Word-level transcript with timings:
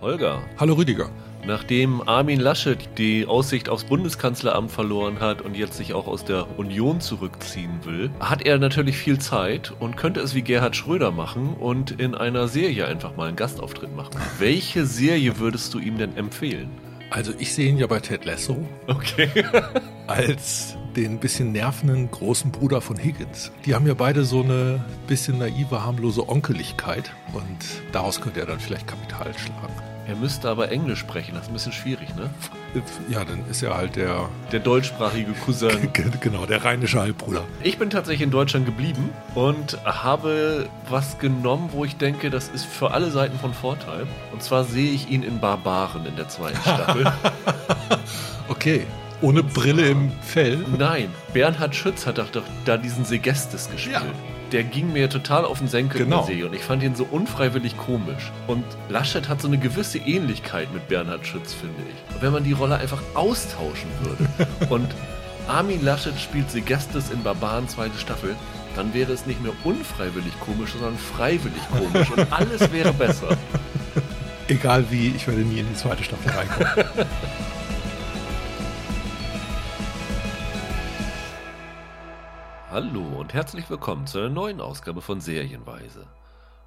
Holger. 0.00 0.42
Hallo 0.58 0.74
Rüdiger. 0.74 1.10
Nachdem 1.46 2.06
Armin 2.06 2.40
Laschet 2.40 2.78
die 2.98 3.26
Aussicht 3.26 3.68
aufs 3.68 3.84
Bundeskanzleramt 3.84 4.70
verloren 4.70 5.20
hat 5.20 5.42
und 5.42 5.56
jetzt 5.56 5.76
sich 5.76 5.94
auch 5.94 6.06
aus 6.06 6.24
der 6.24 6.58
Union 6.58 7.00
zurückziehen 7.00 7.80
will, 7.84 8.10
hat 8.20 8.42
er 8.46 8.58
natürlich 8.58 8.96
viel 8.96 9.18
Zeit 9.18 9.72
und 9.78 9.96
könnte 9.96 10.20
es 10.20 10.34
wie 10.34 10.42
Gerhard 10.42 10.76
Schröder 10.76 11.10
machen 11.10 11.54
und 11.54 11.92
in 11.92 12.14
einer 12.14 12.48
Serie 12.48 12.86
einfach 12.86 13.16
mal 13.16 13.28
einen 13.28 13.36
Gastauftritt 13.36 13.94
machen. 13.94 14.12
Welche 14.38 14.86
Serie 14.86 15.38
würdest 15.38 15.72
du 15.74 15.78
ihm 15.78 15.98
denn 15.98 16.16
empfehlen? 16.16 16.70
Also 17.10 17.32
ich 17.38 17.52
sehe 17.54 17.68
ihn 17.68 17.78
ja 17.78 17.86
bei 17.86 18.00
Ted 18.00 18.24
Lasso. 18.24 18.56
Okay. 18.86 19.28
als 20.06 20.76
den 20.96 21.18
bisschen 21.18 21.52
nervenden 21.52 22.10
großen 22.10 22.50
Bruder 22.52 22.80
von 22.80 22.96
Higgins. 22.96 23.52
Die 23.64 23.74
haben 23.74 23.86
ja 23.86 23.94
beide 23.94 24.24
so 24.24 24.42
eine 24.42 24.84
bisschen 25.06 25.38
naive, 25.38 25.84
harmlose 25.84 26.28
Onkeligkeit 26.28 27.12
und 27.32 27.58
daraus 27.92 28.20
könnte 28.20 28.40
er 28.40 28.46
dann 28.46 28.60
vielleicht 28.60 28.86
Kapital 28.86 29.32
schlagen. 29.38 29.89
Er 30.10 30.16
müsste 30.16 30.48
aber 30.48 30.72
Englisch 30.72 30.98
sprechen, 30.98 31.34
das 31.34 31.44
ist 31.44 31.50
ein 31.50 31.52
bisschen 31.52 31.70
schwierig, 31.70 32.08
ne? 32.16 32.28
Ja, 33.08 33.24
dann 33.24 33.48
ist 33.48 33.62
er 33.62 33.76
halt 33.76 33.94
der. 33.94 34.28
Der 34.50 34.58
deutschsprachige 34.58 35.30
Cousin. 35.34 35.88
genau, 36.20 36.46
der 36.46 36.64
rheinische 36.64 37.00
Halbbruder. 37.00 37.44
Ich 37.62 37.78
bin 37.78 37.90
tatsächlich 37.90 38.22
in 38.22 38.32
Deutschland 38.32 38.66
geblieben 38.66 39.10
und 39.36 39.78
habe 39.84 40.68
was 40.88 41.20
genommen, 41.20 41.68
wo 41.70 41.84
ich 41.84 41.94
denke, 41.96 42.28
das 42.28 42.48
ist 42.48 42.66
für 42.66 42.90
alle 42.90 43.12
Seiten 43.12 43.38
von 43.38 43.54
Vorteil. 43.54 44.08
Und 44.32 44.42
zwar 44.42 44.64
sehe 44.64 44.90
ich 44.90 45.08
ihn 45.08 45.22
in 45.22 45.38
Barbaren 45.38 46.04
in 46.04 46.16
der 46.16 46.28
zweiten 46.28 46.60
Staffel. 46.60 47.12
okay. 48.48 48.86
Ohne 49.22 49.44
Brille 49.44 49.90
im 49.90 50.10
Fell? 50.22 50.58
Nein, 50.76 51.10
Bernhard 51.32 51.76
Schütz 51.76 52.04
hat 52.04 52.18
doch 52.18 52.26
da 52.64 52.76
diesen 52.76 53.04
Segestes 53.04 53.70
gespielt. 53.70 53.94
Ja. 53.94 54.39
Der 54.52 54.64
ging 54.64 54.92
mir 54.92 55.08
total 55.08 55.44
auf 55.44 55.58
den 55.58 55.68
Senkel 55.68 56.04
genau. 56.04 56.20
in 56.20 56.26
der 56.26 56.34
Serie 56.34 56.46
und 56.46 56.54
ich 56.54 56.62
fand 56.62 56.82
ihn 56.82 56.94
so 56.96 57.04
unfreiwillig 57.04 57.76
komisch. 57.76 58.32
Und 58.46 58.64
Laschet 58.88 59.28
hat 59.28 59.40
so 59.40 59.48
eine 59.48 59.58
gewisse 59.58 59.98
Ähnlichkeit 59.98 60.72
mit 60.74 60.88
Bernhard 60.88 61.26
Schütz, 61.26 61.52
finde 61.52 61.82
ich. 61.88 62.14
Und 62.14 62.22
wenn 62.22 62.32
man 62.32 62.42
die 62.42 62.52
Rolle 62.52 62.76
einfach 62.76 63.02
austauschen 63.14 63.88
würde 64.02 64.28
und 64.70 64.88
Armin 65.46 65.84
Laschet 65.84 66.18
spielt 66.18 66.50
Segestes 66.50 67.10
in 67.10 67.22
Barbaren 67.22 67.68
zweite 67.68 67.98
Staffel, 67.98 68.34
dann 68.76 68.94
wäre 68.94 69.12
es 69.12 69.26
nicht 69.26 69.42
mehr 69.42 69.52
unfreiwillig 69.64 70.32
komisch, 70.40 70.72
sondern 70.72 70.96
freiwillig 70.96 71.62
komisch 71.70 72.10
und 72.10 72.32
alles 72.32 72.72
wäre 72.72 72.92
besser. 72.92 73.36
Egal 74.48 74.84
wie, 74.90 75.08
ich 75.14 75.26
werde 75.28 75.42
nie 75.42 75.60
in 75.60 75.68
die 75.68 75.76
zweite 75.76 76.02
Staffel 76.02 76.32
reinkommen. 76.32 76.88
Hallo 82.70 83.02
und 83.18 83.34
herzlich 83.34 83.68
willkommen 83.68 84.06
zu 84.06 84.18
einer 84.18 84.28
neuen 84.28 84.60
Ausgabe 84.60 85.00
von 85.00 85.20
Serienweise. 85.20 86.06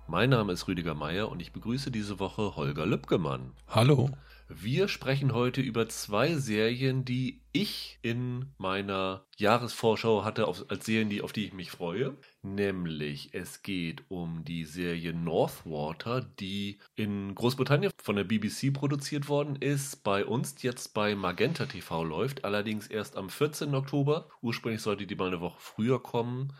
Mein 0.05 0.31
Name 0.31 0.51
ist 0.51 0.67
Rüdiger 0.67 0.95
Meier 0.95 1.31
und 1.31 1.39
ich 1.39 1.53
begrüße 1.53 1.91
diese 1.91 2.19
Woche 2.19 2.57
Holger 2.57 2.85
Lübgemann. 2.85 3.53
Hallo. 3.69 4.09
Wir 4.55 4.87
sprechen 4.87 5.33
heute 5.33 5.61
über 5.61 5.89
zwei 5.89 6.35
Serien, 6.35 7.05
die 7.05 7.41
ich 7.53 7.97
in 8.03 8.51
meiner 8.57 9.25
Jahresvorschau 9.37 10.23
hatte 10.23 10.47
als 10.47 10.85
Serien, 10.85 11.09
die, 11.09 11.23
auf 11.23 11.33
die 11.33 11.45
ich 11.45 11.53
mich 11.53 11.71
freue. 11.71 12.15
Nämlich 12.43 13.33
es 13.33 13.63
geht 13.63 14.03
um 14.09 14.43
die 14.43 14.65
Serie 14.65 15.13
Northwater, 15.13 16.21
die 16.21 16.77
in 16.95 17.33
Großbritannien 17.33 17.91
von 17.97 18.15
der 18.15 18.25
BBC 18.25 18.71
produziert 18.71 19.27
worden 19.27 19.55
ist, 19.55 20.03
bei 20.03 20.23
uns 20.23 20.61
jetzt 20.61 20.93
bei 20.93 21.15
Magenta 21.15 21.65
TV 21.65 22.03
läuft, 22.03 22.45
allerdings 22.45 22.87
erst 22.87 23.17
am 23.17 23.29
14. 23.29 23.73
Oktober. 23.73 24.29
Ursprünglich 24.41 24.81
sollte 24.81 25.07
die 25.07 25.15
mal 25.15 25.29
eine 25.29 25.41
Woche 25.41 25.59
früher 25.59 26.01
kommen. 26.03 26.53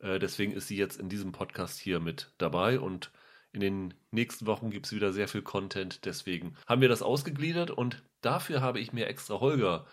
Äh, 0.00 0.18
deswegen 0.18 0.52
ist 0.52 0.66
sie 0.66 0.76
jetzt 0.76 0.98
in 0.98 1.08
diesem 1.08 1.30
Podcast 1.30 1.78
hier 1.78 2.00
mit 2.00 2.32
dabei 2.38 2.80
und 2.80 3.12
in 3.56 3.60
den 3.62 3.94
nächsten 4.10 4.46
Wochen 4.46 4.70
gibt 4.70 4.84
es 4.84 4.92
wieder 4.92 5.14
sehr 5.14 5.28
viel 5.28 5.40
Content. 5.40 6.04
Deswegen 6.04 6.56
haben 6.66 6.82
wir 6.82 6.90
das 6.90 7.02
ausgegliedert 7.02 7.70
und 7.70 8.02
dafür 8.20 8.60
habe 8.60 8.80
ich 8.80 8.92
mir 8.92 9.06
extra 9.06 9.40
Holger 9.40 9.86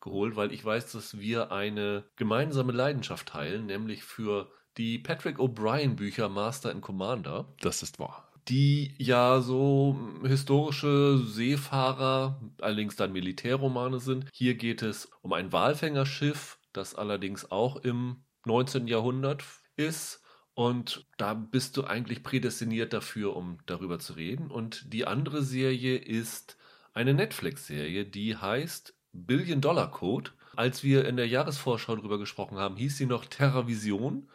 geholt, 0.00 0.36
weil 0.36 0.52
ich 0.52 0.64
weiß, 0.64 0.92
dass 0.92 1.18
wir 1.18 1.52
eine 1.52 2.04
gemeinsame 2.16 2.72
Leidenschaft 2.72 3.28
teilen, 3.28 3.66
nämlich 3.66 4.04
für 4.04 4.50
die 4.78 4.98
Patrick 4.98 5.38
O'Brien 5.38 5.96
Bücher 5.96 6.30
Master 6.30 6.70
and 6.70 6.80
Commander. 6.80 7.52
Das 7.60 7.82
ist 7.82 7.98
wahr. 7.98 8.32
Die 8.48 8.94
ja 8.96 9.42
so 9.42 9.98
historische 10.24 11.18
Seefahrer, 11.18 12.40
allerdings 12.62 12.96
dann 12.96 13.12
Militärromane 13.12 14.00
sind. 14.00 14.30
Hier 14.32 14.54
geht 14.54 14.80
es 14.80 15.10
um 15.20 15.34
ein 15.34 15.52
Walfängerschiff, 15.52 16.58
das 16.72 16.94
allerdings 16.94 17.50
auch 17.50 17.76
im 17.76 18.24
19. 18.46 18.88
Jahrhundert 18.88 19.44
ist 19.76 20.19
und 20.60 21.06
da 21.16 21.32
bist 21.32 21.78
du 21.78 21.84
eigentlich 21.84 22.22
prädestiniert 22.22 22.92
dafür, 22.92 23.34
um 23.34 23.56
darüber 23.64 23.98
zu 23.98 24.12
reden. 24.12 24.50
Und 24.50 24.92
die 24.92 25.06
andere 25.06 25.42
Serie 25.42 25.96
ist 25.96 26.58
eine 26.92 27.14
Netflix-Serie, 27.14 28.04
die 28.04 28.36
heißt 28.36 28.94
Billion 29.14 29.62
Dollar 29.62 29.90
Code. 29.90 30.32
Als 30.54 30.84
wir 30.84 31.06
in 31.06 31.16
der 31.16 31.26
Jahresvorschau 31.26 31.96
darüber 31.96 32.18
gesprochen 32.18 32.58
haben, 32.58 32.76
hieß 32.76 32.98
sie 32.98 33.06
noch 33.06 33.24
TerraVision. 33.24 34.28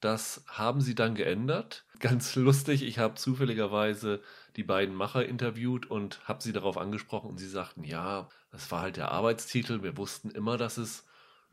Das 0.00 0.42
haben 0.46 0.80
sie 0.80 0.94
dann 0.94 1.14
geändert. 1.14 1.84
Ganz 2.00 2.34
lustig, 2.36 2.82
ich 2.82 2.98
habe 2.98 3.16
zufälligerweise 3.16 4.22
die 4.56 4.64
beiden 4.64 4.94
Macher 4.94 5.26
interviewt 5.26 5.84
und 5.84 6.26
habe 6.26 6.42
sie 6.42 6.54
darauf 6.54 6.78
angesprochen 6.78 7.28
und 7.28 7.36
sie 7.36 7.46
sagten, 7.46 7.84
ja, 7.84 8.30
das 8.52 8.70
war 8.70 8.80
halt 8.80 8.96
der 8.96 9.10
Arbeitstitel. 9.12 9.82
Wir 9.82 9.98
wussten 9.98 10.30
immer, 10.30 10.56
dass 10.56 10.78
es 10.78 11.04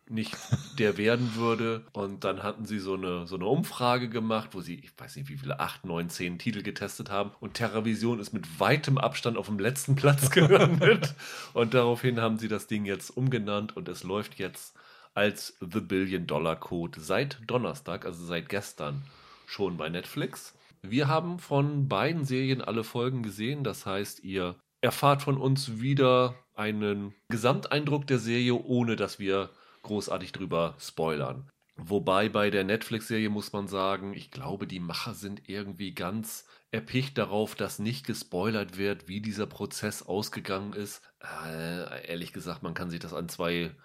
nicht 0.10 0.36
der 0.78 0.98
werden 0.98 1.36
würde. 1.36 1.86
Und 1.94 2.24
dann 2.24 2.44
hatten 2.44 2.66
sie 2.66 2.80
so 2.80 2.94
eine, 2.94 3.28
so 3.28 3.36
eine 3.36 3.46
Umfrage 3.46 4.10
gemacht, 4.10 4.50
wo 4.54 4.62
sie, 4.62 4.76
ich 4.76 4.92
weiß 4.98 5.16
nicht, 5.16 5.30
wie 5.30 5.38
viele, 5.38 5.60
acht, 5.60 5.86
neun, 5.86 6.10
zehn 6.10 6.38
Titel 6.38 6.62
getestet 6.62 7.10
haben. 7.10 7.32
Und 7.40 7.56
TerraVision 7.56 8.20
ist 8.20 8.34
mit 8.34 8.60
weitem 8.60 8.98
Abstand 8.98 9.38
auf 9.38 9.48
dem 9.48 9.60
letzten 9.60 9.96
Platz 9.96 10.30
gelandet. 10.32 11.16
und 11.54 11.74
daraufhin 11.74 12.22
haben 12.22 12.38
sie 12.38 12.48
das 12.48 12.68
Ding 12.68 12.86
jetzt 12.86 13.10
umgenannt 13.10 13.76
und 13.76 13.90
es 13.90 14.04
läuft 14.04 14.36
jetzt 14.36 14.76
als 15.14 15.58
The 15.62 15.80
Billion 15.80 16.28
Dollar 16.28 16.58
Code 16.58 17.00
seit 17.00 17.40
Donnerstag, 17.48 18.06
also 18.06 18.24
seit 18.26 18.50
gestern 18.50 19.04
schon 19.46 19.78
bei 19.78 19.90
Netflix. 19.90 20.54
Wir 20.82 21.08
haben 21.08 21.40
von 21.40 21.88
beiden 21.88 22.26
Serien 22.26 22.62
alle 22.62 22.84
Folgen 22.84 23.24
gesehen. 23.24 23.64
Das 23.64 23.86
heißt, 23.86 24.24
ihr 24.24 24.56
erfahrt 24.82 25.24
von 25.24 25.38
uns 25.38 25.80
wieder 25.80 26.36
einen 26.54 27.14
Gesamteindruck 27.30 28.08
der 28.08 28.20
Serie, 28.20 28.54
ohne 28.54 28.96
dass 28.96 29.20
wir 29.20 29.50
großartig 29.86 30.34
drüber 30.34 30.76
spoilern. 30.80 31.50
Wobei 31.78 32.30
bei 32.30 32.50
der 32.50 32.64
Netflix-Serie 32.64 33.30
muss 33.30 33.52
man 33.52 33.68
sagen, 33.68 34.14
ich 34.14 34.32
glaube, 34.32 34.66
die 34.66 34.80
Macher 34.80 35.14
sind 35.14 35.50
irgendwie 35.50 35.94
ganz 35.94 36.46
erpicht 36.72 37.18
darauf, 37.18 37.56
dass 37.56 37.80
nicht 37.80 38.06
gespoilert 38.06 38.78
wird, 38.78 39.08
wie 39.10 39.22
dieser 39.22 39.46
Prozess 39.46 40.02
ausgegangen 40.04 40.74
ist. 40.74 41.02
Äh, 41.46 42.08
ehrlich 42.08 42.32
gesagt, 42.32 42.64
man 42.64 42.74
kann 42.74 42.90
sich 42.90 43.00
das 43.00 43.14
an 43.14 43.28
zwei 43.28 43.76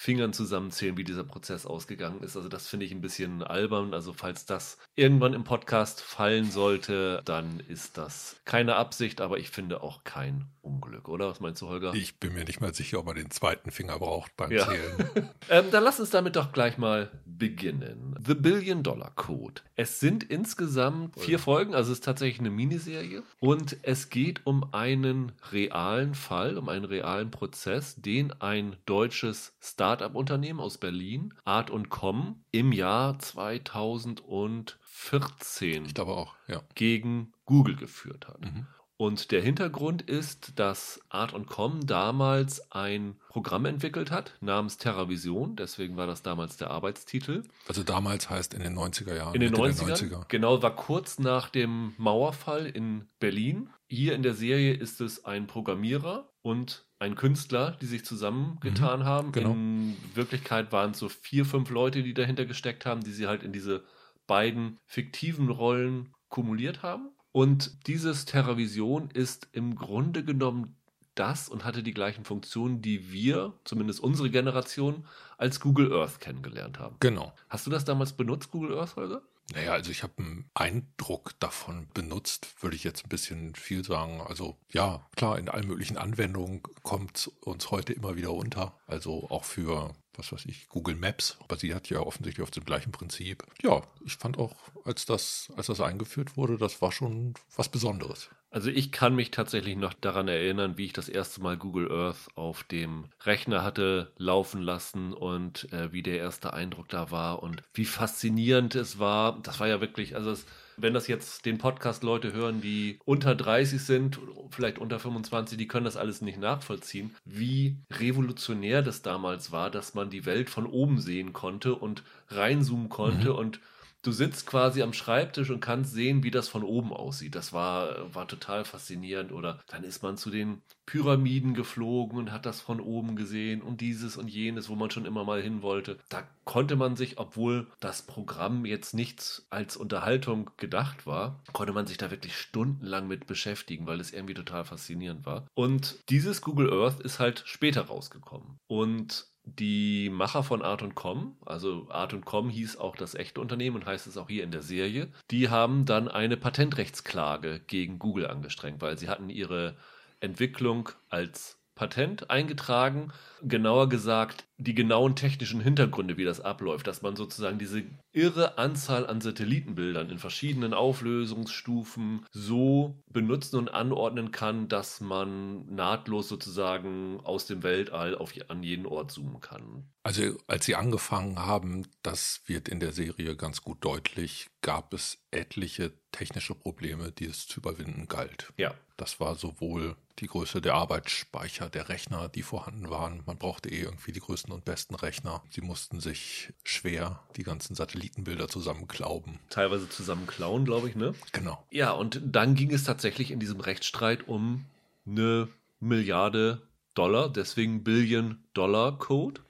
Fingern 0.00 0.32
zusammenzählen, 0.32 0.96
wie 0.96 1.04
dieser 1.04 1.24
Prozess 1.24 1.66
ausgegangen 1.66 2.22
ist. 2.22 2.34
Also 2.34 2.48
das 2.48 2.66
finde 2.66 2.86
ich 2.86 2.92
ein 2.92 3.02
bisschen 3.02 3.42
albern. 3.42 3.92
Also 3.92 4.14
falls 4.14 4.46
das 4.46 4.78
irgendwann 4.94 5.34
im 5.34 5.44
Podcast 5.44 6.00
fallen 6.00 6.50
sollte, 6.50 7.20
dann 7.26 7.60
ist 7.68 7.98
das 7.98 8.40
keine 8.46 8.76
Absicht, 8.76 9.20
aber 9.20 9.36
ich 9.36 9.50
finde 9.50 9.82
auch 9.82 10.02
kein 10.02 10.46
Unglück, 10.62 11.08
oder? 11.08 11.28
Was 11.28 11.40
meinst 11.40 11.60
du, 11.60 11.68
Holger? 11.68 11.92
Ich 11.92 12.18
bin 12.18 12.32
mir 12.32 12.44
nicht 12.44 12.62
mal 12.62 12.72
sicher, 12.72 12.98
ob 12.98 13.06
man 13.06 13.16
den 13.16 13.30
zweiten 13.30 13.70
Finger 13.70 13.98
braucht 13.98 14.34
beim 14.38 14.50
ja. 14.50 14.66
Zählen. 14.66 15.28
ähm, 15.50 15.66
dann 15.70 15.84
lass 15.84 16.00
uns 16.00 16.08
damit 16.08 16.34
doch 16.36 16.52
gleich 16.52 16.78
mal 16.78 17.10
beginnen. 17.26 18.18
The 18.26 18.34
Billion 18.34 18.82
Dollar 18.82 19.12
Code. 19.16 19.60
Es 19.76 20.00
sind 20.00 20.24
insgesamt 20.24 21.18
vier 21.18 21.38
Folgen, 21.38 21.74
also 21.74 21.92
es 21.92 21.98
ist 21.98 22.04
tatsächlich 22.04 22.40
eine 22.40 22.50
Miniserie. 22.50 23.22
Und 23.38 23.76
es 23.82 24.08
geht 24.08 24.46
um 24.46 24.72
einen 24.72 25.32
realen 25.50 26.14
Fall, 26.14 26.56
um 26.56 26.70
einen 26.70 26.84
realen 26.86 27.30
Prozess, 27.30 27.96
den 27.96 28.32
ein 28.40 28.76
deutsches 28.86 29.52
Star 29.62 29.89
Start-up-Unternehmen 29.90 30.60
aus 30.60 30.78
Berlin, 30.78 31.34
Art 31.44 31.68
und 31.68 31.90
Com, 31.90 32.44
im 32.52 32.70
Jahr 32.70 33.18
2014 33.18 35.84
ich 35.84 35.94
glaube 35.94 36.12
auch, 36.12 36.36
ja. 36.46 36.62
gegen 36.76 37.32
Google 37.44 37.74
geführt 37.74 38.28
hat. 38.28 38.40
Mhm. 38.40 38.68
Und 38.96 39.32
der 39.32 39.42
Hintergrund 39.42 40.02
ist, 40.02 40.60
dass 40.60 41.00
Art 41.08 41.32
und 41.32 41.46
Com 41.46 41.84
damals 41.84 42.70
ein 42.70 43.16
Programm 43.30 43.64
entwickelt 43.64 44.12
hat 44.12 44.36
namens 44.40 44.78
TerraVision. 44.78 45.56
Deswegen 45.56 45.96
war 45.96 46.06
das 46.06 46.22
damals 46.22 46.56
der 46.56 46.70
Arbeitstitel. 46.70 47.42
Also 47.66 47.82
damals 47.82 48.30
heißt 48.30 48.54
in 48.54 48.60
den 48.60 48.78
90er 48.78 49.16
Jahren. 49.16 49.34
In 49.34 49.40
den 49.40 49.56
90ern, 49.56 49.96
90er. 49.96 50.24
Genau, 50.28 50.62
war 50.62 50.76
kurz 50.76 51.18
nach 51.18 51.48
dem 51.48 51.94
Mauerfall 51.96 52.66
in 52.66 53.08
Berlin. 53.18 53.70
Hier 53.88 54.14
in 54.14 54.22
der 54.22 54.34
Serie 54.34 54.74
ist 54.74 55.00
es 55.00 55.24
ein 55.24 55.48
Programmierer 55.48 56.30
und 56.42 56.86
ein 57.00 57.16
Künstler, 57.16 57.76
die 57.80 57.86
sich 57.86 58.04
zusammengetan 58.04 59.00
mhm, 59.00 59.04
haben. 59.04 59.32
Genau. 59.32 59.52
In 59.52 59.96
Wirklichkeit 60.14 60.70
waren 60.70 60.92
es 60.92 60.98
so 60.98 61.08
vier, 61.08 61.44
fünf 61.44 61.70
Leute, 61.70 62.02
die 62.02 62.14
dahinter 62.14 62.44
gesteckt 62.44 62.86
haben, 62.86 63.02
die 63.02 63.12
sie 63.12 63.26
halt 63.26 63.42
in 63.42 63.52
diese 63.52 63.82
beiden 64.26 64.78
fiktiven 64.84 65.48
Rollen 65.48 66.14
kumuliert 66.28 66.82
haben. 66.82 67.08
Und 67.32 67.86
dieses 67.86 68.26
TerraVision 68.26 69.10
ist 69.10 69.48
im 69.52 69.76
Grunde 69.76 70.24
genommen 70.24 70.76
das 71.14 71.48
und 71.48 71.64
hatte 71.64 71.82
die 71.82 71.94
gleichen 71.94 72.24
Funktionen, 72.24 72.82
die 72.82 73.10
wir, 73.10 73.54
zumindest 73.64 74.00
unsere 74.00 74.30
Generation, 74.30 75.04
als 75.38 75.58
Google 75.58 75.92
Earth 75.92 76.20
kennengelernt 76.20 76.78
haben. 76.78 76.96
Genau. 77.00 77.32
Hast 77.48 77.66
du 77.66 77.70
das 77.70 77.84
damals 77.84 78.12
benutzt, 78.12 78.50
Google 78.50 78.78
Earth, 78.78 78.96
Holger? 78.96 79.22
Naja, 79.52 79.72
also 79.72 79.90
ich 79.90 80.02
habe 80.02 80.14
einen 80.18 80.50
Eindruck 80.54 81.38
davon 81.40 81.88
benutzt, 81.92 82.62
würde 82.62 82.76
ich 82.76 82.84
jetzt 82.84 83.04
ein 83.04 83.08
bisschen 83.08 83.54
viel 83.54 83.84
sagen. 83.84 84.20
Also 84.20 84.56
ja, 84.70 85.06
klar, 85.16 85.38
in 85.38 85.48
allen 85.48 85.66
möglichen 85.66 85.96
Anwendungen 85.96 86.62
kommt 86.82 87.30
uns 87.40 87.70
heute 87.70 87.92
immer 87.92 88.16
wieder 88.16 88.32
unter. 88.32 88.78
Also 88.86 89.28
auch 89.30 89.44
für 89.44 89.94
was 90.20 90.32
weiß 90.32 90.46
ich, 90.46 90.68
Google 90.68 90.96
Maps 90.96 91.38
basiert 91.48 91.88
ja 91.88 92.00
offensichtlich 92.00 92.42
auf 92.42 92.50
dem 92.50 92.64
gleichen 92.64 92.92
Prinzip. 92.92 93.44
Ja, 93.62 93.82
ich 94.04 94.16
fand 94.16 94.38
auch, 94.38 94.54
als 94.84 95.06
das, 95.06 95.48
als 95.56 95.66
das 95.68 95.80
eingeführt 95.80 96.36
wurde, 96.36 96.58
das 96.58 96.82
war 96.82 96.92
schon 96.92 97.34
was 97.56 97.68
Besonderes. 97.68 98.28
Also 98.52 98.68
ich 98.68 98.90
kann 98.90 99.14
mich 99.14 99.30
tatsächlich 99.30 99.76
noch 99.76 99.94
daran 99.94 100.26
erinnern, 100.26 100.76
wie 100.76 100.86
ich 100.86 100.92
das 100.92 101.08
erste 101.08 101.40
Mal 101.40 101.56
Google 101.56 101.90
Earth 101.90 102.28
auf 102.34 102.64
dem 102.64 103.04
Rechner 103.22 103.62
hatte 103.62 104.10
laufen 104.16 104.60
lassen 104.60 105.12
und 105.12 105.72
äh, 105.72 105.92
wie 105.92 106.02
der 106.02 106.18
erste 106.18 106.52
Eindruck 106.52 106.88
da 106.88 107.12
war 107.12 107.44
und 107.44 107.62
wie 107.74 107.84
faszinierend 107.84 108.74
es 108.74 108.98
war. 108.98 109.40
Das 109.42 109.60
war 109.60 109.68
ja 109.68 109.80
wirklich, 109.80 110.16
also 110.16 110.32
es, 110.32 110.46
wenn 110.76 110.94
das 110.94 111.06
jetzt 111.06 111.46
den 111.46 111.58
Podcast 111.58 112.02
Leute 112.02 112.32
hören, 112.32 112.60
die 112.60 112.98
unter 113.04 113.36
30 113.36 113.80
sind, 113.80 114.18
vielleicht 114.50 114.80
unter 114.80 114.98
25, 114.98 115.56
die 115.56 115.68
können 115.68 115.84
das 115.84 115.96
alles 115.96 116.20
nicht 116.20 116.38
nachvollziehen, 116.38 117.14
wie 117.24 117.76
revolutionär 117.88 118.82
das 118.82 119.02
damals 119.02 119.52
war, 119.52 119.70
dass 119.70 119.94
man 119.94 120.10
die 120.10 120.26
Welt 120.26 120.50
von 120.50 120.66
oben 120.66 120.98
sehen 120.98 121.32
konnte 121.32 121.76
und 121.76 122.02
reinzoomen 122.30 122.88
konnte 122.88 123.30
mhm. 123.30 123.36
und 123.36 123.60
du 124.02 124.12
sitzt 124.12 124.46
quasi 124.46 124.82
am 124.82 124.92
Schreibtisch 124.92 125.50
und 125.50 125.60
kannst 125.60 125.92
sehen, 125.92 126.22
wie 126.22 126.30
das 126.30 126.48
von 126.48 126.62
oben 126.62 126.92
aussieht. 126.92 127.34
Das 127.34 127.52
war, 127.52 128.14
war 128.14 128.26
total 128.26 128.64
faszinierend. 128.64 129.32
Oder 129.32 129.60
dann 129.68 129.84
ist 129.84 130.02
man 130.02 130.16
zu 130.16 130.30
den 130.30 130.62
Pyramiden 130.86 131.54
geflogen 131.54 132.18
und 132.18 132.32
hat 132.32 132.46
das 132.46 132.60
von 132.60 132.80
oben 132.80 133.14
gesehen 133.14 133.62
und 133.62 133.80
dieses 133.80 134.16
und 134.16 134.28
jenes, 134.28 134.68
wo 134.68 134.74
man 134.74 134.90
schon 134.90 135.04
immer 135.04 135.24
mal 135.24 135.40
hin 135.40 135.62
wollte. 135.62 135.98
Da 136.08 136.24
konnte 136.44 136.74
man 136.74 136.96
sich, 136.96 137.18
obwohl 137.18 137.68
das 137.78 138.02
Programm 138.02 138.64
jetzt 138.64 138.92
nichts 138.92 139.46
als 139.50 139.76
Unterhaltung 139.76 140.50
gedacht 140.56 141.06
war, 141.06 141.40
konnte 141.52 141.72
man 141.72 141.86
sich 141.86 141.96
da 141.96 142.10
wirklich 142.10 142.36
stundenlang 142.36 143.06
mit 143.06 143.28
beschäftigen, 143.28 143.86
weil 143.86 144.00
es 144.00 144.12
irgendwie 144.12 144.34
total 144.34 144.64
faszinierend 144.64 145.24
war. 145.26 145.46
Und 145.54 145.98
dieses 146.08 146.40
Google 146.40 146.72
Earth 146.72 147.00
ist 147.00 147.20
halt 147.20 147.44
später 147.46 147.82
rausgekommen. 147.82 148.58
Und 148.66 149.29
die 149.44 150.10
Macher 150.10 150.42
von 150.42 150.62
Art 150.62 150.82
und 150.82 150.94
Com, 150.94 151.36
also 151.44 151.88
Art 151.90 152.12
und 152.12 152.24
Com 152.24 152.50
hieß 152.50 152.76
auch 152.76 152.96
das 152.96 153.14
echte 153.14 153.40
Unternehmen 153.40 153.76
und 153.76 153.86
heißt 153.86 154.06
es 154.06 154.16
auch 154.16 154.28
hier 154.28 154.44
in 154.44 154.50
der 154.50 154.62
Serie, 154.62 155.10
die 155.30 155.48
haben 155.48 155.84
dann 155.86 156.08
eine 156.08 156.36
Patentrechtsklage 156.36 157.60
gegen 157.66 157.98
Google 157.98 158.26
angestrengt, 158.26 158.80
weil 158.80 158.98
sie 158.98 159.08
hatten 159.08 159.30
ihre 159.30 159.76
Entwicklung 160.20 160.90
als 161.08 161.58
Patent 161.74 162.28
eingetragen. 162.28 163.12
Genauer 163.42 163.88
gesagt, 163.88 164.44
die 164.60 164.74
genauen 164.74 165.16
technischen 165.16 165.60
Hintergründe, 165.60 166.16
wie 166.16 166.24
das 166.24 166.40
abläuft, 166.40 166.86
dass 166.86 167.02
man 167.02 167.16
sozusagen 167.16 167.58
diese 167.58 167.82
irre 168.12 168.58
Anzahl 168.58 169.06
an 169.06 169.20
Satellitenbildern 169.20 170.10
in 170.10 170.18
verschiedenen 170.18 170.74
Auflösungsstufen 170.74 172.26
so 172.30 173.02
benutzen 173.10 173.56
und 173.56 173.68
anordnen 173.68 174.32
kann, 174.32 174.68
dass 174.68 175.00
man 175.00 175.66
nahtlos 175.74 176.28
sozusagen 176.28 177.20
aus 177.24 177.46
dem 177.46 177.62
Weltall 177.62 178.14
auf, 178.14 178.34
an 178.48 178.62
jeden 178.62 178.86
Ort 178.86 179.10
zoomen 179.10 179.40
kann. 179.40 179.84
Also 180.02 180.36
als 180.46 180.66
sie 180.66 180.76
angefangen 180.76 181.38
haben, 181.38 181.86
das 182.02 182.42
wird 182.46 182.68
in 182.68 182.80
der 182.80 182.92
Serie 182.92 183.36
ganz 183.36 183.62
gut 183.62 183.84
deutlich, 183.84 184.48
gab 184.62 184.92
es 184.94 185.18
etliche 185.30 185.92
technische 186.12 186.54
Probleme, 186.54 187.12
die 187.12 187.26
es 187.26 187.46
zu 187.46 187.60
überwinden 187.60 188.08
galt. 188.08 188.52
Ja. 188.56 188.74
Das 188.96 189.20
war 189.20 189.34
sowohl 189.34 189.96
die 190.18 190.26
Größe 190.26 190.60
der 190.60 190.74
Arbeitsspeicher 190.74 191.70
der 191.70 191.88
Rechner, 191.88 192.28
die 192.28 192.42
vorhanden 192.42 192.90
waren. 192.90 193.22
Man 193.26 193.38
brauchte 193.38 193.70
eh 193.70 193.80
irgendwie 193.80 194.12
die 194.12 194.20
größten 194.20 194.49
und 194.52 194.64
besten 194.64 194.94
Rechner. 194.94 195.42
Sie 195.50 195.60
mussten 195.60 196.00
sich 196.00 196.52
schwer 196.64 197.20
die 197.36 197.42
ganzen 197.42 197.74
Satellitenbilder 197.74 198.48
zusammenklauben. 198.48 199.38
Teilweise 199.50 199.88
zusammenklauen, 199.88 200.64
glaube 200.64 200.88
ich, 200.88 200.96
ne? 200.96 201.14
Genau. 201.32 201.64
Ja, 201.70 201.92
und 201.92 202.20
dann 202.24 202.54
ging 202.54 202.72
es 202.72 202.84
tatsächlich 202.84 203.30
in 203.30 203.40
diesem 203.40 203.60
Rechtsstreit 203.60 204.28
um 204.28 204.64
eine 205.06 205.48
Milliarde 205.80 206.62
Dollar, 206.94 207.28
deswegen 207.28 207.84
Billion 207.84 208.42
Dollar 208.54 208.98
Code. 208.98 209.40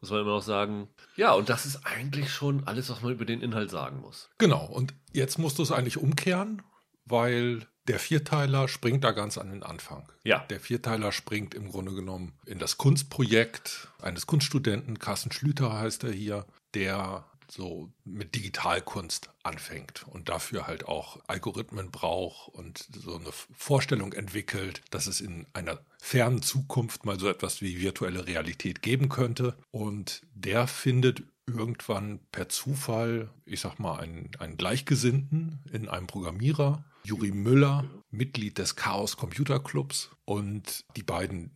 Muss 0.00 0.10
man 0.10 0.20
immer 0.20 0.36
noch 0.36 0.42
sagen. 0.42 0.88
Ja, 1.16 1.32
und 1.34 1.50
das 1.50 1.66
ist 1.66 1.84
eigentlich 1.84 2.30
schon 2.32 2.66
alles, 2.66 2.88
was 2.88 3.02
man 3.02 3.12
über 3.12 3.26
den 3.26 3.42
Inhalt 3.42 3.70
sagen 3.70 4.00
muss. 4.00 4.30
Genau, 4.38 4.64
und 4.64 4.94
jetzt 5.12 5.38
musst 5.38 5.58
du 5.58 5.62
es 5.62 5.72
eigentlich 5.72 5.98
umkehren, 5.98 6.62
weil 7.04 7.66
der 7.90 7.98
Vierteiler 7.98 8.68
springt 8.68 9.02
da 9.02 9.10
ganz 9.10 9.36
an 9.36 9.50
den 9.50 9.64
Anfang. 9.64 10.04
Ja. 10.22 10.46
Der 10.48 10.60
Vierteiler 10.60 11.10
springt 11.10 11.54
im 11.54 11.70
Grunde 11.70 11.92
genommen 11.92 12.32
in 12.46 12.60
das 12.60 12.78
Kunstprojekt 12.78 13.88
eines 14.00 14.28
Kunststudenten, 14.28 15.00
Carsten 15.00 15.32
Schlüter 15.32 15.76
heißt 15.76 16.04
er 16.04 16.12
hier, 16.12 16.46
der 16.74 17.24
so 17.50 17.90
mit 18.04 18.36
Digitalkunst 18.36 19.30
anfängt 19.42 20.06
und 20.06 20.28
dafür 20.28 20.68
halt 20.68 20.86
auch 20.86 21.18
Algorithmen 21.26 21.90
braucht 21.90 22.54
und 22.54 22.86
so 22.92 23.16
eine 23.16 23.32
Vorstellung 23.32 24.12
entwickelt, 24.12 24.82
dass 24.90 25.08
es 25.08 25.20
in 25.20 25.46
einer 25.52 25.80
fernen 25.98 26.42
Zukunft 26.42 27.04
mal 27.04 27.18
so 27.18 27.28
etwas 27.28 27.60
wie 27.60 27.80
virtuelle 27.80 28.24
Realität 28.24 28.82
geben 28.82 29.08
könnte. 29.08 29.56
Und 29.72 30.22
der 30.32 30.68
findet 30.68 31.24
irgendwann 31.48 32.20
per 32.30 32.48
Zufall, 32.48 33.30
ich 33.46 33.58
sag 33.58 33.80
mal, 33.80 33.98
einen, 33.98 34.30
einen 34.38 34.56
Gleichgesinnten 34.56 35.58
in 35.72 35.88
einem 35.88 36.06
Programmierer, 36.06 36.84
Juri 37.04 37.32
Müller, 37.32 37.84
Mitglied 38.10 38.58
des 38.58 38.76
Chaos 38.76 39.16
Computer 39.16 39.60
Clubs 39.60 40.10
und 40.24 40.84
die 40.96 41.02
beiden 41.02 41.52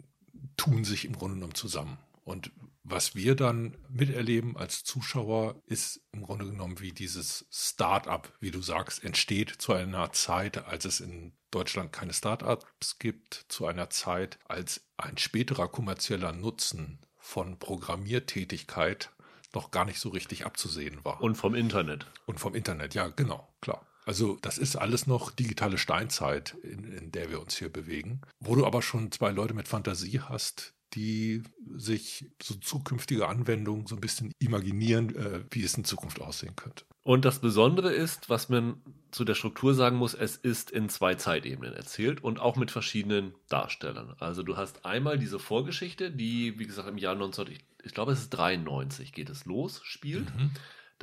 tun 0.56 0.84
sich 0.84 1.04
im 1.04 1.16
Grunde 1.16 1.34
genommen 1.34 1.54
zusammen. 1.54 1.98
Und 2.24 2.52
was 2.82 3.14
wir 3.14 3.34
dann 3.34 3.76
miterleben 3.88 4.56
als 4.56 4.84
Zuschauer, 4.84 5.62
ist 5.66 6.02
im 6.12 6.22
Grunde 6.22 6.44
genommen, 6.44 6.80
wie 6.80 6.92
dieses 6.92 7.46
Start-up, 7.50 8.32
wie 8.40 8.50
du 8.50 8.60
sagst, 8.60 9.02
entsteht 9.02 9.50
zu 9.50 9.72
einer 9.72 10.12
Zeit, 10.12 10.66
als 10.66 10.84
es 10.84 11.00
in 11.00 11.32
Deutschland 11.50 11.92
keine 11.92 12.12
Start-ups 12.12 12.98
gibt, 12.98 13.46
zu 13.48 13.66
einer 13.66 13.88
Zeit, 13.88 14.38
als 14.44 14.86
ein 14.96 15.16
späterer 15.16 15.68
kommerzieller 15.68 16.32
Nutzen 16.32 16.98
von 17.16 17.58
Programmiertätigkeit 17.58 19.10
noch 19.54 19.70
gar 19.70 19.84
nicht 19.84 20.00
so 20.00 20.10
richtig 20.10 20.44
abzusehen 20.44 21.04
war. 21.04 21.22
Und 21.22 21.36
vom 21.36 21.54
Internet. 21.54 22.06
Und 22.26 22.38
vom 22.38 22.54
Internet, 22.54 22.94
ja, 22.94 23.08
genau, 23.08 23.48
klar. 23.60 23.86
Also 24.04 24.38
das 24.42 24.58
ist 24.58 24.76
alles 24.76 25.06
noch 25.06 25.30
digitale 25.30 25.78
Steinzeit, 25.78 26.56
in, 26.62 26.84
in, 26.84 27.12
der 27.12 27.30
wir 27.30 27.40
uns 27.40 27.56
hier 27.56 27.72
bewegen. 27.72 28.20
Wo 28.40 28.54
du 28.54 28.66
aber 28.66 28.82
schon 28.82 29.10
zwei 29.12 29.30
Leute 29.30 29.54
mit 29.54 29.68
Fantasie 29.68 30.20
hast, 30.20 30.74
die 30.94 31.42
sich 31.74 32.30
so 32.40 32.54
zukünftige 32.54 33.26
Anwendungen 33.26 33.86
so 33.86 33.96
ein 33.96 34.00
bisschen 34.00 34.32
imaginieren, 34.38 35.14
äh, 35.16 35.44
wie 35.50 35.64
es 35.64 35.74
in 35.74 35.84
Zukunft 35.84 36.20
aussehen 36.20 36.54
könnte. 36.54 36.84
Und 37.02 37.24
das 37.24 37.40
Besondere 37.40 37.92
ist, 37.92 38.30
was 38.30 38.48
man 38.48 38.80
zu 39.10 39.24
der 39.24 39.34
Struktur 39.34 39.74
sagen 39.74 39.96
muss, 39.96 40.14
es 40.14 40.36
ist 40.36 40.70
in 40.70 40.88
zwei 40.88 41.16
Zeitebenen 41.16 41.74
erzählt 41.74 42.22
und 42.24 42.40
auch 42.40 42.56
mit 42.56 42.70
verschiedenen 42.70 43.34
Darstellern. 43.48 44.14
Also 44.18 44.42
du 44.42 44.56
hast 44.56 44.86
einmal 44.86 45.18
diese 45.18 45.38
Vorgeschichte, 45.38 46.10
die, 46.10 46.58
wie 46.58 46.66
gesagt, 46.66 46.88
im 46.88 46.96
Jahr 46.96 47.14
19, 47.14 47.48
ich, 47.50 47.64
ich 47.82 47.92
glaube 47.92 48.12
es 48.12 48.20
ist 48.20 48.30
93 48.30 49.12
geht 49.12 49.28
es 49.28 49.44
los, 49.44 49.80
spielt. 49.84 50.34
Mhm. 50.34 50.50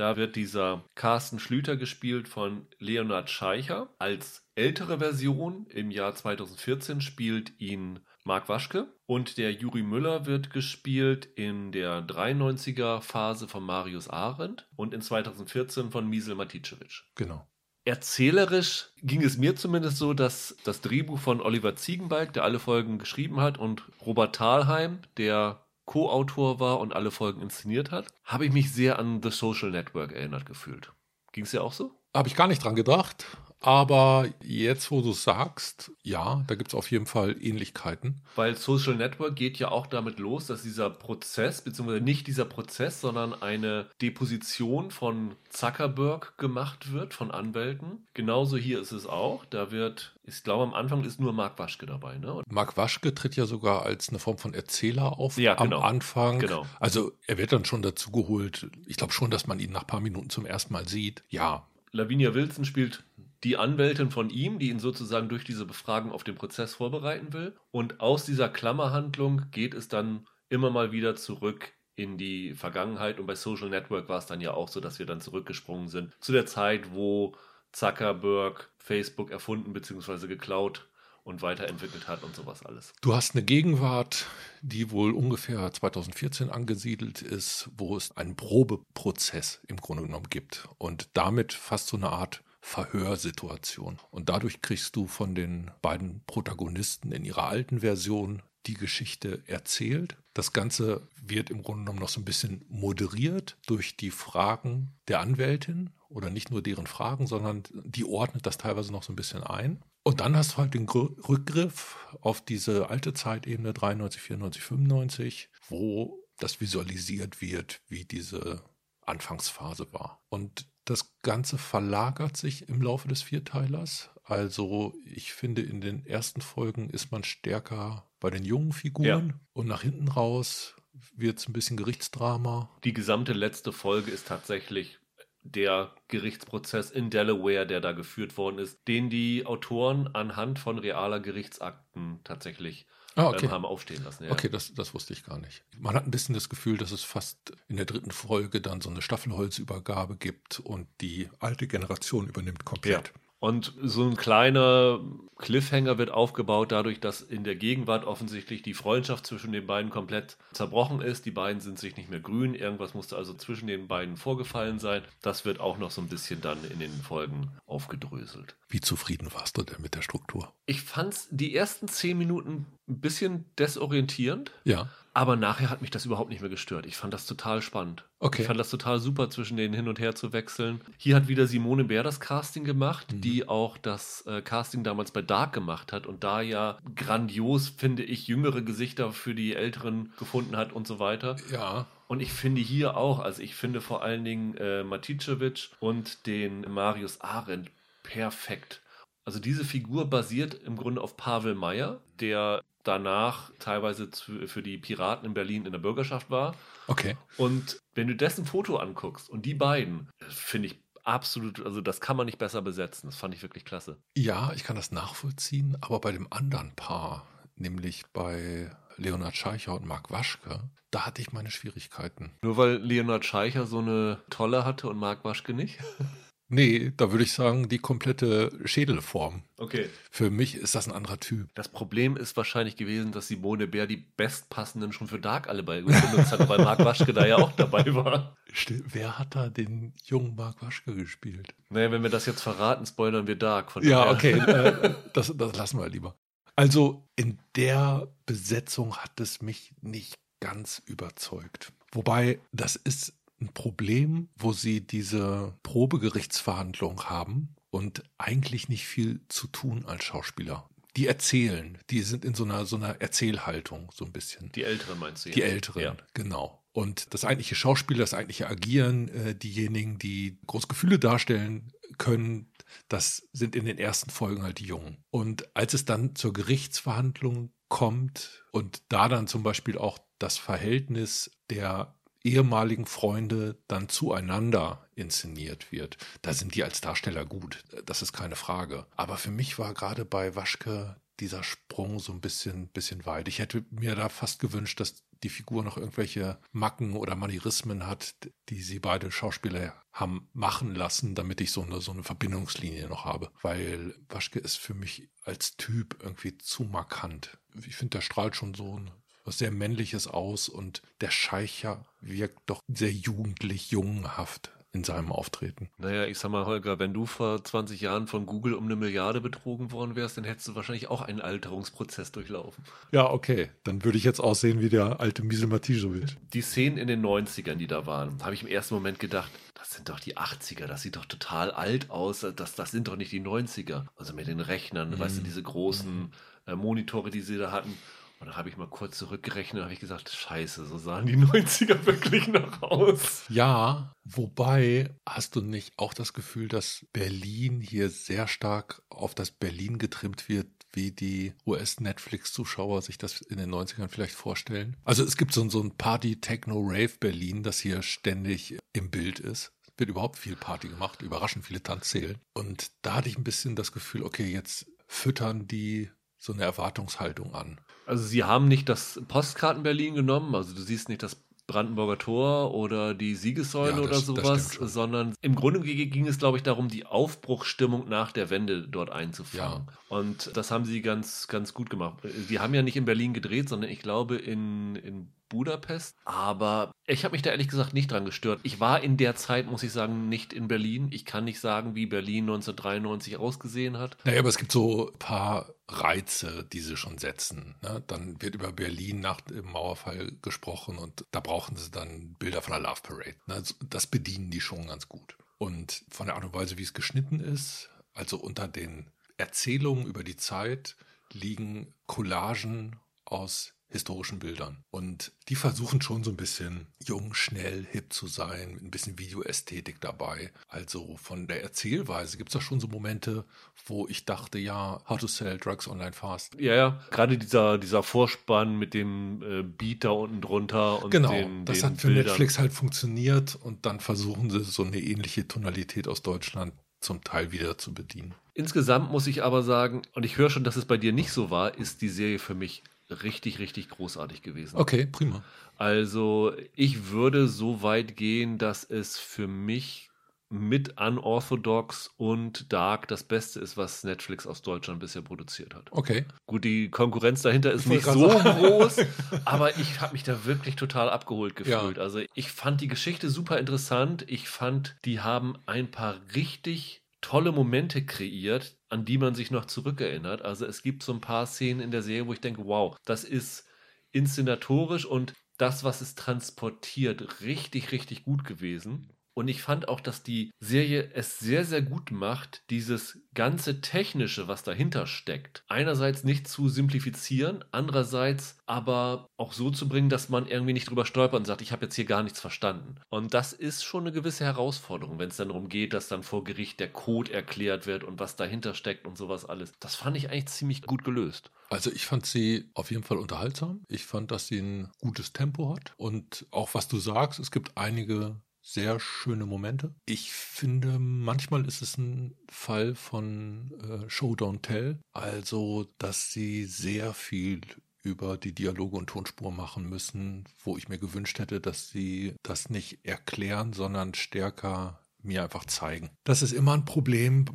Da 0.01 0.17
wird 0.17 0.35
dieser 0.35 0.83
Carsten 0.95 1.37
Schlüter 1.37 1.77
gespielt 1.77 2.27
von 2.27 2.65
Leonard 2.79 3.29
Scheicher. 3.29 3.93
Als 3.99 4.49
ältere 4.55 4.97
Version 4.97 5.67
im 5.67 5.91
Jahr 5.91 6.15
2014 6.15 7.01
spielt 7.01 7.53
ihn 7.59 7.99
Marc 8.23 8.49
Waschke 8.49 8.87
und 9.05 9.37
der 9.37 9.53
Juri 9.53 9.83
Müller 9.83 10.25
wird 10.25 10.49
gespielt 10.49 11.27
in 11.35 11.71
der 11.71 12.01
93er 12.01 12.99
Phase 13.01 13.47
von 13.47 13.63
Marius 13.63 14.07
Arendt 14.07 14.67
und 14.75 14.95
in 14.95 15.01
2014 15.01 15.91
von 15.91 16.09
Misel 16.09 16.33
Maticevic. 16.33 17.03
Genau. 17.13 17.47
Erzählerisch 17.85 18.89
ging 19.03 19.21
es 19.21 19.37
mir 19.37 19.55
zumindest 19.55 19.97
so, 19.97 20.15
dass 20.15 20.55
das 20.63 20.81
Drehbuch 20.81 21.19
von 21.19 21.41
Oliver 21.41 21.75
Ziegenbalg, 21.75 22.33
der 22.33 22.43
alle 22.43 22.57
Folgen 22.57 22.97
geschrieben 22.97 23.39
hat, 23.39 23.59
und 23.59 23.83
Robert 24.03 24.35
Thalheim, 24.35 25.01
der 25.17 25.60
Co-Autor 25.85 26.59
war 26.59 26.79
und 26.79 26.93
alle 26.93 27.11
Folgen 27.11 27.41
inszeniert 27.41 27.91
hat, 27.91 28.07
habe 28.23 28.45
ich 28.45 28.51
mich 28.51 28.71
sehr 28.71 28.99
an 28.99 29.21
The 29.21 29.31
Social 29.31 29.71
Network 29.71 30.11
erinnert 30.13 30.45
gefühlt. 30.45 30.91
Ging 31.31 31.45
es 31.45 31.51
ja 31.51 31.61
auch 31.61 31.73
so? 31.73 31.91
Habe 32.13 32.27
ich 32.27 32.35
gar 32.35 32.47
nicht 32.47 32.63
dran 32.63 32.75
gedacht. 32.75 33.25
Aber 33.63 34.27
jetzt, 34.43 34.89
wo 34.89 35.01
du 35.01 35.13
sagst, 35.13 35.91
ja, 36.01 36.43
da 36.47 36.55
gibt 36.55 36.69
es 36.69 36.75
auf 36.75 36.89
jeden 36.89 37.05
Fall 37.05 37.35
Ähnlichkeiten. 37.39 38.21
Weil 38.35 38.57
Social 38.57 38.95
Network 38.95 39.35
geht 39.35 39.59
ja 39.59 39.69
auch 39.69 39.85
damit 39.85 40.17
los, 40.17 40.47
dass 40.47 40.63
dieser 40.63 40.89
Prozess, 40.89 41.61
beziehungsweise 41.61 42.01
nicht 42.01 42.25
dieser 42.25 42.45
Prozess, 42.45 43.01
sondern 43.01 43.39
eine 43.39 43.85
Deposition 44.01 44.89
von 44.89 45.35
Zuckerberg 45.49 46.39
gemacht 46.39 46.91
wird, 46.91 47.13
von 47.13 47.29
Anwälten. 47.29 48.07
Genauso 48.15 48.57
hier 48.57 48.81
ist 48.81 48.93
es 48.93 49.05
auch. 49.05 49.45
Da 49.45 49.69
wird, 49.69 50.15
ich 50.23 50.43
glaube, 50.43 50.63
am 50.63 50.73
Anfang 50.73 51.03
ist 51.03 51.19
nur 51.19 51.31
Marc 51.31 51.59
Waschke 51.59 51.85
dabei. 51.85 52.17
Ne? 52.17 52.41
Marc 52.49 52.77
Waschke 52.77 53.13
tritt 53.13 53.35
ja 53.35 53.45
sogar 53.45 53.83
als 53.83 54.09
eine 54.09 54.17
Form 54.17 54.39
von 54.39 54.55
Erzähler 54.55 55.19
auf 55.19 55.37
ja, 55.37 55.59
am 55.59 55.69
genau. 55.69 55.81
Anfang. 55.81 56.39
Genau. 56.39 56.65
Also 56.79 57.11
er 57.27 57.37
wird 57.37 57.53
dann 57.53 57.65
schon 57.65 57.83
dazu 57.83 58.09
geholt. 58.09 58.71
Ich 58.87 58.97
glaube 58.97 59.13
schon, 59.13 59.29
dass 59.29 59.45
man 59.45 59.59
ihn 59.59 59.71
nach 59.71 59.81
ein 59.81 59.87
paar 59.87 60.01
Minuten 60.01 60.31
zum 60.31 60.47
ersten 60.47 60.73
Mal 60.73 60.87
sieht. 60.87 61.23
Ja. 61.29 61.67
Lavinia 61.91 62.33
Wilson 62.33 62.65
spielt 62.65 63.03
die 63.43 63.57
Anwältin 63.57 64.11
von 64.11 64.29
ihm, 64.29 64.59
die 64.59 64.69
ihn 64.69 64.79
sozusagen 64.79 65.29
durch 65.29 65.43
diese 65.43 65.65
Befragung 65.65 66.11
auf 66.11 66.23
den 66.23 66.35
Prozess 66.35 66.75
vorbereiten 66.75 67.33
will. 67.33 67.55
Und 67.71 67.99
aus 67.99 68.25
dieser 68.25 68.49
Klammerhandlung 68.49 69.43
geht 69.51 69.73
es 69.73 69.87
dann 69.87 70.27
immer 70.49 70.69
mal 70.69 70.91
wieder 70.91 71.15
zurück 71.15 71.73
in 71.95 72.17
die 72.17 72.53
Vergangenheit 72.53 73.19
und 73.19 73.27
bei 73.27 73.35
Social 73.35 73.69
Network 73.69 74.09
war 74.09 74.17
es 74.17 74.25
dann 74.25 74.41
ja 74.41 74.53
auch 74.53 74.69
so, 74.69 74.79
dass 74.79 74.99
wir 74.99 75.05
dann 75.05 75.21
zurückgesprungen 75.21 75.87
sind 75.87 76.15
zu 76.19 76.31
der 76.31 76.45
Zeit, 76.45 76.93
wo 76.93 77.35
Zuckerberg 77.71 78.69
Facebook 78.77 79.31
erfunden 79.31 79.73
bzw. 79.73 80.27
geklaut 80.27 80.89
und 81.23 81.41
weiterentwickelt 81.41 82.07
hat 82.07 82.23
und 82.23 82.35
sowas 82.35 82.65
alles. 82.65 82.93
Du 83.01 83.13
hast 83.13 83.35
eine 83.35 83.43
Gegenwart, 83.43 84.25
die 84.61 84.89
wohl 84.89 85.13
ungefähr 85.13 85.71
2014 85.71 86.49
angesiedelt 86.49 87.21
ist, 87.21 87.69
wo 87.77 87.95
es 87.95 88.15
einen 88.17 88.35
Probeprozess 88.35 89.61
im 89.67 89.77
Grunde 89.77 90.03
genommen 90.03 90.29
gibt 90.29 90.67
und 90.77 91.09
damit 91.13 91.53
fast 91.53 91.87
so 91.87 91.97
eine 91.97 92.09
Art 92.09 92.41
Verhörsituation. 92.61 93.99
Und 94.11 94.29
dadurch 94.29 94.61
kriegst 94.61 94.95
du 94.95 95.07
von 95.07 95.35
den 95.35 95.71
beiden 95.81 96.23
Protagonisten 96.25 97.11
in 97.11 97.25
ihrer 97.25 97.47
alten 97.47 97.79
Version 97.79 98.41
die 98.67 98.75
Geschichte 98.75 99.43
erzählt. 99.47 100.17
Das 100.33 100.53
Ganze 100.53 101.07
wird 101.21 101.49
im 101.49 101.63
Grunde 101.63 101.83
genommen 101.83 101.99
noch 101.99 102.09
so 102.09 102.21
ein 102.21 102.25
bisschen 102.25 102.63
moderiert 102.69 103.57
durch 103.65 103.97
die 103.97 104.11
Fragen 104.11 104.93
der 105.07 105.19
Anwältin 105.19 105.89
oder 106.09 106.29
nicht 106.29 106.51
nur 106.51 106.61
deren 106.61 106.87
Fragen, 106.87 107.25
sondern 107.25 107.63
die 107.71 108.05
ordnet 108.05 108.45
das 108.45 108.57
teilweise 108.57 108.91
noch 108.91 109.03
so 109.03 109.11
ein 109.11 109.15
bisschen 109.15 109.43
ein. 109.43 109.83
Und 110.03 110.19
dann 110.19 110.35
hast 110.35 110.53
du 110.53 110.57
halt 110.57 110.73
den 110.73 110.87
Rückgriff 110.87 111.97
auf 112.21 112.41
diese 112.41 112.89
alte 112.89 113.13
Zeitebene 113.13 113.73
93, 113.73 114.21
94, 114.21 114.63
95, 114.63 115.49
wo 115.67 116.23
das 116.37 116.59
visualisiert 116.59 117.41
wird, 117.41 117.81
wie 117.87 118.05
diese 118.05 118.63
Anfangsphase 119.05 119.93
war. 119.93 120.23
Und 120.29 120.67
das 120.91 121.15
Ganze 121.21 121.57
verlagert 121.57 122.37
sich 122.37 122.67
im 122.67 122.81
Laufe 122.81 123.07
des 123.07 123.21
Vierteilers. 123.21 124.09
Also 124.23 124.93
ich 125.05 125.33
finde, 125.33 125.61
in 125.61 125.81
den 125.81 126.05
ersten 126.05 126.41
Folgen 126.41 126.89
ist 126.89 127.11
man 127.11 127.23
stärker 127.23 128.05
bei 128.19 128.29
den 128.29 128.43
jungen 128.43 128.73
Figuren 128.73 129.29
ja. 129.29 129.39
und 129.53 129.67
nach 129.67 129.81
hinten 129.81 130.09
raus 130.09 130.75
wird 131.15 131.39
es 131.39 131.47
ein 131.47 131.53
bisschen 131.53 131.77
Gerichtsdrama. 131.77 132.69
Die 132.83 132.93
gesamte 132.93 133.33
letzte 133.33 133.71
Folge 133.71 134.11
ist 134.11 134.27
tatsächlich 134.27 134.99
der 135.43 135.95
Gerichtsprozess 136.07 136.91
in 136.91 137.09
Delaware, 137.09 137.65
der 137.65 137.81
da 137.81 137.93
geführt 137.93 138.37
worden 138.37 138.59
ist, 138.59 138.87
den 138.87 139.09
die 139.09 139.45
Autoren 139.45 140.07
anhand 140.13 140.59
von 140.59 140.77
realer 140.77 141.19
Gerichtsakten 141.19 142.19
tatsächlich 142.23 142.85
ah, 143.15 143.27
okay. 143.27 143.45
ähm, 143.45 143.51
haben 143.51 143.65
aufstehen 143.65 144.03
lassen. 144.03 144.25
Ja. 144.25 144.31
Okay, 144.31 144.49
das, 144.49 144.73
das 144.73 144.93
wusste 144.93 145.13
ich 145.13 145.23
gar 145.23 145.37
nicht. 145.37 145.63
Man 145.77 145.95
hat 145.95 146.05
ein 146.05 146.11
bisschen 146.11 146.33
das 146.33 146.49
Gefühl, 146.49 146.77
dass 146.77 146.91
es 146.91 147.03
fast 147.03 147.53
in 147.67 147.77
der 147.77 147.85
dritten 147.85 148.11
Folge 148.11 148.61
dann 148.61 148.81
so 148.81 148.89
eine 148.89 149.01
Staffelholzübergabe 149.01 150.15
gibt 150.15 150.59
und 150.59 150.87
die 151.01 151.29
alte 151.39 151.67
Generation 151.67 152.27
übernimmt 152.27 152.65
komplett. 152.65 153.07
Ja. 153.07 153.20
Und 153.41 153.73
so 153.81 154.03
ein 154.03 154.17
kleiner 154.17 154.99
Cliffhanger 155.39 155.97
wird 155.97 156.11
aufgebaut 156.11 156.71
dadurch, 156.71 156.99
dass 156.99 157.23
in 157.23 157.43
der 157.43 157.55
Gegenwart 157.55 158.05
offensichtlich 158.05 158.61
die 158.61 158.75
Freundschaft 158.75 159.25
zwischen 159.25 159.51
den 159.51 159.65
beiden 159.65 159.89
komplett 159.89 160.37
zerbrochen 160.53 161.01
ist. 161.01 161.25
Die 161.25 161.31
beiden 161.31 161.59
sind 161.59 161.79
sich 161.79 161.97
nicht 161.97 162.11
mehr 162.11 162.19
grün. 162.19 162.53
Irgendwas 162.53 162.93
musste 162.93 163.17
also 163.17 163.33
zwischen 163.33 163.65
den 163.65 163.87
beiden 163.87 164.15
vorgefallen 164.15 164.77
sein. 164.77 165.01
Das 165.23 165.43
wird 165.43 165.59
auch 165.59 165.79
noch 165.79 165.89
so 165.89 166.01
ein 166.01 166.07
bisschen 166.07 166.39
dann 166.39 166.59
in 166.69 166.77
den 166.77 166.91
Folgen 166.91 167.49
aufgedröselt. 167.65 168.55
Wie 168.69 168.79
zufrieden 168.79 169.33
warst 169.33 169.57
du 169.57 169.63
denn 169.63 169.81
mit 169.81 169.95
der 169.95 170.03
Struktur? 170.03 170.53
Ich 170.67 170.83
fand 170.83 171.17
die 171.31 171.55
ersten 171.55 171.87
zehn 171.87 172.19
Minuten 172.19 172.67
ein 172.87 172.99
bisschen 172.99 173.45
desorientierend. 173.57 174.51
Ja. 174.65 174.87
Aber 175.13 175.35
nachher 175.35 175.69
hat 175.69 175.81
mich 175.81 175.91
das 175.91 176.05
überhaupt 176.05 176.29
nicht 176.29 176.41
mehr 176.41 176.49
gestört. 176.49 176.85
Ich 176.85 176.95
fand 176.95 177.13
das 177.13 177.25
total 177.25 177.61
spannend. 177.61 178.05
Okay. 178.19 178.41
Ich 178.41 178.47
fand 178.47 178.59
das 178.59 178.69
total 178.69 178.99
super, 178.99 179.29
zwischen 179.29 179.57
denen 179.57 179.73
hin 179.73 179.89
und 179.89 179.99
her 179.99 180.15
zu 180.15 180.31
wechseln. 180.31 180.81
Hier 180.97 181.15
hat 181.15 181.27
wieder 181.27 181.47
Simone 181.47 181.83
Bär 181.83 182.03
das 182.03 182.21
Casting 182.21 182.63
gemacht, 182.63 183.11
mhm. 183.11 183.21
die 183.21 183.47
auch 183.47 183.77
das 183.77 184.25
äh, 184.25 184.41
Casting 184.41 184.83
damals 184.83 185.11
bei 185.11 185.21
Dark 185.21 185.51
gemacht 185.51 185.91
hat 185.91 186.07
und 186.07 186.23
da 186.23 186.41
ja 186.41 186.77
grandios, 186.95 187.67
finde 187.67 188.03
ich, 188.03 188.27
jüngere 188.27 188.61
Gesichter 188.61 189.11
für 189.11 189.35
die 189.35 189.53
Älteren 189.53 190.13
gefunden 190.17 190.55
hat 190.55 190.71
und 190.71 190.87
so 190.87 190.99
weiter. 190.99 191.35
Ja. 191.51 191.87
Und 192.07 192.21
ich 192.21 192.31
finde 192.31 192.61
hier 192.61 192.95
auch, 192.95 193.19
also 193.19 193.41
ich 193.41 193.55
finde 193.55 193.81
vor 193.81 194.03
allen 194.03 194.23
Dingen 194.23 194.55
äh, 194.57 194.83
Maticevic 194.83 195.71
und 195.79 196.25
den 196.25 196.61
Marius 196.71 197.19
Arendt 197.21 197.69
perfekt. 198.03 198.81
Also 199.25 199.39
diese 199.39 199.65
Figur 199.65 200.09
basiert 200.09 200.53
im 200.53 200.77
Grunde 200.77 201.01
auf 201.01 201.15
Pavel 201.15 201.55
Meyer, 201.55 202.01
der 202.19 202.61
danach 202.83 203.51
teilweise 203.59 204.09
für 204.11 204.61
die 204.61 204.77
Piraten 204.77 205.25
in 205.25 205.33
Berlin 205.33 205.65
in 205.65 205.71
der 205.71 205.79
Bürgerschaft 205.79 206.29
war. 206.29 206.55
Okay. 206.87 207.17
Und 207.37 207.79
wenn 207.93 208.07
du 208.07 208.15
dessen 208.15 208.45
Foto 208.45 208.77
anguckst 208.77 209.29
und 209.29 209.45
die 209.45 209.53
beiden, 209.53 210.09
finde 210.29 210.67
ich 210.67 210.79
absolut, 211.03 211.65
also 211.65 211.81
das 211.81 212.01
kann 212.01 212.17
man 212.17 212.25
nicht 212.25 212.37
besser 212.37 212.61
besetzen. 212.61 213.07
Das 213.07 213.15
fand 213.15 213.33
ich 213.33 213.41
wirklich 213.41 213.65
klasse. 213.65 213.97
Ja, 214.15 214.51
ich 214.53 214.63
kann 214.63 214.75
das 214.75 214.91
nachvollziehen, 214.91 215.77
aber 215.81 215.99
bei 215.99 216.11
dem 216.11 216.31
anderen 216.31 216.75
Paar, 216.75 217.27
nämlich 217.55 218.03
bei 218.13 218.69
Leonhard 218.97 219.35
Scheicher 219.35 219.73
und 219.73 219.85
Marc 219.85 220.11
Waschke, 220.11 220.69
da 220.91 221.05
hatte 221.05 221.21
ich 221.21 221.31
meine 221.31 221.51
Schwierigkeiten. 221.51 222.31
Nur 222.41 222.57
weil 222.57 222.75
Leonhard 222.75 223.25
Scheicher 223.25 223.65
so 223.65 223.79
eine 223.79 224.21
tolle 224.29 224.65
hatte 224.65 224.89
und 224.89 224.97
Marc 224.97 225.23
Waschke 225.23 225.53
nicht? 225.53 225.79
Nee, 226.53 226.91
da 226.97 227.11
würde 227.11 227.23
ich 227.23 227.31
sagen, 227.31 227.69
die 227.69 227.79
komplette 227.79 228.51
Schädelform. 228.65 229.43
Okay. 229.55 229.87
Für 230.09 230.29
mich 230.29 230.55
ist 230.55 230.75
das 230.75 230.85
ein 230.85 230.93
anderer 230.93 231.17
Typ. 231.17 231.47
Das 231.55 231.69
Problem 231.69 232.17
ist 232.17 232.35
wahrscheinlich 232.35 232.75
gewesen, 232.75 233.13
dass 233.13 233.29
Simone 233.29 233.67
Bär 233.67 233.87
die 233.87 234.03
bestpassenden 234.17 234.91
schon 234.91 235.07
für 235.07 235.19
Dark 235.19 235.47
alle 235.47 235.63
bei 235.63 235.81
benutzt 235.81 236.31
hat, 236.33 236.49
weil 236.49 236.57
Marc 236.59 236.83
Waschke 236.83 237.13
da 237.13 237.25
ja 237.25 237.37
auch 237.37 237.53
dabei 237.53 237.95
war. 237.95 238.35
Stimmt. 238.51 238.93
Wer 238.93 239.17
hat 239.17 239.33
da 239.33 239.47
den 239.47 239.93
jungen 240.03 240.35
Marc 240.35 240.61
Waschke 240.61 240.93
gespielt? 240.93 241.55
Naja, 241.69 241.89
wenn 241.89 242.03
wir 242.03 242.09
das 242.09 242.25
jetzt 242.25 242.41
verraten, 242.41 242.85
spoilern 242.85 243.27
wir 243.27 243.37
Dark. 243.37 243.71
Von 243.71 243.87
ja, 243.87 244.11
okay. 244.11 244.33
Äh, 244.33 244.95
das, 245.13 245.31
das 245.33 245.55
lassen 245.55 245.79
wir 245.79 245.87
lieber. 245.87 246.17
Also 246.57 247.07
in 247.15 247.39
der 247.55 248.09
Besetzung 248.25 248.97
hat 248.97 249.21
es 249.21 249.41
mich 249.41 249.73
nicht 249.81 250.15
ganz 250.41 250.81
überzeugt. 250.85 251.71
Wobei, 251.93 252.39
das 252.51 252.75
ist 252.75 253.13
ein 253.41 253.53
Problem, 253.53 254.29
wo 254.37 254.53
sie 254.53 254.85
diese 254.85 255.57
Probegerichtsverhandlung 255.63 257.05
haben 257.05 257.55
und 257.69 258.03
eigentlich 258.17 258.69
nicht 258.69 258.85
viel 258.85 259.21
zu 259.27 259.47
tun 259.47 259.85
als 259.85 260.03
Schauspieler. 260.03 260.69
Die 260.97 261.07
erzählen, 261.07 261.77
die 261.89 262.01
sind 262.01 262.25
in 262.25 262.33
so 262.33 262.43
einer, 262.43 262.65
so 262.65 262.75
einer 262.75 263.01
Erzählhaltung 263.01 263.91
so 263.93 264.03
ein 264.05 264.11
bisschen. 264.11 264.51
Die 264.51 264.63
Älteren 264.63 264.99
meinst 264.99 265.25
du? 265.25 265.29
Die 265.29 265.41
Älteren, 265.41 265.81
ja. 265.81 265.97
genau. 266.13 266.61
Und 266.73 267.13
das 267.13 267.25
eigentliche 267.25 267.55
Schauspiel, 267.55 267.97
das 267.97 268.13
eigentliche 268.13 268.47
Agieren, 268.47 269.09
äh, 269.09 269.35
diejenigen, 269.35 269.99
die 269.99 270.39
große 270.47 270.67
Gefühle 270.67 270.99
darstellen 270.99 271.71
können, 271.97 272.51
das 272.87 273.27
sind 273.33 273.55
in 273.55 273.65
den 273.65 273.77
ersten 273.77 274.09
Folgen 274.09 274.43
halt 274.43 274.59
die 274.59 274.65
Jungen. 274.65 275.03
Und 275.09 275.55
als 275.55 275.73
es 275.73 275.85
dann 275.85 276.15
zur 276.15 276.33
Gerichtsverhandlung 276.33 277.51
kommt 277.67 278.45
und 278.51 278.83
da 278.89 279.09
dann 279.09 279.27
zum 279.27 279.43
Beispiel 279.43 279.77
auch 279.77 279.97
das 280.19 280.37
Verhältnis 280.37 281.31
der 281.49 281.95
ehemaligen 282.23 282.85
Freunde 282.85 283.57
dann 283.67 283.89
zueinander 283.89 284.87
inszeniert 284.95 285.71
wird. 285.71 285.97
Da 286.21 286.33
sind 286.33 286.55
die 286.55 286.63
als 286.63 286.81
Darsteller 286.81 287.25
gut, 287.25 287.63
das 287.85 288.01
ist 288.01 288.13
keine 288.13 288.35
Frage. 288.35 288.85
Aber 288.95 289.17
für 289.17 289.31
mich 289.31 289.57
war 289.59 289.73
gerade 289.73 290.05
bei 290.05 290.35
Waschke 290.35 290.97
dieser 291.19 291.43
Sprung 291.43 291.99
so 291.99 292.11
ein 292.11 292.21
bisschen, 292.21 292.67
bisschen 292.67 293.05
weit. 293.05 293.27
Ich 293.27 293.39
hätte 293.39 293.63
mir 293.69 293.95
da 293.95 294.09
fast 294.09 294.39
gewünscht, 294.39 294.79
dass 294.79 295.03
die 295.23 295.29
Figur 295.29 295.63
noch 295.63 295.77
irgendwelche 295.77 296.39
Macken 296.51 296.95
oder 296.95 297.15
Manierismen 297.15 297.85
hat, 297.85 298.15
die 298.49 298.61
sie 298.61 298.79
beide 298.79 299.11
Schauspieler 299.11 299.75
haben 299.93 300.29
machen 300.33 300.73
lassen, 300.73 301.13
damit 301.13 301.39
ich 301.41 301.51
so 301.51 301.61
eine, 301.61 301.79
so 301.79 301.91
eine 301.91 302.03
Verbindungslinie 302.03 302.87
noch 302.87 303.05
habe. 303.05 303.31
Weil 303.41 303.93
Waschke 304.09 304.39
ist 304.39 304.57
für 304.57 304.73
mich 304.73 305.09
als 305.23 305.57
Typ 305.57 305.97
irgendwie 306.01 306.37
zu 306.37 306.63
markant. 306.63 307.37
Ich 307.65 307.75
finde, 307.75 307.97
der 307.97 308.01
strahlt 308.01 308.35
schon 308.35 308.55
so 308.55 308.79
ein 308.79 308.91
was 309.23 309.37
sehr 309.37 309.51
Männliches 309.51 310.07
aus 310.07 310.49
und 310.49 310.81
der 311.01 311.11
Scheicher 311.11 311.85
wirkt 312.01 312.39
doch 312.47 312.61
sehr 312.67 312.91
jugendlich, 312.91 313.71
jungenhaft 313.71 314.51
in 314.73 314.83
seinem 314.85 315.11
Auftreten. 315.11 315.69
Naja, 315.77 316.05
ich 316.05 316.17
sag 316.17 316.31
mal, 316.31 316.45
Holger, 316.45 316.79
wenn 316.79 316.93
du 316.93 317.05
vor 317.05 317.43
20 317.43 317.81
Jahren 317.81 318.07
von 318.07 318.25
Google 318.25 318.53
um 318.53 318.65
eine 318.65 318.77
Milliarde 318.77 319.19
betrogen 319.19 319.71
worden 319.71 319.95
wärst, 319.95 320.17
dann 320.17 320.23
hättest 320.23 320.47
du 320.47 320.55
wahrscheinlich 320.55 320.87
auch 320.87 321.01
einen 321.01 321.19
Alterungsprozess 321.19 322.13
durchlaufen. 322.13 322.63
Ja, 322.91 323.09
okay. 323.09 323.49
Dann 323.65 323.83
würde 323.83 323.97
ich 323.97 324.05
jetzt 324.05 324.21
aussehen 324.21 324.61
wie 324.61 324.69
der 324.69 325.01
alte 325.01 325.23
Miesel 325.23 325.47
Matisovic. 325.47 326.15
Die 326.33 326.41
Szenen 326.41 326.77
in 326.77 326.87
den 326.87 327.05
90ern, 327.05 327.55
die 327.55 327.67
da 327.67 327.85
waren, 327.85 328.23
habe 328.23 328.33
ich 328.33 328.43
im 328.43 328.47
ersten 328.47 328.73
Moment 328.75 328.99
gedacht, 328.99 329.31
das 329.55 329.73
sind 329.73 329.89
doch 329.89 329.99
die 329.99 330.17
80er, 330.17 330.67
das 330.67 330.81
sieht 330.81 330.95
doch 330.95 331.05
total 331.05 331.51
alt 331.51 331.89
aus, 331.89 332.25
das, 332.35 332.55
das 332.55 332.71
sind 332.71 332.87
doch 332.87 332.95
nicht 332.95 333.11
die 333.11 333.21
90er. 333.21 333.85
Also 333.97 334.13
mit 334.13 334.27
den 334.27 334.39
Rechnern, 334.39 334.91
mhm. 334.91 334.99
weißt 334.99 335.17
du, 335.17 335.21
diese 335.21 335.43
großen 335.43 336.13
äh, 336.47 336.55
Monitore, 336.55 337.09
die 337.09 337.21
sie 337.21 337.37
da 337.37 337.51
hatten. 337.51 337.77
Und 338.21 338.27
dann 338.27 338.37
habe 338.37 338.49
ich 338.49 338.57
mal 338.57 338.67
kurz 338.67 338.99
zurückgerechnet 338.99 339.55
und 339.55 339.63
habe 339.63 339.73
ich 339.73 339.79
gesagt, 339.79 340.09
scheiße, 340.09 340.65
so 340.65 340.77
sahen 340.77 341.07
die 341.07 341.17
90er 341.17 341.87
wirklich 341.87 342.27
noch 342.27 342.61
aus. 342.61 343.23
Ja, 343.29 343.91
wobei 344.03 344.91
hast 345.09 345.35
du 345.35 345.41
nicht 345.41 345.73
auch 345.77 345.95
das 345.95 346.13
Gefühl, 346.13 346.47
dass 346.47 346.85
Berlin 346.93 347.61
hier 347.61 347.89
sehr 347.89 348.27
stark 348.27 348.83
auf 348.89 349.15
das 349.15 349.31
Berlin 349.31 349.79
getrimmt 349.79 350.29
wird, 350.29 350.47
wie 350.71 350.91
die 350.91 351.33
US-Netflix-Zuschauer 351.47 352.83
sich 352.83 352.99
das 352.99 353.21
in 353.21 353.37
den 353.37 353.51
90ern 353.51 353.89
vielleicht 353.89 354.13
vorstellen? 354.13 354.77
Also 354.83 355.03
es 355.03 355.17
gibt 355.17 355.33
so, 355.33 355.49
so 355.49 355.59
ein 355.59 355.75
Party-Techno-Rave-Berlin, 355.75 357.41
das 357.41 357.59
hier 357.59 357.81
ständig 357.81 358.59
im 358.73 358.91
Bild 358.91 359.19
ist 359.19 359.51
wird 359.77 359.89
überhaupt 359.89 360.19
viel 360.19 360.35
Party 360.35 360.67
gemacht, 360.67 361.01
überraschend 361.01 361.43
viele 361.43 361.63
Tanzzählen. 361.63 362.19
Und 362.33 362.71
da 362.83 362.93
hatte 362.93 363.09
ich 363.09 363.17
ein 363.17 363.23
bisschen 363.23 363.55
das 363.55 363.71
Gefühl, 363.71 364.03
okay, 364.03 364.31
jetzt 364.31 364.67
füttern 364.85 365.47
die 365.47 365.89
so 366.21 366.33
eine 366.33 366.43
Erwartungshaltung 366.43 367.33
an. 367.33 367.59
Also 367.91 368.05
sie 368.05 368.23
haben 368.23 368.47
nicht 368.47 368.69
das 368.69 369.01
Postkarten 369.09 369.63
Berlin 369.63 369.95
genommen, 369.95 370.33
also 370.33 370.53
du 370.55 370.61
siehst 370.61 370.87
nicht 370.87 371.03
das 371.03 371.17
Brandenburger 371.45 371.97
Tor 371.97 372.53
oder 372.53 372.93
die 372.93 373.15
Siegessäule 373.15 373.71
Ja, 373.73 373.77
oder 373.79 373.87
das- 373.89 374.05
das 374.05 374.05
sowas, 374.05 374.51
sondern 374.61 375.13
im 375.21 375.35
Grunde 375.35 375.59
ging 375.59 376.07
es, 376.07 376.17
glaube 376.17 376.37
ich, 376.37 376.43
darum, 376.43 376.69
die 376.69 376.85
Aufbruchsstimmung 376.85 377.89
nach 377.89 378.13
der 378.13 378.29
Wende 378.29 378.65
dort 378.65 378.91
einzufangen. 378.91 379.67
Und 379.89 380.31
das 380.37 380.51
haben 380.51 380.63
sie 380.63 380.81
ganz, 380.81 381.27
ganz 381.27 381.53
gut 381.53 381.69
gemacht. 381.69 381.97
Die 382.29 382.39
haben 382.39 382.53
ja 382.53 382.61
nicht 382.61 382.77
in 382.77 382.85
Berlin 382.85 383.11
gedreht, 383.13 383.49
sondern 383.49 383.69
ich 383.69 383.79
glaube 383.79 384.15
in, 384.15 384.77
in 384.77 385.11
Budapest. 385.31 385.95
Aber 386.03 386.71
ich 386.85 387.05
habe 387.05 387.13
mich 387.13 387.21
da 387.21 387.31
ehrlich 387.31 387.47
gesagt 387.47 387.73
nicht 387.73 387.89
dran 387.89 388.05
gestört. 388.05 388.41
Ich 388.43 388.59
war 388.59 388.83
in 388.83 388.97
der 388.97 389.15
Zeit, 389.15 389.49
muss 389.49 389.63
ich 389.63 389.71
sagen, 389.71 390.09
nicht 390.09 390.33
in 390.33 390.47
Berlin. 390.47 390.89
Ich 390.91 391.05
kann 391.05 391.23
nicht 391.23 391.39
sagen, 391.39 391.73
wie 391.73 391.85
Berlin 391.85 392.25
1993 392.25 393.17
ausgesehen 393.17 393.77
hat. 393.77 393.97
Naja, 394.03 394.19
aber 394.19 394.29
es 394.29 394.37
gibt 394.37 394.51
so 394.51 394.91
ein 394.91 394.99
paar 394.99 395.53
Reize, 395.69 396.45
die 396.51 396.59
sie 396.59 396.75
schon 396.75 396.97
setzen. 396.97 397.55
Ne? 397.63 397.81
Dann 397.87 398.21
wird 398.21 398.35
über 398.35 398.51
Berlin 398.51 398.99
nach 398.99 399.21
dem 399.21 399.45
Mauerfall 399.45 400.11
gesprochen 400.21 400.77
und 400.77 401.05
da 401.11 401.21
brauchen 401.21 401.55
sie 401.55 401.71
dann 401.71 402.15
Bilder 402.19 402.41
von 402.41 402.51
der 402.51 402.61
Love 402.61 402.81
Parade. 402.83 403.15
Ne? 403.25 403.35
Also 403.35 403.55
Das 403.69 403.87
bedienen 403.87 404.31
die 404.31 404.41
schon 404.41 404.67
ganz 404.67 404.89
gut. 404.89 405.17
Und 405.37 405.85
von 405.89 406.07
der 406.07 406.15
Art 406.15 406.25
und 406.25 406.35
Weise, 406.35 406.57
wie 406.57 406.63
es 406.63 406.73
geschnitten 406.73 407.19
ist, 407.21 407.69
also 407.93 408.17
unter 408.17 408.47
den 408.47 408.91
Erzählungen 409.17 409.85
über 409.85 410.03
die 410.03 410.17
Zeit 410.17 410.75
liegen 411.13 411.73
Collagen 411.87 412.79
aus 413.05 413.53
historischen 413.71 414.19
Bildern. 414.19 414.63
Und 414.69 415.11
die 415.29 415.35
versuchen 415.35 415.81
schon 415.81 416.03
so 416.03 416.11
ein 416.11 416.17
bisschen 416.17 416.67
jung, 416.83 417.13
schnell, 417.13 417.65
hip 417.71 417.93
zu 417.93 418.07
sein, 418.07 418.53
mit 418.53 418.63
ein 418.63 418.71
bisschen 418.71 418.99
Videoästhetik 418.99 419.79
dabei. 419.79 420.31
Also 420.49 420.97
von 420.97 421.27
der 421.27 421.41
Erzählweise 421.41 422.17
gibt 422.17 422.29
es 422.29 422.33
da 422.33 422.41
schon 422.41 422.59
so 422.59 422.67
Momente, 422.67 423.25
wo 423.65 423.87
ich 423.87 424.05
dachte, 424.05 424.39
ja, 424.39 424.81
how 424.87 424.99
to 424.99 425.07
sell 425.07 425.37
drugs 425.37 425.67
online 425.67 425.93
fast. 425.93 426.35
Ja, 426.39 426.53
ja. 426.53 426.81
Gerade 426.91 427.17
dieser, 427.17 427.57
dieser 427.57 427.81
Vorspann 427.81 428.57
mit 428.57 428.73
dem 428.73 429.23
äh, 429.23 429.43
Beat 429.43 429.85
da 429.85 429.91
unten 429.91 430.21
drunter 430.21 430.83
und 430.83 430.91
Genau, 430.91 431.11
den, 431.11 431.45
das 431.45 431.59
den 431.59 431.69
hat 431.69 431.81
für 431.81 431.87
Bildern. 431.87 432.05
Netflix 432.05 432.39
halt 432.39 432.51
funktioniert 432.53 433.35
und 433.35 433.65
dann 433.65 433.79
versuchen 433.79 434.29
sie 434.29 434.43
so 434.43 434.63
eine 434.63 434.79
ähnliche 434.79 435.27
Tonalität 435.27 435.87
aus 435.87 436.01
Deutschland 436.01 436.53
zum 436.81 437.03
Teil 437.03 437.31
wieder 437.31 437.57
zu 437.57 437.73
bedienen. 437.73 438.15
Insgesamt 438.33 438.91
muss 438.91 439.07
ich 439.07 439.23
aber 439.23 439.43
sagen, 439.43 439.83
und 439.93 440.03
ich 440.03 440.17
höre 440.17 440.29
schon, 440.29 440.43
dass 440.43 440.55
es 440.55 440.65
bei 440.65 440.77
dir 440.77 440.93
nicht 440.93 441.11
so 441.11 441.29
war, 441.29 441.57
ist 441.57 441.81
die 441.81 441.89
Serie 441.89 442.17
für 442.17 442.33
mich 442.33 442.63
richtig, 442.91 443.39
richtig 443.39 443.69
großartig 443.69 444.21
gewesen. 444.21 444.57
Okay, 444.57 444.85
prima. 444.85 445.23
Also 445.57 446.33
ich 446.55 446.89
würde 446.89 447.27
so 447.27 447.61
weit 447.61 447.95
gehen, 447.95 448.37
dass 448.37 448.63
es 448.63 448.97
für 448.97 449.27
mich 449.27 449.91
mit 450.31 450.79
Unorthodox 450.79 451.93
und 451.97 452.51
Dark 452.53 452.87
das 452.87 453.03
Beste 453.03 453.41
ist, 453.41 453.57
was 453.57 453.83
Netflix 453.83 454.25
aus 454.25 454.41
Deutschland 454.41 454.79
bisher 454.79 455.01
produziert 455.01 455.53
hat. 455.53 455.67
Okay. 455.71 456.05
Gut, 456.25 456.45
die 456.45 456.69
Konkurrenz 456.69 457.21
dahinter 457.21 457.51
ist 457.51 457.67
nicht 457.67 457.83
so 457.83 458.09
sagen. 458.09 458.39
groß, 458.39 458.77
aber 459.25 459.57
ich 459.59 459.81
habe 459.81 459.91
mich 459.91 460.03
da 460.03 460.23
wirklich 460.25 460.55
total 460.55 460.89
abgeholt 460.89 461.35
gefühlt. 461.35 461.77
Ja. 461.77 461.83
Also 461.83 462.01
ich 462.13 462.31
fand 462.31 462.61
die 462.61 462.69
Geschichte 462.69 463.09
super 463.09 463.39
interessant. 463.39 464.05
Ich 464.07 464.29
fand, 464.29 464.77
die 464.85 465.01
haben 465.01 465.35
ein 465.45 465.69
paar 465.69 465.99
richtig 466.15 466.81
tolle 467.01 467.31
Momente 467.31 467.85
kreiert, 467.85 468.55
an 468.71 468.85
die 468.85 468.97
man 468.97 469.15
sich 469.15 469.31
noch 469.31 469.45
zurückerinnert. 469.45 470.21
Also 470.23 470.45
es 470.45 470.61
gibt 470.63 470.83
so 470.83 470.93
ein 470.93 471.01
paar 471.01 471.25
Szenen 471.27 471.59
in 471.61 471.71
der 471.71 471.81
Serie, 471.83 472.07
wo 472.07 472.13
ich 472.13 472.21
denke, 472.21 472.45
wow, 472.45 472.77
das 472.85 473.03
ist 473.03 473.47
inszenatorisch 473.91 474.85
und 474.85 475.13
das, 475.37 475.63
was 475.63 475.81
es 475.81 475.95
transportiert, 475.95 477.21
richtig, 477.21 477.71
richtig 477.71 478.03
gut 478.05 478.23
gewesen. 478.23 478.93
Und 479.13 479.27
ich 479.27 479.41
fand 479.41 479.67
auch, 479.67 479.81
dass 479.81 480.03
die 480.03 480.31
Serie 480.39 480.89
es 480.93 481.19
sehr, 481.19 481.43
sehr 481.43 481.61
gut 481.61 481.91
macht, 481.91 482.43
dieses 482.49 482.99
ganze 483.13 483.61
Technische, 483.61 484.27
was 484.27 484.43
dahinter 484.43 484.87
steckt, 484.87 485.43
einerseits 485.47 486.03
nicht 486.03 486.27
zu 486.27 486.47
simplifizieren, 486.47 487.43
andererseits 487.51 488.37
aber 488.45 489.07
auch 489.17 489.33
so 489.33 489.51
zu 489.51 489.67
bringen, 489.67 489.89
dass 489.89 490.09
man 490.09 490.27
irgendwie 490.27 490.53
nicht 490.53 490.69
drüber 490.69 490.85
stolpert 490.85 491.19
und 491.19 491.25
sagt, 491.25 491.41
ich 491.41 491.51
habe 491.51 491.65
jetzt 491.65 491.75
hier 491.75 491.85
gar 491.85 492.03
nichts 492.03 492.21
verstanden. 492.21 492.75
Und 492.89 493.13
das 493.13 493.33
ist 493.33 493.63
schon 493.63 493.83
eine 493.83 493.91
gewisse 493.91 494.23
Herausforderung, 494.23 494.97
wenn 494.99 495.09
es 495.09 495.17
dann 495.17 495.27
darum 495.27 495.49
geht, 495.49 495.73
dass 495.73 495.89
dann 495.89 496.03
vor 496.03 496.23
Gericht 496.23 496.59
der 496.59 496.71
Code 496.71 497.11
erklärt 497.11 497.67
wird 497.67 497.83
und 497.83 497.99
was 497.99 498.15
dahinter 498.15 498.53
steckt 498.53 498.87
und 498.87 498.97
sowas 498.97 499.25
alles. 499.25 499.51
Das 499.59 499.75
fand 499.75 499.97
ich 499.97 500.09
eigentlich 500.09 500.27
ziemlich 500.27 500.61
gut 500.61 500.83
gelöst. 500.83 501.31
Also 501.49 501.69
ich 501.69 501.85
fand 501.85 502.05
sie 502.05 502.49
auf 502.53 502.71
jeden 502.71 502.83
Fall 502.83 502.97
unterhaltsam. 502.97 503.65
Ich 503.67 503.85
fand, 503.85 504.11
dass 504.11 504.27
sie 504.27 504.39
ein 504.39 504.71
gutes 504.79 505.11
Tempo 505.11 505.53
hat. 505.53 505.73
Und 505.75 506.25
auch 506.31 506.53
was 506.53 506.69
du 506.69 506.77
sagst, 506.77 507.19
es 507.19 507.29
gibt 507.29 507.57
einige 507.57 508.15
sehr 508.41 508.79
schöne 508.79 509.25
Momente. 509.25 509.73
Ich 509.85 510.11
finde, 510.11 510.79
manchmal 510.79 511.45
ist 511.45 511.61
es 511.61 511.77
ein 511.77 512.15
Fall 512.29 512.75
von 512.75 513.51
äh, 513.61 513.89
Show 513.89 514.13
Don't 514.13 514.41
Tell. 514.41 514.79
Also, 514.93 515.67
dass 515.77 516.11
sie 516.11 516.45
sehr 516.45 516.93
viel 516.93 517.41
über 517.83 518.17
die 518.17 518.33
Dialoge 518.33 518.77
und 518.77 518.87
Tonspur 518.87 519.31
machen 519.31 519.67
müssen, 519.67 520.25
wo 520.43 520.57
ich 520.57 520.69
mir 520.69 520.77
gewünscht 520.77 521.19
hätte, 521.19 521.41
dass 521.41 521.69
sie 521.69 522.13
das 522.23 522.49
nicht 522.49 522.79
erklären, 522.83 523.53
sondern 523.53 523.93
stärker 523.93 524.79
mir 525.03 525.23
einfach 525.23 525.45
zeigen. 525.45 525.89
Das 526.03 526.21
ist 526.21 526.31
immer 526.31 526.53
ein 526.53 526.65
Problem 526.65 527.25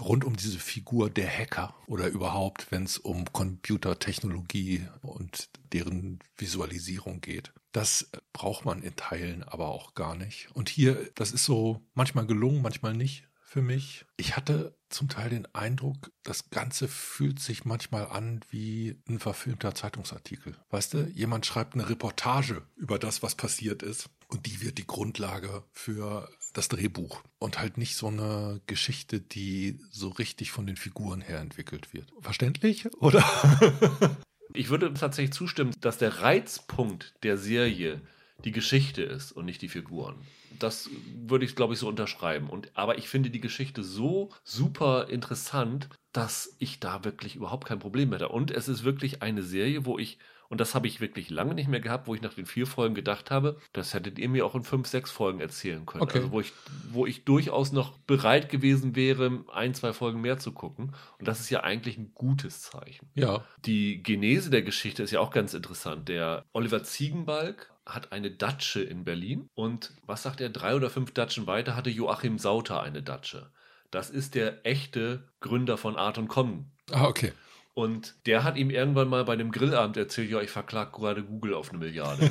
rund 0.00 0.24
um 0.24 0.36
diese 0.36 0.58
Figur 0.58 1.08
der 1.08 1.30
Hacker 1.30 1.74
oder 1.86 2.08
überhaupt, 2.08 2.70
wenn 2.70 2.84
es 2.84 2.98
um 2.98 3.24
Computertechnologie 3.32 4.86
und 5.00 5.48
deren 5.72 6.18
Visualisierung 6.36 7.20
geht. 7.20 7.52
Das 7.76 8.10
braucht 8.32 8.64
man 8.64 8.80
in 8.80 8.96
Teilen 8.96 9.42
aber 9.42 9.68
auch 9.68 9.92
gar 9.92 10.16
nicht. 10.16 10.48
Und 10.54 10.70
hier, 10.70 11.10
das 11.14 11.30
ist 11.30 11.44
so 11.44 11.82
manchmal 11.92 12.24
gelungen, 12.24 12.62
manchmal 12.62 12.94
nicht 12.94 13.28
für 13.42 13.60
mich. 13.60 14.06
Ich 14.16 14.34
hatte 14.34 14.74
zum 14.88 15.10
Teil 15.10 15.28
den 15.28 15.46
Eindruck, 15.54 16.10
das 16.22 16.48
Ganze 16.48 16.88
fühlt 16.88 17.38
sich 17.38 17.66
manchmal 17.66 18.06
an 18.06 18.40
wie 18.48 18.96
ein 19.06 19.18
verfilmter 19.18 19.74
Zeitungsartikel. 19.74 20.56
Weißt 20.70 20.94
du, 20.94 21.06
jemand 21.08 21.44
schreibt 21.44 21.74
eine 21.74 21.86
Reportage 21.86 22.62
über 22.76 22.98
das, 22.98 23.22
was 23.22 23.34
passiert 23.34 23.82
ist. 23.82 24.08
Und 24.28 24.46
die 24.46 24.62
wird 24.62 24.78
die 24.78 24.86
Grundlage 24.86 25.62
für 25.70 26.30
das 26.54 26.68
Drehbuch. 26.68 27.24
Und 27.38 27.58
halt 27.58 27.76
nicht 27.76 27.96
so 27.96 28.06
eine 28.06 28.62
Geschichte, 28.66 29.20
die 29.20 29.80
so 29.90 30.08
richtig 30.08 30.50
von 30.50 30.66
den 30.66 30.78
Figuren 30.78 31.20
her 31.20 31.40
entwickelt 31.40 31.92
wird. 31.92 32.10
Verständlich? 32.22 32.90
Oder? 33.02 33.22
Ich 34.52 34.70
würde 34.70 34.92
tatsächlich 34.94 35.34
zustimmen, 35.34 35.74
dass 35.80 35.98
der 35.98 36.20
Reizpunkt 36.22 37.14
der 37.22 37.36
Serie 37.36 38.00
die 38.44 38.52
Geschichte 38.52 39.02
ist 39.02 39.32
und 39.32 39.44
nicht 39.44 39.62
die 39.62 39.68
Figuren. 39.68 40.16
Das 40.58 40.88
würde 41.26 41.44
ich, 41.44 41.56
glaube 41.56 41.74
ich, 41.74 41.80
so 41.80 41.88
unterschreiben. 41.88 42.48
Und, 42.48 42.70
aber 42.74 42.98
ich 42.98 43.08
finde 43.08 43.30
die 43.30 43.40
Geschichte 43.40 43.82
so 43.82 44.30
super 44.42 45.08
interessant, 45.08 45.88
dass 46.12 46.56
ich 46.58 46.80
da 46.80 47.04
wirklich 47.04 47.36
überhaupt 47.36 47.66
kein 47.66 47.78
Problem 47.78 48.12
hätte. 48.12 48.28
Und 48.28 48.50
es 48.50 48.68
ist 48.68 48.84
wirklich 48.84 49.22
eine 49.22 49.42
Serie, 49.42 49.84
wo 49.84 49.98
ich, 49.98 50.18
und 50.48 50.60
das 50.60 50.74
habe 50.74 50.86
ich 50.86 51.00
wirklich 51.00 51.30
lange 51.30 51.54
nicht 51.54 51.68
mehr 51.68 51.80
gehabt, 51.80 52.06
wo 52.06 52.14
ich 52.14 52.22
nach 52.22 52.34
den 52.34 52.46
vier 52.46 52.66
Folgen 52.66 52.94
gedacht 52.94 53.30
habe, 53.30 53.58
das 53.72 53.94
hättet 53.94 54.18
ihr 54.18 54.28
mir 54.28 54.46
auch 54.46 54.54
in 54.54 54.62
fünf, 54.62 54.86
sechs 54.86 55.10
Folgen 55.10 55.40
erzählen 55.40 55.86
können. 55.86 56.02
Okay. 56.02 56.18
Also 56.18 56.32
wo 56.32 56.40
ich, 56.40 56.52
wo 56.90 57.06
ich 57.06 57.24
durchaus 57.24 57.72
noch 57.72 57.98
bereit 57.98 58.48
gewesen 58.48 58.96
wäre, 58.96 59.44
ein, 59.52 59.74
zwei 59.74 59.92
Folgen 59.92 60.20
mehr 60.20 60.38
zu 60.38 60.52
gucken. 60.52 60.94
Und 61.18 61.28
das 61.28 61.40
ist 61.40 61.50
ja 61.50 61.60
eigentlich 61.60 61.98
ein 61.98 62.12
gutes 62.14 62.62
Zeichen. 62.62 63.08
Ja. 63.14 63.44
Die 63.64 64.02
Genese 64.02 64.50
der 64.50 64.62
Geschichte 64.62 65.02
ist 65.02 65.10
ja 65.10 65.20
auch 65.20 65.30
ganz 65.30 65.54
interessant. 65.54 66.08
Der 66.08 66.44
Oliver 66.52 66.82
Ziegenbalg 66.82 67.72
hat 67.84 68.12
eine 68.12 68.30
Datsche 68.30 68.82
in 68.82 69.04
Berlin 69.04 69.48
und 69.54 69.94
was 70.04 70.24
sagt 70.24 70.40
er, 70.40 70.50
drei 70.50 70.74
oder 70.74 70.90
fünf 70.90 71.12
Datschen 71.12 71.46
weiter 71.46 71.76
hatte 71.76 71.90
Joachim 71.90 72.38
Sauter 72.38 72.82
eine 72.82 73.02
Datsche. 73.02 73.50
Das 73.92 74.10
ist 74.10 74.34
der 74.34 74.66
echte 74.66 75.22
Gründer 75.40 75.78
von 75.78 75.96
Art 75.96 76.18
und 76.18 76.28
Com. 76.28 76.66
Ah, 76.90 77.06
okay. 77.06 77.32
Und 77.76 78.14
der 78.24 78.42
hat 78.42 78.56
ihm 78.56 78.70
irgendwann 78.70 79.08
mal 79.10 79.22
bei 79.26 79.34
einem 79.34 79.52
Grillabend 79.52 79.98
erzählt, 79.98 80.30
ja, 80.30 80.40
ich 80.40 80.48
verklag 80.48 80.94
gerade 80.94 81.22
Google 81.22 81.52
auf 81.52 81.68
eine 81.68 81.78
Milliarde. 81.78 82.22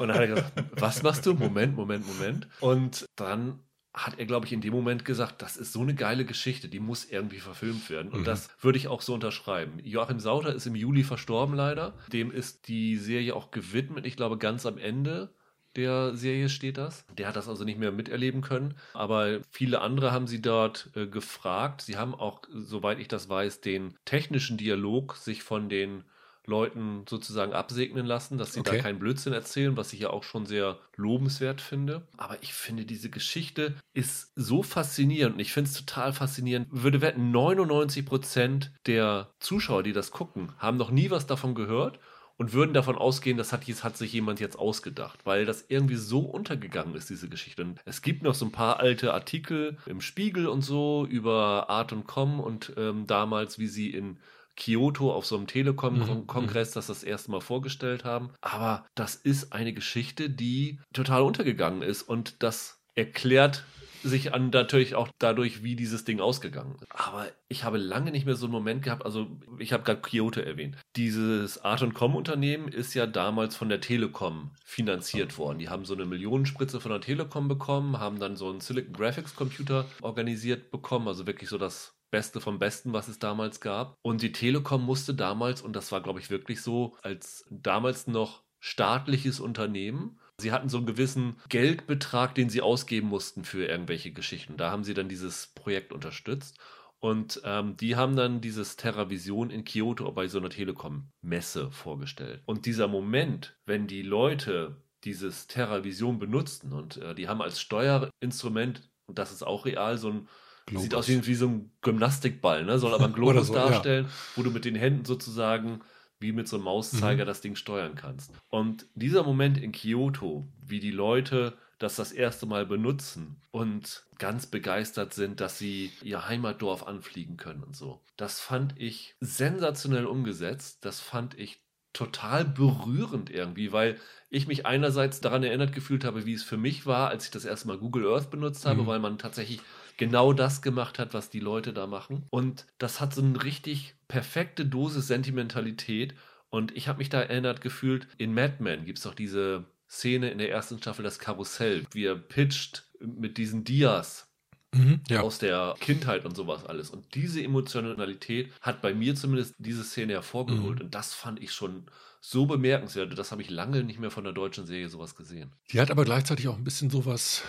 und 0.00 0.08
dann 0.08 0.12
hat 0.14 0.20
er 0.22 0.26
gesagt, 0.26 0.52
was 0.72 1.04
machst 1.04 1.24
du? 1.24 1.34
Moment, 1.34 1.76
Moment, 1.76 2.04
Moment. 2.04 2.48
Und 2.58 3.06
dann 3.14 3.60
hat 3.94 4.18
er, 4.18 4.26
glaube 4.26 4.44
ich, 4.46 4.52
in 4.52 4.60
dem 4.60 4.72
Moment 4.72 5.04
gesagt, 5.04 5.40
das 5.40 5.56
ist 5.56 5.72
so 5.72 5.82
eine 5.82 5.94
geile 5.94 6.24
Geschichte, 6.24 6.68
die 6.68 6.80
muss 6.80 7.04
irgendwie 7.04 7.38
verfilmt 7.38 7.88
werden. 7.90 8.10
Und 8.10 8.22
Mhm. 8.22 8.24
das 8.24 8.48
würde 8.60 8.76
ich 8.78 8.88
auch 8.88 9.02
so 9.02 9.14
unterschreiben. 9.14 9.78
Joachim 9.84 10.18
Sauter 10.18 10.52
ist 10.52 10.66
im 10.66 10.74
Juli 10.74 11.04
verstorben 11.04 11.54
leider. 11.54 11.94
Dem 12.12 12.32
ist 12.32 12.66
die 12.66 12.96
Serie 12.96 13.36
auch 13.36 13.52
gewidmet. 13.52 14.04
Ich 14.04 14.16
glaube, 14.16 14.36
ganz 14.36 14.66
am 14.66 14.78
Ende 14.78 15.32
der 15.76 16.16
Serie 16.16 16.48
steht 16.48 16.78
das. 16.78 17.04
Der 17.16 17.28
hat 17.28 17.36
das 17.36 17.48
also 17.48 17.64
nicht 17.64 17.78
mehr 17.78 17.92
miterleben 17.92 18.40
können. 18.42 18.74
Aber 18.94 19.40
viele 19.50 19.80
andere 19.80 20.12
haben 20.12 20.26
sie 20.26 20.42
dort 20.42 20.90
äh, 20.94 21.06
gefragt. 21.06 21.82
Sie 21.82 21.96
haben 21.96 22.14
auch, 22.14 22.42
soweit 22.52 22.98
ich 22.98 23.08
das 23.08 23.28
weiß, 23.28 23.60
den 23.60 23.94
technischen 24.04 24.56
Dialog 24.56 25.16
sich 25.16 25.42
von 25.42 25.68
den 25.68 26.04
Leuten 26.48 27.04
sozusagen 27.08 27.52
absegnen 27.52 28.06
lassen, 28.06 28.38
dass 28.38 28.52
sie 28.52 28.60
Okay. 28.60 28.76
da 28.76 28.82
keinen 28.82 28.98
Blödsinn 29.00 29.32
erzählen, 29.32 29.76
was 29.76 29.92
ich 29.92 30.00
ja 30.00 30.10
auch 30.10 30.22
schon 30.22 30.46
sehr 30.46 30.78
lobenswert 30.94 31.60
finde. 31.60 32.06
Aber 32.16 32.40
ich 32.40 32.54
finde, 32.54 32.84
diese 32.84 33.10
Geschichte 33.10 33.74
ist 33.92 34.30
so 34.36 34.62
faszinierend 34.62 35.40
ich 35.40 35.52
finde 35.52 35.70
es 35.70 35.76
total 35.76 36.12
faszinierend. 36.12 36.68
Würde 36.70 37.00
wetten, 37.00 37.30
99 37.32 38.06
Prozent 38.06 38.72
der 38.86 39.30
Zuschauer, 39.40 39.82
die 39.82 39.92
das 39.92 40.12
gucken, 40.12 40.52
haben 40.58 40.76
noch 40.76 40.90
nie 40.90 41.10
was 41.10 41.26
davon 41.26 41.54
gehört 41.54 41.98
und 42.36 42.52
würden 42.52 42.74
davon 42.74 42.96
ausgehen, 42.96 43.38
das 43.38 43.52
hat, 43.52 43.66
hat 43.66 43.96
sich 43.96 44.12
jemand 44.12 44.40
jetzt 44.40 44.58
ausgedacht, 44.58 45.20
weil 45.24 45.44
das 45.46 45.64
irgendwie 45.68 45.96
so 45.96 46.20
untergegangen 46.20 46.94
ist, 46.94 47.10
diese 47.10 47.28
Geschichte. 47.28 47.62
Und 47.62 47.80
es 47.84 48.02
gibt 48.02 48.22
noch 48.22 48.34
so 48.34 48.44
ein 48.44 48.52
paar 48.52 48.78
alte 48.80 49.14
Artikel 49.14 49.78
im 49.86 50.00
Spiegel 50.00 50.46
und 50.46 50.62
so 50.62 51.06
über 51.08 51.70
Art 51.70 51.92
und 51.92 52.06
Com 52.06 52.40
und 52.40 52.72
ähm, 52.76 53.06
damals, 53.06 53.58
wie 53.58 53.68
sie 53.68 53.90
in 53.90 54.18
Kyoto 54.56 55.12
auf 55.12 55.26
so 55.26 55.36
einem 55.36 55.46
Telekom-Kongress 55.46 56.72
das 56.72 56.86
das 56.86 57.04
erste 57.04 57.30
Mal 57.30 57.40
vorgestellt 57.40 58.04
haben. 58.04 58.30
Aber 58.40 58.86
das 58.94 59.14
ist 59.14 59.52
eine 59.52 59.72
Geschichte, 59.72 60.30
die 60.30 60.80
total 60.92 61.22
untergegangen 61.22 61.82
ist 61.82 62.02
und 62.02 62.42
das 62.42 62.80
erklärt 62.94 63.64
sich 64.08 64.34
an 64.34 64.50
natürlich 64.50 64.94
auch 64.94 65.08
dadurch, 65.18 65.62
wie 65.62 65.76
dieses 65.76 66.04
Ding 66.04 66.20
ausgegangen 66.20 66.76
ist. 66.80 66.86
Aber 66.90 67.26
ich 67.48 67.64
habe 67.64 67.78
lange 67.78 68.10
nicht 68.10 68.26
mehr 68.26 68.36
so 68.36 68.46
einen 68.46 68.52
Moment 68.52 68.82
gehabt, 68.82 69.04
also 69.04 69.38
ich 69.58 69.72
habe 69.72 69.84
gerade 69.84 70.00
Kyoto 70.00 70.40
erwähnt. 70.40 70.76
Dieses 70.96 71.64
Art 71.64 71.76
Com 71.94 72.16
Unternehmen 72.16 72.68
ist 72.68 72.94
ja 72.94 73.06
damals 73.06 73.54
von 73.54 73.68
der 73.68 73.80
Telekom 73.80 74.50
finanziert 74.64 75.38
worden. 75.38 75.58
Die 75.58 75.68
haben 75.68 75.84
so 75.84 75.94
eine 75.94 76.06
Millionenspritze 76.06 76.80
von 76.80 76.90
der 76.90 77.00
Telekom 77.00 77.48
bekommen, 77.48 77.98
haben 77.98 78.18
dann 78.18 78.36
so 78.36 78.48
einen 78.48 78.60
Silicon 78.60 78.92
Graphics 78.94 79.36
Computer 79.36 79.86
organisiert 80.02 80.70
bekommen, 80.70 81.06
also 81.08 81.26
wirklich 81.26 81.50
so 81.50 81.58
das 81.58 81.96
Beste 82.10 82.40
vom 82.40 82.58
Besten, 82.58 82.92
was 82.92 83.08
es 83.08 83.18
damals 83.18 83.60
gab. 83.60 83.96
Und 84.02 84.22
die 84.22 84.32
Telekom 84.32 84.84
musste 84.84 85.14
damals, 85.14 85.60
und 85.62 85.74
das 85.76 85.92
war 85.92 86.00
glaube 86.00 86.20
ich 86.20 86.30
wirklich 86.30 86.62
so, 86.62 86.96
als 87.02 87.44
damals 87.50 88.06
noch 88.06 88.42
staatliches 88.58 89.38
Unternehmen, 89.38 90.18
Sie 90.38 90.52
hatten 90.52 90.68
so 90.68 90.76
einen 90.76 90.86
gewissen 90.86 91.36
Geldbetrag, 91.48 92.34
den 92.34 92.50
sie 92.50 92.60
ausgeben 92.60 93.08
mussten 93.08 93.44
für 93.44 93.66
irgendwelche 93.66 94.12
Geschichten. 94.12 94.56
Da 94.56 94.70
haben 94.70 94.84
sie 94.84 94.94
dann 94.94 95.08
dieses 95.08 95.48
Projekt 95.48 95.92
unterstützt. 95.92 96.58
Und 96.98 97.40
ähm, 97.44 97.76
die 97.76 97.96
haben 97.96 98.16
dann 98.16 98.40
dieses 98.40 98.76
TerraVision 98.76 99.50
in 99.50 99.64
Kyoto 99.64 100.10
bei 100.12 100.28
so 100.28 100.38
einer 100.38 100.50
Telekom-Messe 100.50 101.70
vorgestellt. 101.70 102.42
Und 102.46 102.66
dieser 102.66 102.88
Moment, 102.88 103.56
wenn 103.66 103.86
die 103.86 104.02
Leute 104.02 104.76
dieses 105.04 105.46
TerraVision 105.46 106.18
benutzten 106.18 106.72
und 106.72 106.96
äh, 106.98 107.14
die 107.14 107.28
haben 107.28 107.42
als 107.42 107.60
Steuerinstrument, 107.60 108.90
und 109.06 109.18
das 109.18 109.30
ist 109.30 109.42
auch 109.42 109.66
real, 109.66 109.98
so 109.98 110.10
ein 110.10 110.28
Globus. 110.66 110.82
Sieht 110.82 110.94
aus 110.94 111.08
wie, 111.08 111.26
wie 111.26 111.34
so 111.34 111.46
ein 111.46 111.70
Gymnastikball, 111.80 112.64
ne? 112.64 112.78
soll 112.78 112.92
aber 112.92 113.04
ein 113.04 113.12
Globus 113.14 113.46
so, 113.46 113.54
darstellen, 113.54 114.06
ja. 114.06 114.10
wo 114.34 114.42
du 114.42 114.50
mit 114.50 114.64
den 114.64 114.74
Händen 114.74 115.04
sozusagen 115.04 115.80
wie 116.18 116.32
mit 116.32 116.48
so 116.48 116.56
einem 116.56 116.64
Mauszeiger 116.64 117.24
mhm. 117.24 117.28
das 117.28 117.40
Ding 117.40 117.56
steuern 117.56 117.94
kannst. 117.94 118.32
Und 118.48 118.86
dieser 118.94 119.22
Moment 119.22 119.58
in 119.58 119.72
Kyoto, 119.72 120.46
wie 120.64 120.80
die 120.80 120.90
Leute 120.90 121.56
das 121.78 121.96
das 121.96 122.12
erste 122.12 122.46
Mal 122.46 122.64
benutzen 122.64 123.42
und 123.50 124.04
ganz 124.18 124.46
begeistert 124.46 125.12
sind, 125.12 125.40
dass 125.40 125.58
sie 125.58 125.92
ihr 126.02 126.26
Heimatdorf 126.26 126.86
anfliegen 126.86 127.36
können 127.36 127.62
und 127.62 127.76
so. 127.76 128.00
Das 128.16 128.40
fand 128.40 128.74
ich 128.80 129.14
sensationell 129.20 130.06
umgesetzt. 130.06 130.84
Das 130.86 131.00
fand 131.00 131.38
ich 131.38 131.60
total 131.92 132.44
berührend 132.44 133.30
irgendwie, 133.30 133.72
weil 133.72 133.98
ich 134.28 134.46
mich 134.46 134.66
einerseits 134.66 135.20
daran 135.20 135.42
erinnert 135.42 135.72
gefühlt 135.72 136.04
habe, 136.04 136.26
wie 136.26 136.34
es 136.34 136.42
für 136.42 136.56
mich 136.56 136.86
war, 136.86 137.08
als 137.08 137.26
ich 137.26 137.30
das 137.30 137.44
erste 137.44 137.68
Mal 137.68 137.78
Google 137.78 138.06
Earth 138.06 138.30
benutzt 138.30 138.66
habe, 138.66 138.82
mhm. 138.82 138.86
weil 138.86 138.98
man 138.98 139.18
tatsächlich 139.18 139.60
genau 139.96 140.32
das 140.32 140.62
gemacht 140.62 140.98
hat, 140.98 141.14
was 141.14 141.30
die 141.30 141.40
Leute 141.40 141.72
da 141.72 141.86
machen. 141.86 142.26
Und 142.30 142.66
das 142.78 143.00
hat 143.00 143.14
so 143.14 143.22
eine 143.22 143.42
richtig 143.42 143.94
perfekte 144.08 144.66
Dosis 144.66 145.06
Sentimentalität. 145.06 146.14
Und 146.50 146.76
ich 146.76 146.88
habe 146.88 146.98
mich 146.98 147.08
da 147.08 147.20
erinnert 147.20 147.60
gefühlt, 147.60 148.06
in 148.18 148.34
Mad 148.34 148.56
Men 148.60 148.84
gibt 148.84 148.98
es 148.98 149.04
doch 149.04 149.14
diese 149.14 149.64
Szene 149.88 150.30
in 150.30 150.38
der 150.38 150.50
ersten 150.50 150.78
Staffel, 150.78 151.02
das 151.02 151.18
Karussell, 151.18 151.84
wie 151.92 152.04
er 152.04 152.16
pitcht 152.16 152.84
mit 153.00 153.38
diesen 153.38 153.64
Dias 153.64 154.28
mhm, 154.74 155.00
ja. 155.08 155.20
aus 155.20 155.38
der 155.38 155.74
Kindheit 155.80 156.24
und 156.24 156.36
sowas 156.36 156.64
alles. 156.64 156.90
Und 156.90 157.14
diese 157.14 157.42
Emotionalität 157.42 158.52
hat 158.60 158.82
bei 158.82 158.94
mir 158.94 159.14
zumindest 159.14 159.54
diese 159.58 159.84
Szene 159.84 160.14
hervorgeholt. 160.14 160.78
Mhm. 160.78 160.86
Und 160.86 160.94
das 160.94 161.14
fand 161.14 161.42
ich 161.42 161.52
schon 161.52 161.86
so 162.20 162.46
bemerkenswert. 162.46 163.16
Das 163.16 163.30
habe 163.30 163.42
ich 163.42 163.50
lange 163.50 163.84
nicht 163.84 164.00
mehr 164.00 164.10
von 164.10 164.24
der 164.24 164.32
deutschen 164.32 164.66
Serie 164.66 164.88
sowas 164.88 165.14
gesehen. 165.14 165.52
Die 165.70 165.80
hat 165.80 165.90
aber 165.90 166.04
gleichzeitig 166.04 166.48
auch 166.48 166.56
ein 166.56 166.64
bisschen 166.64 166.90
sowas 166.90 167.42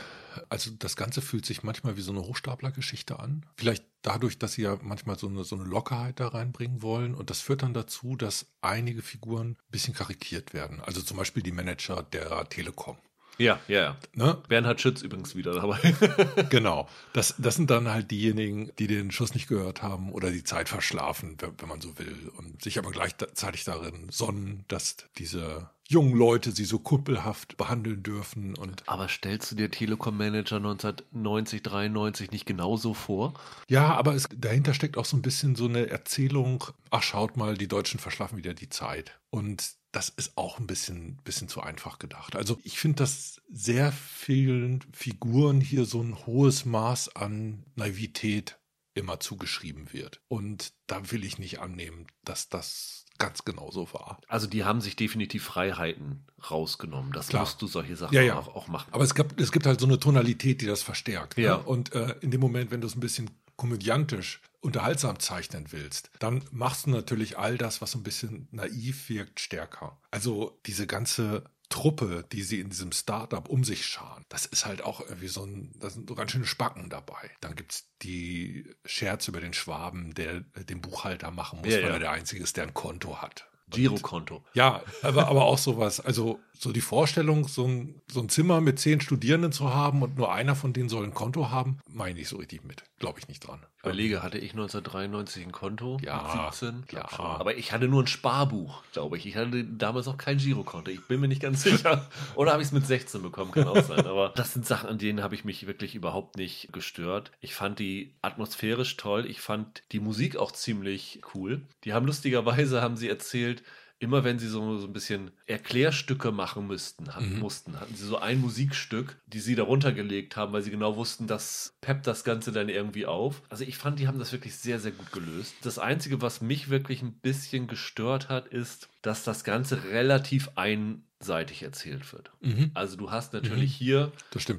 also 0.49 0.71
das 0.71 0.95
Ganze 0.95 1.21
fühlt 1.21 1.45
sich 1.45 1.63
manchmal 1.63 1.97
wie 1.97 2.01
so 2.01 2.11
eine 2.11 2.21
Hochstaplergeschichte 2.21 3.19
an. 3.19 3.45
Vielleicht 3.55 3.83
dadurch, 4.01 4.39
dass 4.39 4.53
sie 4.53 4.63
ja 4.63 4.77
manchmal 4.81 5.17
so 5.17 5.27
eine, 5.27 5.43
so 5.43 5.55
eine 5.55 5.65
Lockerheit 5.65 6.19
da 6.19 6.29
reinbringen 6.29 6.81
wollen. 6.81 7.13
Und 7.15 7.29
das 7.29 7.41
führt 7.41 7.63
dann 7.63 7.73
dazu, 7.73 8.15
dass 8.15 8.47
einige 8.61 9.01
Figuren 9.01 9.51
ein 9.51 9.71
bisschen 9.71 9.93
karikiert 9.93 10.53
werden. 10.53 10.79
Also 10.81 11.01
zum 11.01 11.17
Beispiel 11.17 11.43
die 11.43 11.51
Manager 11.51 12.03
der 12.03 12.47
Telekom. 12.49 12.97
Ja, 13.37 13.59
ja, 13.67 13.81
ja. 13.81 13.97
Ne? 14.13 14.41
Bernhard 14.47 14.81
Schütz 14.81 15.01
übrigens 15.01 15.35
wieder 15.35 15.53
dabei. 15.53 15.79
genau. 16.49 16.89
Das, 17.13 17.35
das 17.37 17.55
sind 17.55 17.69
dann 17.69 17.89
halt 17.89 18.09
diejenigen, 18.11 18.71
die 18.79 18.87
den 18.87 19.11
Schuss 19.11 19.33
nicht 19.33 19.47
gehört 19.47 19.83
haben 19.83 20.11
oder 20.11 20.31
die 20.31 20.43
Zeit 20.43 20.69
verschlafen, 20.69 21.37
wenn, 21.39 21.59
wenn 21.59 21.69
man 21.69 21.81
so 21.81 21.97
will. 21.99 22.31
Und 22.37 22.63
sich 22.63 22.79
aber 22.79 22.91
gleichzeitig 22.91 23.63
darin 23.63 24.09
sonnen, 24.09 24.65
dass 24.67 24.97
diese 25.17 25.69
jungen 25.89 26.15
Leute 26.15 26.51
sie 26.51 26.65
so 26.65 26.79
kuppelhaft 26.79 27.57
behandeln 27.57 28.03
dürfen. 28.03 28.55
Und 28.55 28.87
aber 28.87 29.07
stellst 29.07 29.51
du 29.51 29.55
dir 29.55 29.71
Telekom-Manager 29.71 30.57
1990, 30.57 31.63
93 31.63 32.31
nicht 32.31 32.45
genauso 32.45 32.93
vor? 32.93 33.33
Ja, 33.67 33.95
aber 33.95 34.13
es, 34.15 34.27
dahinter 34.35 34.73
steckt 34.73 34.97
auch 34.97 35.05
so 35.05 35.17
ein 35.17 35.21
bisschen 35.21 35.55
so 35.55 35.65
eine 35.65 35.89
Erzählung, 35.89 36.63
ach 36.91 37.03
schaut 37.03 37.37
mal, 37.37 37.57
die 37.57 37.67
Deutschen 37.67 37.99
verschlafen 37.99 38.37
wieder 38.37 38.53
die 38.53 38.69
Zeit. 38.69 39.19
Und 39.29 39.75
das 39.91 40.09
ist 40.09 40.37
auch 40.37 40.59
ein 40.59 40.67
bisschen, 40.67 41.17
bisschen 41.23 41.47
zu 41.47 41.61
einfach 41.61 41.97
gedacht. 41.97 42.35
Also 42.35 42.59
ich 42.63 42.79
finde, 42.79 42.97
dass 42.97 43.41
sehr 43.51 43.91
vielen 43.91 44.83
Figuren 44.91 45.61
hier 45.61 45.85
so 45.85 46.01
ein 46.01 46.25
hohes 46.25 46.65
Maß 46.65 47.15
an 47.15 47.63
Naivität 47.75 48.59
immer 48.93 49.19
zugeschrieben 49.19 49.93
wird. 49.93 50.21
Und 50.27 50.73
da 50.87 51.11
will 51.11 51.23
ich 51.23 51.39
nicht 51.39 51.59
annehmen, 51.59 52.07
dass 52.23 52.49
das 52.49 53.05
ganz 53.17 53.45
genau 53.45 53.71
so 53.71 53.91
war. 53.93 54.19
Also 54.27 54.47
die 54.47 54.63
haben 54.63 54.81
sich 54.81 54.95
definitiv 54.95 55.43
Freiheiten 55.43 56.25
rausgenommen. 56.49 57.11
Das 57.11 57.29
Klar. 57.29 57.43
musst 57.43 57.61
du 57.61 57.67
solche 57.67 57.95
Sachen 57.95 58.13
ja, 58.13 58.21
ja. 58.21 58.37
Auch, 58.37 58.55
auch, 58.55 58.67
machen. 58.67 58.89
Aber 58.91 59.03
es 59.03 59.15
gibt, 59.15 59.39
es 59.39 59.51
gibt 59.51 59.65
halt 59.65 59.79
so 59.79 59.87
eine 59.87 59.99
Tonalität, 59.99 60.61
die 60.61 60.65
das 60.65 60.83
verstärkt. 60.83 61.37
Ne? 61.37 61.43
Ja. 61.43 61.57
Ne? 61.57 61.63
Und 61.63 61.93
äh, 61.93 62.15
in 62.21 62.31
dem 62.31 62.41
Moment, 62.41 62.71
wenn 62.71 62.81
du 62.81 62.87
es 62.87 62.95
ein 62.95 62.99
bisschen 62.99 63.29
komödiantisch 63.55 64.41
unterhaltsam 64.61 65.19
zeichnen 65.19 65.71
willst, 65.71 66.11
dann 66.19 66.43
machst 66.51 66.85
du 66.85 66.91
natürlich 66.91 67.37
all 67.37 67.57
das, 67.57 67.81
was 67.81 67.91
so 67.91 67.99
ein 67.99 68.03
bisschen 68.03 68.47
naiv 68.51 69.09
wirkt, 69.09 69.39
stärker. 69.39 69.97
Also 70.11 70.59
diese 70.65 70.87
ganze 70.87 71.43
Truppe, 71.69 72.25
die 72.31 72.43
sie 72.43 72.59
in 72.59 72.69
diesem 72.69 72.91
Startup 72.91 73.47
um 73.49 73.63
sich 73.63 73.85
scharen, 73.85 74.25
das 74.29 74.45
ist 74.45 74.65
halt 74.65 74.81
auch 74.81 75.01
irgendwie 75.01 75.27
so 75.27 75.43
ein, 75.43 75.73
da 75.79 75.89
sind 75.89 76.07
so 76.07 76.15
ganz 76.15 76.31
schöne 76.31 76.45
Spacken 76.45 76.89
dabei. 76.89 77.31
Dann 77.41 77.55
gibt 77.55 77.73
es 77.73 77.89
die 78.01 78.73
Scherz 78.85 79.27
über 79.27 79.41
den 79.41 79.53
Schwaben, 79.53 80.13
der 80.13 80.41
den 80.41 80.81
Buchhalter 80.81 81.31
machen 81.31 81.59
muss, 81.59 81.73
ja, 81.73 81.81
weil 81.81 81.89
ja. 81.89 81.93
er 81.93 81.99
der 81.99 82.11
Einzige 82.11 82.41
ist, 82.41 82.57
der 82.57 82.63
ein 82.63 82.73
Konto 82.73 83.21
hat. 83.21 83.49
Girokonto. 83.69 84.43
Ja, 84.53 84.81
aber, 85.01 85.27
aber 85.27 85.45
auch 85.45 85.57
sowas. 85.57 85.99
Also 85.99 86.39
so 86.59 86.71
die 86.71 86.81
Vorstellung, 86.81 87.47
so 87.47 87.65
ein, 87.65 88.01
so 88.11 88.19
ein 88.19 88.29
Zimmer 88.29 88.61
mit 88.61 88.79
zehn 88.79 89.01
Studierenden 89.01 89.51
zu 89.51 89.73
haben 89.73 90.01
und 90.01 90.17
nur 90.17 90.31
einer 90.33 90.55
von 90.55 90.73
denen 90.73 90.89
soll 90.89 91.03
ein 91.03 91.13
Konto 91.13 91.49
haben, 91.49 91.79
meine 91.87 92.19
ich 92.19 92.29
so 92.29 92.37
richtig 92.37 92.63
mit. 92.63 92.83
Glaube 92.99 93.19
ich 93.19 93.27
nicht 93.27 93.45
dran. 93.45 93.59
Ich 93.77 93.83
überlege, 93.83 94.23
hatte 94.23 94.39
ich 94.39 94.51
1993 94.51 95.45
ein 95.45 95.51
Konto? 95.51 95.97
Ja. 96.01 96.49
17? 96.51 96.85
Ja. 96.91 97.07
Schon. 97.09 97.25
Aber 97.25 97.57
ich 97.57 97.71
hatte 97.71 97.87
nur 97.87 98.03
ein 98.03 98.07
Sparbuch, 98.07 98.83
glaube 98.91 99.17
ich. 99.17 99.25
Ich 99.27 99.35
hatte 99.35 99.63
damals 99.63 100.07
auch 100.07 100.17
kein 100.17 100.39
Girokonto. 100.39 100.89
Ich 100.89 101.05
bin 101.05 101.19
mir 101.19 101.27
nicht 101.27 101.41
ganz 101.41 101.61
sicher. 101.61 102.09
Oder 102.35 102.53
habe 102.53 102.61
ich 102.61 102.69
es 102.69 102.71
mit 102.73 102.87
16 102.87 103.21
bekommen? 103.21 103.51
Kann 103.51 103.67
auch 103.67 103.83
sein. 103.83 104.05
Aber 104.05 104.33
das 104.35 104.53
sind 104.53 104.65
Sachen, 104.65 104.89
an 104.89 104.97
denen 104.97 105.21
habe 105.21 105.35
ich 105.35 105.45
mich 105.45 105.67
wirklich 105.67 105.93
überhaupt 105.93 106.37
nicht 106.37 106.73
gestört. 106.73 107.31
Ich 107.39 107.53
fand 107.53 107.79
die 107.79 108.15
atmosphärisch 108.21 108.97
toll. 108.97 109.25
Ich 109.27 109.41
fand 109.41 109.83
die 109.91 109.99
Musik 109.99 110.37
auch 110.37 110.51
ziemlich 110.51 111.21
cool. 111.35 111.61
Die 111.83 111.93
haben 111.93 112.07
lustigerweise, 112.07 112.81
haben 112.81 112.97
sie 112.97 113.07
erzählt, 113.07 113.56
immer 113.99 114.23
wenn 114.23 114.37
sie 114.39 114.47
so, 114.47 114.77
so 114.77 114.85
ein 114.85 114.93
bisschen 114.93 115.31
Erklärstücke 115.45 116.31
machen 116.31 116.67
müssten, 116.67 117.15
hatten, 117.15 117.35
mhm. 117.35 117.39
mussten, 117.39 117.79
hatten 117.79 117.95
sie 117.95 118.05
so 118.05 118.17
ein 118.17 118.39
Musikstück, 118.39 119.17
die 119.25 119.39
sie 119.39 119.55
darunter 119.55 119.91
gelegt 119.91 120.35
haben, 120.35 120.53
weil 120.53 120.61
sie 120.61 120.71
genau 120.71 120.95
wussten, 120.97 121.25
das 121.25 121.73
peppt 121.81 122.05
das 122.05 122.23
Ganze 122.23 122.51
dann 122.51 122.69
irgendwie 122.69 123.05
auf. 123.05 123.41
Also 123.49 123.63
ich 123.63 123.77
fand, 123.77 123.99
die 123.99 124.07
haben 124.07 124.19
das 124.19 124.31
wirklich 124.31 124.55
sehr, 124.55 124.79
sehr 124.79 124.91
gut 124.91 125.11
gelöst. 125.11 125.55
Das 125.61 125.79
Einzige, 125.79 126.21
was 126.21 126.41
mich 126.41 126.69
wirklich 126.69 127.01
ein 127.01 127.13
bisschen 127.13 127.67
gestört 127.67 128.29
hat, 128.29 128.47
ist, 128.47 128.87
dass 129.01 129.23
das 129.23 129.43
Ganze 129.43 129.85
relativ 129.85 130.49
einseitig 130.55 131.63
erzählt 131.63 132.13
wird. 132.13 132.31
Mhm. 132.41 132.71
Also 132.75 132.97
du 132.97 133.09
hast 133.09 133.33
natürlich 133.33 133.79
mhm. 133.79 133.85
hier 133.85 134.11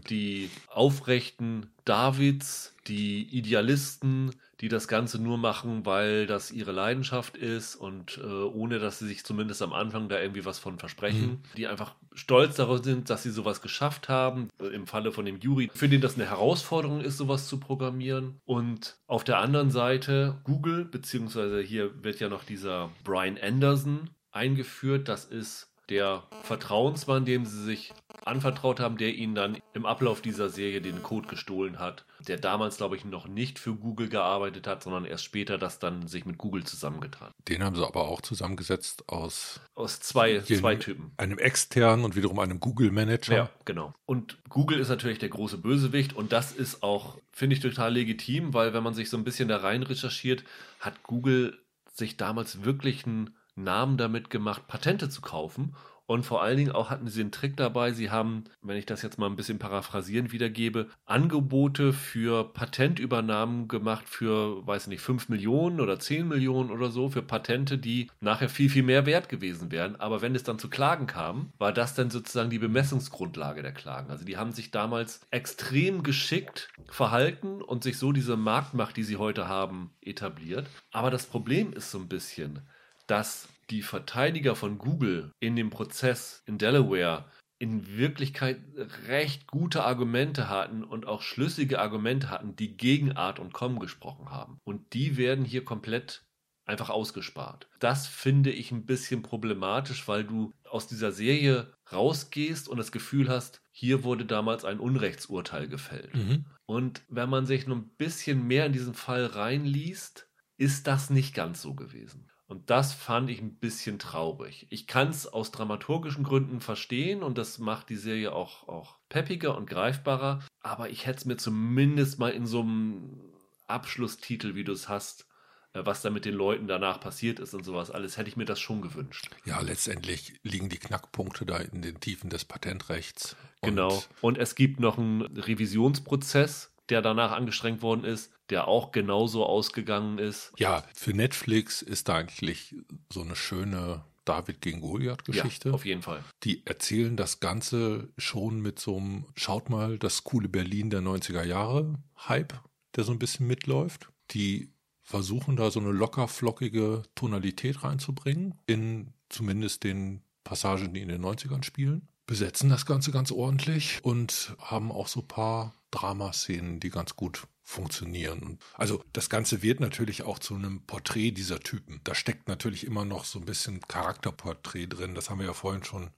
die 0.09 0.51
aufrechten 0.67 1.71
Davids, 1.85 2.75
die 2.89 3.23
Idealisten, 3.23 4.33
die 4.61 4.69
das 4.69 4.89
Ganze 4.89 5.23
nur 5.23 5.39
machen, 5.39 5.87
weil 5.87 6.27
das 6.27 6.51
ihre 6.51 6.73
Leidenschaft 6.73 7.37
ist 7.37 7.77
und 7.77 8.19
äh, 8.19 8.27
ohne, 8.27 8.79
dass 8.79 8.99
sie 8.99 9.07
sich 9.07 9.25
zumindest 9.25 9.63
am 9.63 9.73
Anfang 9.73 10.09
da 10.09 10.21
irgendwie 10.21 10.45
was 10.45 10.59
von 10.59 10.79
versprechen, 10.79 11.31
mhm. 11.31 11.43
die 11.57 11.69
einfach 11.69 11.95
stolz 12.13 12.57
darauf 12.57 12.83
sind, 12.83 13.09
dass 13.09 13.23
sie 13.23 13.31
sowas 13.31 13.63
geschafft 13.63 14.09
haben. 14.09 14.49
Im 14.59 14.87
Falle 14.87 15.13
von 15.13 15.25
dem 15.25 15.39
Juri, 15.39 15.71
für 15.73 15.89
den 15.89 16.01
das 16.01 16.17
eine 16.17 16.29
Herausforderung 16.29 17.01
ist, 17.01 17.19
sowas 17.19 17.47
zu 17.47 17.61
programmieren. 17.61 18.41
Und 18.45 18.97
auf 19.07 19.23
der 19.23 19.39
anderen 19.39 19.71
Seite 19.71 20.39
Google, 20.45 20.85
beziehungsweise 20.85 21.61
hier 21.61 22.03
wird 22.03 22.19
ja 22.19 22.29
noch 22.29 22.43
dieser 22.43 22.91
Brian 23.05 23.39
Anderson 23.41 24.11
eingeführt. 24.33 25.09
Das 25.09 25.25
ist 25.25 25.71
der 25.89 26.25
Vertrauensmann, 26.43 27.25
dem 27.25 27.47
sie 27.47 27.63
sich 27.63 27.93
anvertraut 28.29 28.81
haben, 28.81 28.97
der 28.97 29.15
ihnen 29.15 29.35
dann 29.35 29.59
im 29.73 29.87
Ablauf 29.87 30.21
dieser 30.21 30.49
Serie 30.49 30.81
den 30.81 31.03
Code 31.03 31.29
gestohlen 31.29 31.79
hat, 31.79 32.05
der 32.27 32.37
damals, 32.37 32.77
glaube 32.77 32.97
ich, 32.97 33.05
noch 33.05 33.27
nicht 33.27 33.59
für 33.59 33.75
Google 33.75 34.09
gearbeitet 34.09 34.67
hat, 34.67 34.83
sondern 34.83 35.05
erst 35.05 35.25
später 35.25 35.59
das 35.59 35.79
dann 35.79 36.07
sich 36.07 36.25
mit 36.25 36.39
Google 36.39 36.65
zusammengetan. 36.65 37.33
Den 37.49 37.65
haben 37.65 37.77
sie 37.77 37.87
aber 37.87 38.09
auch 38.09 38.21
zusammengesetzt 38.21 39.09
aus 39.09 39.61
aus 39.75 40.01
zwei, 40.01 40.41
zwei 40.41 40.77
Typen. 40.77 41.13
Einem 41.17 41.39
externen 41.39 42.05
und 42.05 42.17
wiederum 42.17 42.39
einem 42.41 42.61
Google-Manager. 42.61 43.35
Ja, 43.35 43.51
genau. 43.65 43.95
Und 44.07 44.39
Google 44.49 44.79
ist 44.81 44.89
natürlich 44.89 45.19
der 45.19 45.29
große 45.29 45.59
Bösewicht 45.59 46.15
und 46.15 46.33
das 46.33 46.53
ist 46.53 46.83
auch, 46.83 47.19
finde 47.33 47.55
ich, 47.55 47.63
total 47.63 47.95
legitim, 47.95 48.55
weil 48.55 48.75
wenn 48.75 48.83
man 48.83 48.95
sich 48.95 49.09
so 49.09 49.17
ein 49.17 49.25
bisschen 49.25 49.49
da 49.49 49.59
rein 49.59 49.83
recherchiert, 49.83 50.45
hat 50.81 51.03
Google 51.05 51.59
sich 51.93 52.17
damals 52.17 52.65
wirklich 52.65 53.07
einen 53.07 53.37
Namen 53.55 53.99
damit 53.99 54.31
gemacht, 54.31 54.67
Patente 54.69 55.09
zu 55.09 55.21
kaufen 55.21 55.75
und 56.09 56.25
vor 56.25 56.43
allen 56.43 56.57
Dingen 56.57 56.73
auch 56.73 56.89
hatten 56.89 57.07
sie 57.09 57.21
einen 57.21 57.33
Trick 57.33 57.59
dabei. 57.59 57.93
Sie 57.93 58.11
haben, 58.11 58.45
wenn 58.63 58.79
ich 58.79 58.87
das 58.87 59.03
jetzt 59.03 59.19
mal 59.19 59.27
ein 59.27 59.37
bisschen 59.37 59.59
paraphrasieren 59.59 60.33
wiedergebe, 60.33 60.87
Angebote 61.05 61.93
für 61.93 62.51
Patentübernahmen 62.51 63.69
gemacht 63.69 64.09
für, 64.09 64.67
weiß 64.67 64.87
nicht, 64.87 65.03
5 65.03 65.29
Millionen 65.29 65.81
oder 65.81 66.01
10 66.01 66.27
Millionen 66.27 66.71
oder 66.71 66.91
so, 66.91 67.11
für 67.11 67.21
Patente, 67.21 67.77
die 67.77 68.11
nachher 68.21 68.49
viel, 68.49 68.71
viel 68.71 68.85
mehr 68.85 69.05
wert 69.05 69.29
gewesen 69.29 69.71
wären. 69.71 69.97
Aber 69.97 70.23
wenn 70.23 70.35
es 70.35 70.45
dann 70.45 70.59
zu 70.59 70.71
Klagen 70.71 71.07
kam, 71.07 71.53
war 71.59 71.75
das 71.75 71.95
dann 71.95 72.09
sozusagen 72.09 72.49
die 72.49 72.59
Bemessungsgrundlage 72.59 73.61
der 73.61 73.73
Klagen. 73.73 74.11
Also 74.11 74.25
die 74.25 74.39
haben 74.39 74.53
sich 74.53 74.71
damals 74.71 75.21
extrem 75.31 76.03
geschickt 76.03 76.71
verhalten 76.89 77.61
und 77.61 77.85
sich 77.85 77.99
so 77.99 78.13
diese 78.13 78.39
Marktmacht, 78.39 78.97
die 78.97 79.05
sie 79.05 79.19
heute 79.19 79.47
haben, 79.47 79.91
etabliert. 80.01 80.69
Aber 80.91 81.11
das 81.11 81.27
Problem 81.27 81.75
ist 81.75 81.91
so 81.91 81.99
ein 81.99 82.09
bisschen, 82.09 82.61
dass 83.07 83.47
die 83.71 83.83
Verteidiger 83.83 84.57
von 84.57 84.79
Google 84.79 85.33
in 85.41 85.57
dem 85.57 85.71
Prozess 85.71 86.43
in 86.47 86.59
Delaware 86.59 87.27
in 87.59 87.97
Wirklichkeit 87.97 88.61
recht 89.09 89.49
gute 89.49 89.83
Argumente 89.83 90.49
hatten 90.49 90.85
und 90.85 91.07
auch 91.07 91.23
schlüssige 91.23 91.81
Argumente 91.81 92.31
hatten, 92.31 92.55
die 92.55 92.77
gegen 92.77 93.13
Art 93.13 93.41
und 93.41 93.53
Com 93.53 93.81
gesprochen 93.81 94.31
haben. 94.31 94.61
Und 94.65 94.93
die 94.95 95.17
werden 95.17 95.45
hier 95.45 95.65
komplett 95.65 96.25
einfach 96.69 96.91
ausgespart. 96.91 97.69
Das 97.81 98.07
finde 98.07 98.51
ich 98.51 98.71
ein 98.71 98.87
bisschen 98.87 99.23
problematisch, 99.23 100.07
weil 100.07 100.23
du 100.23 100.53
aus 100.65 100.87
dieser 100.87 101.11
Serie 101.11 101.73
rausgehst 101.91 102.69
und 102.69 102.77
das 102.77 102.93
Gefühl 102.93 103.29
hast, 103.29 103.63
hier 103.73 104.05
wurde 104.05 104.27
damals 104.27 104.65
ein 104.65 104.79
Unrechtsurteil 104.79 105.67
gefällt. 105.67 106.15
Mhm. 106.15 106.45
Und 106.67 107.03
wenn 107.09 107.31
man 107.31 107.47
sich 107.47 107.67
nur 107.67 107.79
ein 107.79 107.89
bisschen 107.97 108.47
mehr 108.47 108.67
in 108.67 108.73
diesen 108.73 108.95
Fall 108.95 109.25
reinliest, 109.25 110.29
ist 110.59 110.87
das 110.87 111.09
nicht 111.09 111.35
ganz 111.35 111.63
so 111.63 111.75
gewesen. 111.75 112.31
Und 112.49 112.71
das 112.71 112.95
fand 112.95 113.29
ich 113.29 113.43
ein 113.43 113.57
bisschen 113.57 113.99
traurig. 113.99 114.67
Ich 114.71 114.87
kann 114.87 115.11
es 115.11 115.27
aus 115.27 115.51
dramaturgischen 115.51 116.25
Gründen 116.25 116.61
verstehen 116.61 117.23
und 117.23 117.37
das 117.37 117.59
macht 117.59 117.91
die 117.91 117.97
Serie 117.97 118.33
auch, 118.33 118.67
auch 118.69 118.97
peppiger 119.11 119.55
und 119.55 119.69
greifbarer. 119.69 120.41
Aber 120.61 120.89
ich 120.89 121.07
hätte 121.07 121.19
es 121.19 121.25
mir 121.27 121.37
zumindest 121.37 122.19
mal 122.19 122.31
in 122.31 122.47
so 122.47 122.61
einem 122.61 123.21
Abschlusstitel, 123.67 124.55
wie 124.55 124.65
du 124.65 124.73
es 124.73 124.89
hast, 124.89 125.27
äh, 125.75 125.85
was 125.85 126.01
da 126.01 126.09
mit 126.09 126.25
den 126.25 126.35
Leuten 126.35 126.67
danach 126.67 127.01
passiert 127.01 127.39
ist 127.39 127.53
und 127.53 127.65
sowas 127.65 127.91
alles, 127.91 128.17
hätte 128.17 128.31
ich 128.31 128.37
mir 128.39 128.47
das 128.47 128.61
schon 128.61 128.81
gewünscht. 128.81 129.29
Ja, 129.45 129.61
letztendlich 129.61 130.41
liegen 130.43 130.71
die 130.71 130.79
Knackpunkte 130.79 131.45
da 131.45 131.59
in 131.59 131.83
den 131.83 132.01
Tiefen 132.01 132.31
des 132.31 132.47
Patentrechts. 132.47 133.37
Und 133.61 133.71
genau. 133.71 134.03
Und 134.23 134.39
es 134.39 134.55
gibt 134.55 134.81
noch 134.81 134.97
einen 134.97 135.21
Revisionsprozess, 135.21 136.73
der 136.91 137.03
danach 137.03 137.33
angestrengt 137.33 137.83
worden 137.83 138.05
ist, 138.05 138.33
der 138.51 138.69
auch 138.69 138.93
genauso 138.93 139.45
ausgegangen 139.45 140.19
ist. 140.19 140.53
Ja, 140.59 140.85
für 140.95 141.13
Netflix 141.13 141.83
ist 141.83 142.09
da 142.09 142.17
eigentlich 142.17 142.75
so 143.13 143.23
eine 143.23 143.37
schöne 143.37 144.05
David 144.25 144.61
gegen 144.61 144.81
Goliath-Geschichte. 144.81 145.71
Ja, 145.71 145.75
auf 145.75 145.87
jeden 145.87 146.03
Fall. 146.03 146.23
Die 146.45 146.67
erzählen 146.67 147.17
das 147.17 147.41
Ganze 147.41 148.09
schon 148.19 148.61
mit 148.61 148.79
so 148.79 148.99
einem, 148.99 149.25
schaut 149.35 149.71
mal, 149.71 149.99
das 149.99 150.25
coole 150.25 150.49
Berlin 150.49 150.91
der 150.91 151.01
90er 151.01 151.45
Jahre 151.45 151.95
Hype, 152.29 152.55
der 152.97 153.05
so 153.05 153.13
ein 153.13 153.19
bisschen 153.19 153.47
mitläuft. 153.47 154.11
Die 154.33 154.71
versuchen 155.01 155.57
da 155.57 155.71
so 155.71 155.81
eine 155.81 155.93
locker 155.93 156.29
flockige 156.29 157.03
Tonalität 157.15 157.83
reinzubringen, 157.83 158.55
in 158.67 159.15
zumindest 159.31 159.85
den 159.85 160.23
Passagen, 160.45 160.93
die 160.93 161.01
in 161.01 161.09
den 161.09 161.25
90ern 161.25 161.63
spielen. 161.63 162.09
Besetzen 162.27 162.69
das 162.69 162.85
Ganze 162.85 163.11
ganz 163.11 163.33
ordentlich 163.33 164.01
und 164.03 164.55
haben 164.59 164.93
auch 164.93 165.09
so 165.09 165.21
ein 165.21 165.29
paar 165.29 165.75
Dramaszenen, 165.91 166.81
die 166.81 166.91
ganz 166.91 167.17
gut 167.17 167.47
funktionieren. 167.63 168.59
Also 168.75 169.05
das 169.13 169.29
Ganze 169.29 169.63
wird 169.63 169.81
natürlich 169.81 170.23
auch 170.23 170.39
zu 170.39 170.55
einem 170.55 170.83
Porträt 170.87 171.33
dieser 171.33 171.61
Typen. 171.61 172.01
Da 172.05 172.15
steckt 172.15 172.49
natürlich 172.49 172.87
immer 172.87 173.05
noch 173.05 173.25
so 173.25 173.39
ein 173.39 173.45
bisschen 173.45 173.81
Charakterporträt 173.83 174.87
drin. 174.87 175.15
Das 175.15 175.29
haben 175.29 175.39
wir 175.41 175.47
ja 175.47 175.53
vorhin 175.53 175.85
schon 175.85 176.11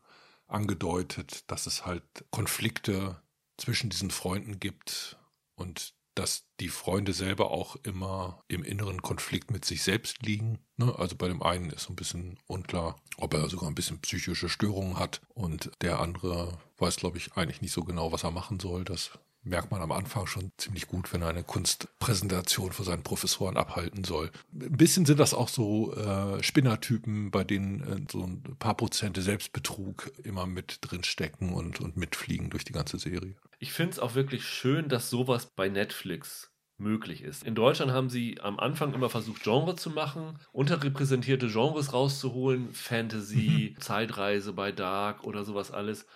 angedeutet, 0.47 1.51
dass 1.51 1.67
es 1.67 1.87
halt 1.87 2.05
Konflikte 2.31 3.21
zwischen 3.57 3.91
diesen 3.91 4.11
Freunden 4.11 4.61
gibt 4.61 5.19
und 5.55 5.95
dass 6.15 6.45
die 6.59 6.69
Freunde 6.69 7.13
selber 7.13 7.51
auch 7.51 7.77
immer 7.83 8.43
im 8.49 8.63
inneren 8.63 9.01
Konflikt 9.01 9.51
mit 9.51 9.65
sich 9.65 9.83
selbst 9.83 10.23
liegen. 10.23 10.59
Ne? 10.77 10.95
Also 10.99 11.17
bei 11.17 11.29
dem 11.29 11.43
einen 11.43 11.71
ist 11.71 11.85
so 11.85 11.93
ein 11.93 11.97
bisschen 11.97 12.39
unklar, 12.47 13.01
ob 13.17 13.35
er 13.35 13.49
sogar 13.49 13.69
ein 13.69 13.75
bisschen 13.75 14.01
psychische 14.01 14.49
Störungen 14.49 14.99
hat 14.99 15.21
und 15.35 15.71
der 15.81 16.01
andere 16.01 16.59
weiß, 16.79 16.97
glaube 16.97 17.19
ich, 17.19 17.33
eigentlich 17.35 17.63
nicht 17.63 17.73
so 17.73 17.85
genau, 17.85 18.13
was 18.13 18.25
er 18.25 18.33
machen 18.33 18.61
soll. 18.61 18.85
Das 18.85 19.13
merkt 19.43 19.71
man 19.71 19.81
am 19.81 19.93
Anfang 19.93 20.27
schon 20.27 20.53
ziemlich 20.59 20.87
gut, 20.87 21.13
wenn 21.13 21.23
er 21.23 21.29
eine 21.29 21.43
Kunstpräsentation 21.43 22.73
vor 22.73 22.85
seinen 22.85 23.03
Professoren 23.03 23.57
abhalten 23.57 24.05
soll. 24.05 24.31
Ein 24.53 24.77
bisschen 24.77 25.07
sind 25.07 25.19
das 25.19 25.35
auch 25.35 25.49
so 25.49 25.95
äh, 25.95 26.43
Spinnertypen, 26.43 27.31
bei 27.31 27.45
denen 27.45 27.81
äh, 27.81 28.07
so 28.11 28.23
ein 28.23 28.43
paar 28.59 28.77
Prozente 28.77 29.23
Selbstbetrug 29.23 30.13
immer 30.23 30.47
mit 30.47 30.79
drin 30.83 31.05
stecken 31.05 31.53
und, 31.55 31.81
und 31.81 31.97
mitfliegen 31.97 32.51
durch 32.51 32.65
die 32.65 32.73
ganze 32.73 32.99
Serie. 32.99 33.37
Ich 33.59 33.73
finde 33.73 33.93
es 33.93 33.99
auch 33.99 34.15
wirklich 34.15 34.45
schön, 34.45 34.89
dass 34.89 35.11
sowas 35.11 35.47
bei 35.47 35.69
Netflix 35.69 36.51
möglich 36.81 37.23
ist. 37.23 37.45
In 37.45 37.55
Deutschland 37.55 37.93
haben 37.93 38.11
sie 38.11 38.41
am 38.41 38.59
Anfang 38.59 38.95
immer 38.95 39.11
versucht, 39.11 39.43
Genre 39.43 39.77
zu 39.77 39.91
machen, 39.91 40.39
unterrepräsentierte 40.53 41.49
Genres 41.49 41.93
rauszuholen, 41.93 42.73
Fantasy, 42.73 43.75
mhm. 43.75 43.81
Zeitreise 43.81 44.53
bei 44.53 44.73
Dark 44.73 45.25
oder 45.25 45.45
sowas 45.45 45.71
alles. 45.71 46.07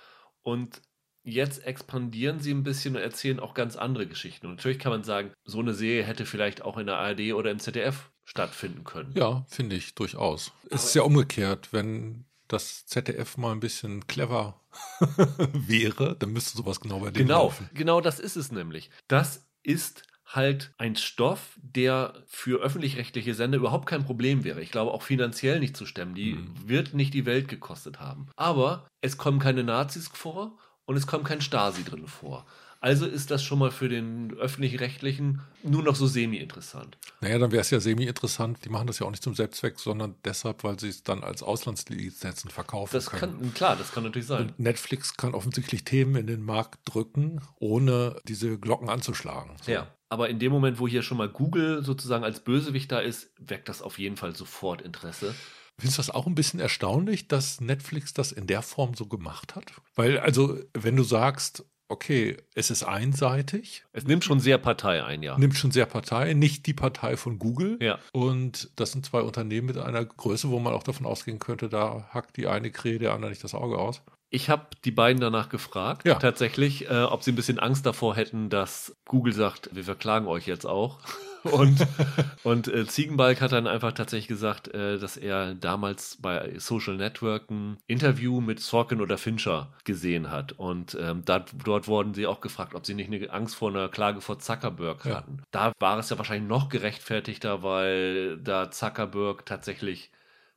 Und 0.43 0.81
jetzt 1.25 1.67
expandieren 1.67 2.39
sie 2.39 2.53
ein 2.53 2.63
bisschen 2.63 2.97
und 2.97 3.03
erzählen 3.03 3.41
auch 3.41 3.55
ganz 3.55 3.77
andere 3.77 4.07
Geschichten. 4.07 4.47
Und 4.47 4.57
natürlich 4.57 4.79
kann 4.79 4.93
man 4.93 5.05
sagen, 5.05 5.33
so 5.45 5.59
eine 5.59 5.75
Serie 5.75 6.05
hätte 6.05 6.27
vielleicht 6.27 6.63
auch 6.63 6.77
in 6.77 6.87
der 6.87 6.99
ARD 6.99 7.33
oder 7.33 7.51
im 7.51 7.59
ZDF 7.59 8.11
stattfinden 8.25 8.85
können. 8.85 9.13
Ja, 9.17 9.45
finde 9.49 9.77
ich 9.77 9.95
durchaus. 9.95 10.53
es 10.71 10.85
ist 10.85 10.95
ja 10.95 11.03
umgekehrt, 11.03 11.73
wenn 11.73 12.27
das 12.49 12.87
ZDF 12.87 13.37
mal 13.37 13.53
ein 13.53 13.61
bisschen 13.61 14.07
clever 14.07 14.61
wäre, 15.53 16.15
dann 16.17 16.33
müsste 16.33 16.57
sowas 16.57 16.81
genau 16.81 17.01
bei 17.01 17.11
denen 17.11 17.27
genau, 17.27 17.45
laufen. 17.45 17.71
Genau, 17.75 18.01
das 18.01 18.21
ist 18.21 18.37
es 18.37 18.53
nämlich. 18.53 18.91
Das 19.09 19.47
ist 19.63 20.03
halt 20.27 20.73
ein 20.79 20.97
Stoff, 20.97 21.59
der 21.63 22.15
für 22.27 22.61
öffentlich-rechtliche 22.61 23.35
Sender 23.35 23.59
überhaupt 23.59 23.87
kein 23.87 24.05
Problem 24.05 24.45
wäre. 24.45 24.63
Ich 24.63 24.71
glaube 24.71 24.93
auch 24.93 25.03
finanziell 25.03 25.61
nicht 25.61 25.77
zu 25.77 25.87
stemmen. 25.87 26.15
Die 26.15 26.35
mhm. 26.35 26.55
wird 26.67 26.95
nicht 26.95 27.15
die 27.15 27.27
Welt 27.27 27.49
gekostet 27.49 28.01
haben. 28.01 28.29
Aber 28.37 28.87
es 29.01 29.17
kommen 29.17 29.39
keine 29.39 29.65
Nazis 29.65 30.09
vor 30.09 30.59
und 30.87 30.97
es 30.97 31.07
kommt 31.07 31.25
kein 31.25 31.41
Stasi 31.41 31.85
drin 31.85 32.07
vor. 32.07 32.47
Also 32.85 33.07
ist 33.07 33.31
das 33.31 33.43
schon 33.43 33.61
mal 33.61 33.71
für 33.71 33.89
den 33.89 34.35
öffentlich-rechtlichen 34.35 35.41
nur 35.63 35.83
noch 35.83 35.97
so 35.97 36.07
semi-interessant. 36.07 36.99
Naja, 37.23 37.39
dann 37.39 37.51
wäre 37.51 37.63
es 37.63 37.71
ja 37.71 37.81
semi-interessant. 37.81 38.59
Die 38.63 38.69
machen 38.69 38.87
das 38.87 38.99
ja 38.99 39.07
auch 39.07 39.11
nicht 39.11 39.23
zum 39.23 39.35
Selbstzweck, 39.35 39.79
sondern 39.79 40.17
deshalb, 40.23 40.65
weil 40.65 40.79
sie 40.79 40.91
es 40.91 41.03
dann 41.03 41.25
als 41.25 41.43
Auslandslizenzen 41.43 42.51
verkaufen 42.51 42.93
das 42.93 43.07
können. 43.07 43.41
Kann, 43.41 43.55
klar, 43.55 43.77
das 43.77 43.93
kann 43.93 44.03
natürlich 44.03 44.27
sein. 44.27 44.49
Und 44.49 44.61
Netflix 44.61 45.17
kann 45.17 45.33
offensichtlich 45.33 45.85
Themen 45.85 46.17
in 46.17 46.27
den 46.27 46.43
Markt 46.43 46.81
drücken, 46.85 47.41
ohne 47.59 48.21
diese 48.29 48.59
Glocken 48.59 48.91
anzuschlagen. 48.91 49.57
So. 49.63 49.73
Ja, 49.73 49.87
aber 50.11 50.29
in 50.29 50.39
dem 50.39 50.53
Moment, 50.53 50.79
wo 50.79 50.87
hier 50.87 51.03
schon 51.03 51.17
mal 51.17 51.31
Google 51.31 51.83
sozusagen 51.83 52.23
als 52.23 52.41
Bösewicht 52.41 52.93
da 52.93 52.99
ist, 52.99 53.31
weckt 53.39 53.71
das 53.71 53.81
auf 53.81 53.99
jeden 53.99 54.19
Fall 54.19 54.37
sofort 54.37 54.83
Interesse. 54.83 55.35
Findest 55.79 55.99
du 55.99 56.03
das 56.03 56.11
auch 56.11 56.27
ein 56.27 56.35
bisschen 56.35 56.61
erstaunlich, 56.61 57.29
dass 57.29 57.61
Netflix 57.61 58.15
das 58.15 58.33
in 58.33 58.47
der 58.47 58.63
Form 58.63 58.95
so 58.95 59.07
gemacht 59.07 59.57
hat? 59.57 59.73
Weil, 59.97 60.19
also, 60.19 60.59
wenn 60.73 60.97
du 60.97 61.03
sagst, 61.03 61.65
okay, 61.89 62.37
es 62.55 62.71
ist 62.71 62.83
einseitig. 62.83 63.85
Es 63.93 64.05
nimmt 64.05 64.25
schon 64.25 64.41
sehr 64.41 64.59
Partei 64.59 65.05
ein, 65.05 65.23
ja. 65.23 65.39
Nimmt 65.39 65.57
schon 65.57 65.71
sehr 65.71 65.87
Partei, 65.87 66.35
nicht 66.35 66.67
die 66.67 66.75
Partei 66.75 67.17
von 67.17 67.39
Google. 67.39 67.79
Ja. 67.81 67.99
Und 68.13 68.71
das 68.77 68.93
sind 68.93 69.05
zwei 69.05 69.21
Unternehmen 69.21 69.67
mit 69.67 69.79
einer 69.79 70.05
Größe, 70.05 70.51
wo 70.51 70.59
man 70.59 70.73
auch 70.73 70.83
davon 70.83 71.07
ausgehen 71.07 71.39
könnte, 71.39 71.69
da 71.69 72.09
hackt 72.11 72.37
die 72.37 72.47
eine 72.47 72.71
Krähe 72.71 72.99
der 72.99 73.13
andere 73.13 73.31
nicht 73.31 73.45
das 73.45 73.55
Auge 73.55 73.79
aus. 73.79 74.03
Ich 74.31 74.51
habe 74.51 74.67
die 74.85 74.91
beiden 74.91 75.21
danach 75.21 75.49
gefragt, 75.49 76.07
ja. 76.07 76.17
tatsächlich, 76.17 76.91
äh, 76.91 77.03
ob 77.03 77.23
sie 77.23 77.31
ein 77.31 77.37
bisschen 77.37 77.61
Angst 77.61 77.87
davor 77.87 78.17
hätten, 78.17 78.51
dass 78.51 78.97
Google 79.05 79.33
sagt, 79.33 79.71
wir 79.73 79.85
verklagen 79.85 80.27
euch 80.27 80.47
jetzt 80.47 80.67
auch. 80.67 80.99
Und, 81.45 81.87
und 82.43 82.69
äh, 82.69 82.87
Ziegenbalg 82.87 83.41
hat 83.41 83.53
dann 83.53 83.67
einfach 83.67 83.93
tatsächlich 83.93 84.29
gesagt, 84.29 84.69
äh, 84.69 84.99
dass 84.99 85.17
er 85.17 85.55
damals 85.55 86.19
bei 86.21 86.55
Social 86.59 86.97
Network 86.97 87.51
ein 87.51 87.79
Interview 87.87 88.41
mit 88.41 88.61
Sorkin 88.61 89.01
oder 89.01 89.19
Fincher 89.19 89.73
gesehen 89.85 90.31
hat. 90.31 90.53
Und 90.53 90.97
ähm, 91.01 91.23
da, 91.25 91.45
dort 91.65 91.89
wurden 91.89 92.15
sie 92.15 92.27
auch 92.27 92.41
gefragt, 92.41 92.75
ob 92.75 92.87
sie 92.87 92.95
nicht 92.95 93.13
eine 93.13 93.31
Angst 93.31 93.57
vor 93.57 93.71
einer 93.71 93.89
Klage 93.89 94.21
vor 94.21 94.39
Zuckerberg 94.39 95.05
ja. 95.05 95.17
hatten. 95.17 95.43
Da 95.51 95.73
war 95.79 95.99
es 95.99 96.11
ja 96.11 96.19
wahrscheinlich 96.19 96.49
noch 96.49 96.69
gerechtfertigter, 96.69 97.63
weil 97.63 98.39
da 98.39 98.71
Zuckerberg 98.71 99.47
tatsächlich 99.47 100.11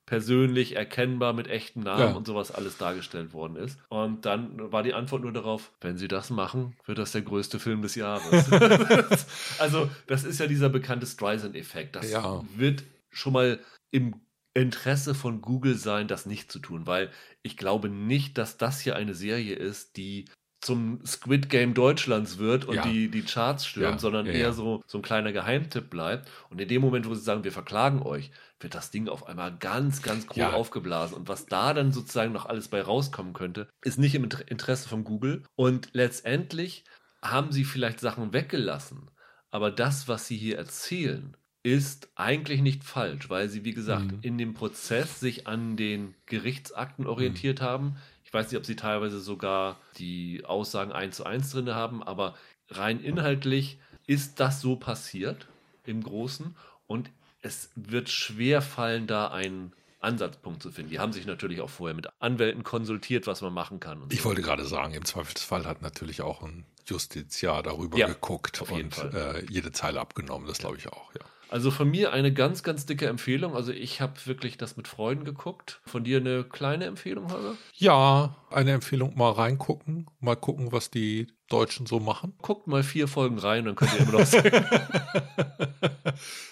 persönlich 0.07 0.75
erkennbar 0.75 1.33
mit 1.33 1.47
echten 1.47 1.81
Namen 1.81 1.99
ja. 1.99 2.11
und 2.13 2.25
sowas 2.25 2.49
alles 2.49 2.77
dargestellt 2.77 3.33
worden 3.33 3.57
ist. 3.57 3.77
Und 3.89 4.25
dann 4.25 4.71
war 4.71 4.81
die 4.81 4.93
Antwort 4.93 5.21
nur 5.21 5.33
darauf, 5.33 5.71
wenn 5.81 5.97
sie 5.97 6.07
das 6.07 6.29
machen, 6.29 6.75
wird 6.85 6.97
das 6.97 7.11
der 7.11 7.21
größte 7.21 7.59
Film 7.59 7.81
des 7.83 7.93
Jahres. 7.95 8.49
also 9.59 9.89
das 10.07 10.23
ist 10.23 10.39
ja 10.39 10.47
dieser 10.47 10.69
bekannte 10.69 11.05
Streisand-Effekt. 11.05 11.97
Das 11.97 12.09
ja. 12.09 12.43
wird 12.55 12.83
schon 13.11 13.33
mal 13.33 13.59
im 13.91 14.15
Interesse 14.53 15.13
von 15.13 15.41
Google 15.41 15.75
sein, 15.75 16.07
das 16.07 16.25
nicht 16.25 16.51
zu 16.51 16.59
tun, 16.59 16.87
weil 16.87 17.11
ich 17.43 17.57
glaube 17.57 17.89
nicht, 17.89 18.37
dass 18.37 18.57
das 18.57 18.79
hier 18.79 18.95
eine 18.95 19.13
Serie 19.13 19.55
ist, 19.55 19.97
die 19.97 20.25
zum 20.61 21.05
Squid 21.05 21.49
Game 21.49 21.73
Deutschlands 21.73 22.39
wird 22.39 22.65
und 22.65 22.75
Ja. 22.75 22.87
die, 22.87 23.09
die 23.09 23.21
Charts 23.21 23.67
stürmt, 23.67 23.95
Ja, 23.95 23.99
sondern 23.99 24.25
ja, 24.25 24.31
eher 24.31 24.53
so, 24.53 24.83
so 24.87 24.97
ein 24.97 25.01
kleiner 25.01 25.31
Geheimtipp 25.31 25.89
bleibt. 25.89 26.29
Und 26.49 26.59
in 26.59 26.67
dem 26.67 26.81
Moment, 26.81 27.07
wo 27.07 27.13
sie 27.13 27.21
sagen, 27.21 27.43
wir 27.43 27.51
verklagen 27.51 28.01
euch, 28.01 28.31
wird 28.59 28.75
das 28.75 28.91
Ding 28.91 29.07
auf 29.07 29.27
einmal 29.27 29.55
ganz, 29.57 30.01
ganz 30.01 30.27
groß 30.27 30.37
Ja. 30.37 30.53
aufgeblasen. 30.53 31.15
Und 31.15 31.27
was 31.27 31.45
da 31.45 31.73
dann 31.73 31.91
sozusagen 31.91 32.33
noch 32.33 32.45
alles 32.45 32.67
bei 32.67 32.81
rauskommen 32.81 33.33
könnte, 33.33 33.67
ist 33.83 33.99
nicht 33.99 34.15
im 34.15 34.23
Inter- 34.23 34.49
Interesse 34.49 34.89
von 34.89 35.03
Google. 35.03 35.43
Und 35.55 35.89
letztendlich 35.93 36.83
haben 37.21 37.51
sie 37.51 37.63
vielleicht 37.65 37.99
Sachen 37.99 38.33
weggelassen. 38.33 39.11
Aber 39.51 39.71
das, 39.71 40.07
was 40.07 40.27
sie 40.27 40.37
hier 40.37 40.57
erzählen, 40.57 41.35
ist 41.63 42.09
eigentlich 42.15 42.61
nicht 42.61 42.83
falsch, 42.83 43.29
weil 43.29 43.49
sie, 43.49 43.65
wie 43.65 43.73
gesagt, 43.73 44.11
Mhm. 44.11 44.19
in 44.21 44.37
dem 44.37 44.53
Prozess 44.53 45.19
sich 45.19 45.47
an 45.47 45.75
den 45.75 46.15
Gerichtsakten 46.25 47.05
orientiert 47.05 47.61
haben. 47.61 47.97
Ich 48.23 48.33
weiß 48.33 48.49
nicht, 48.51 48.57
ob 48.57 48.65
sie 48.65 48.75
teilweise 48.75 49.19
sogar 49.19 49.77
die 49.97 50.43
Aussagen 50.45 50.91
eins 50.91 51.17
zu 51.17 51.25
eins 51.25 51.51
drin 51.51 51.73
haben, 51.73 52.03
aber 52.03 52.35
rein 52.69 52.99
inhaltlich 52.99 53.79
ist 54.05 54.39
das 54.39 54.61
so 54.61 54.75
passiert 54.77 55.47
im 55.85 56.01
Großen 56.03 56.55
und 56.87 57.09
es 57.47 57.69
wird 57.75 58.09
schwer 58.09 58.61
fallen, 58.61 59.07
da 59.07 59.29
einen 59.29 59.73
Ansatzpunkt 59.99 60.61
zu 60.61 60.71
finden. 60.71 60.91
Die 60.91 60.99
haben 60.99 61.11
sich 61.11 61.25
natürlich 61.25 61.61
auch 61.61 61.69
vorher 61.69 61.95
mit 61.95 62.07
Anwälten 62.19 62.63
konsultiert, 62.63 63.25
was 63.25 63.41
man 63.41 63.53
machen 63.53 63.79
kann. 63.79 64.03
Ich 64.09 64.21
so. 64.21 64.25
wollte 64.25 64.41
gerade 64.41 64.65
sagen, 64.65 64.93
im 64.93 65.05
Zweifelsfall 65.05 65.65
hat 65.65 65.81
natürlich 65.81 66.21
auch 66.21 66.43
ein 66.43 66.65
Justiziar 66.85 67.63
darüber 67.63 67.97
Ja, 67.97 68.07
geguckt 68.07 68.61
und 68.61 68.97
äh, 69.13 69.43
jede 69.49 69.71
Zeile 69.71 69.99
abgenommen. 69.99 70.47
Das 70.47 70.59
glaube 70.59 70.77
ich 70.77 70.87
auch, 70.87 71.13
ja. 71.15 71.21
Also 71.49 71.71
von 71.71 71.89
mir 71.89 72.11
eine 72.11 72.33
ganz, 72.33 72.61
ganz 72.63 72.85
dicke 72.85 73.07
Empfehlung. 73.07 73.55
Also 73.55 73.71
ich 73.71 74.01
habe 74.01 74.13
wirklich 74.25 74.57
das 74.57 74.75
mit 74.77 74.87
Freuden 74.87 75.23
geguckt. 75.23 75.81
Von 75.85 76.03
dir 76.03 76.17
eine 76.17 76.43
kleine 76.43 76.85
Empfehlung, 76.85 77.31
Holger? 77.31 77.55
Ja, 77.73 78.35
eine 78.51 78.71
Empfehlung, 78.71 79.15
mal 79.17 79.31
reingucken, 79.31 80.07
mal 80.19 80.35
gucken, 80.35 80.71
was 80.71 80.91
die 80.91 81.27
Deutschen 81.49 81.85
so 81.85 81.99
machen. 81.99 82.33
Guckt 82.41 82.67
mal 82.67 82.83
vier 82.83 83.07
Folgen 83.07 83.39
rein, 83.39 83.65
dann 83.65 83.75
könnt 83.75 83.93
ihr 83.93 83.99
immer 84.01 84.19
noch 84.19 84.25
sagen. 84.25 84.65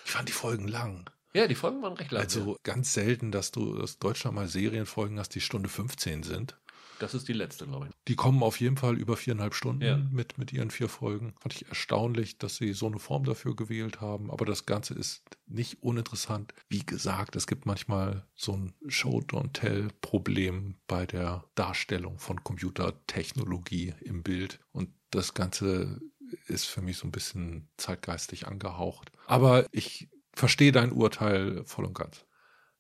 Ich 0.05 0.11
fand 0.11 0.29
die 0.29 0.33
Folgen 0.33 0.67
lang. 0.67 1.09
ja, 1.33 1.47
die 1.47 1.55
Folgen 1.55 1.81
waren 1.81 1.93
recht 1.93 2.11
lang. 2.11 2.23
Also 2.23 2.57
ganz 2.63 2.93
selten, 2.93 3.31
dass 3.31 3.51
du 3.51 3.77
dass 3.77 3.99
Deutschland 3.99 4.35
mal 4.35 4.47
Serienfolgen 4.47 5.19
hast, 5.19 5.35
die 5.35 5.41
Stunde 5.41 5.67
15 5.69 6.23
sind. 6.23 6.55
Das 6.99 7.13
ist 7.13 7.27
die 7.27 7.33
letzte, 7.33 7.65
glaube 7.67 7.87
ich. 7.87 7.91
Die 8.07 8.15
kommen 8.15 8.41
auf 8.43 8.59
jeden 8.59 8.77
Fall 8.77 8.97
über 8.97 9.17
viereinhalb 9.17 9.53
Stunden 9.53 9.81
Ja. 9.81 9.97
mit, 9.97 10.37
mit 10.37 10.53
ihren 10.53 10.71
vier 10.71 10.89
Folgen. 10.89 11.33
Fand 11.39 11.53
ich 11.55 11.67
erstaunlich, 11.67 12.37
dass 12.37 12.57
sie 12.57 12.73
so 12.73 12.87
eine 12.87 12.99
Form 12.99 13.23
dafür 13.25 13.55
gewählt 13.55 14.01
haben. 14.01 14.31
Aber 14.31 14.45
das 14.45 14.65
Ganze 14.65 14.93
ist 14.93 15.23
nicht 15.47 15.81
uninteressant. 15.83 16.53
Wie 16.69 16.85
gesagt, 16.85 17.35
es 17.35 17.47
gibt 17.47 17.65
manchmal 17.65 18.25
so 18.35 18.53
ein 18.53 18.73
Show-Don't-Tell-Problem 18.87 20.75
bei 20.87 21.05
der 21.05 21.43
Darstellung 21.55 22.19
von 22.19 22.43
Computertechnologie 22.43 23.93
im 24.01 24.23
Bild. 24.23 24.59
Und 24.71 24.89
das 25.11 25.33
Ganze 25.33 26.01
ist 26.47 26.65
für 26.65 26.81
mich 26.81 26.97
so 26.97 27.07
ein 27.07 27.11
bisschen 27.11 27.69
zeitgeistig 27.77 28.47
angehaucht. 28.47 29.11
Aber 29.27 29.65
ich 29.71 30.09
verstehe 30.33 30.71
dein 30.71 30.91
Urteil 30.91 31.63
voll 31.65 31.85
und 31.85 31.93
ganz. 31.93 32.24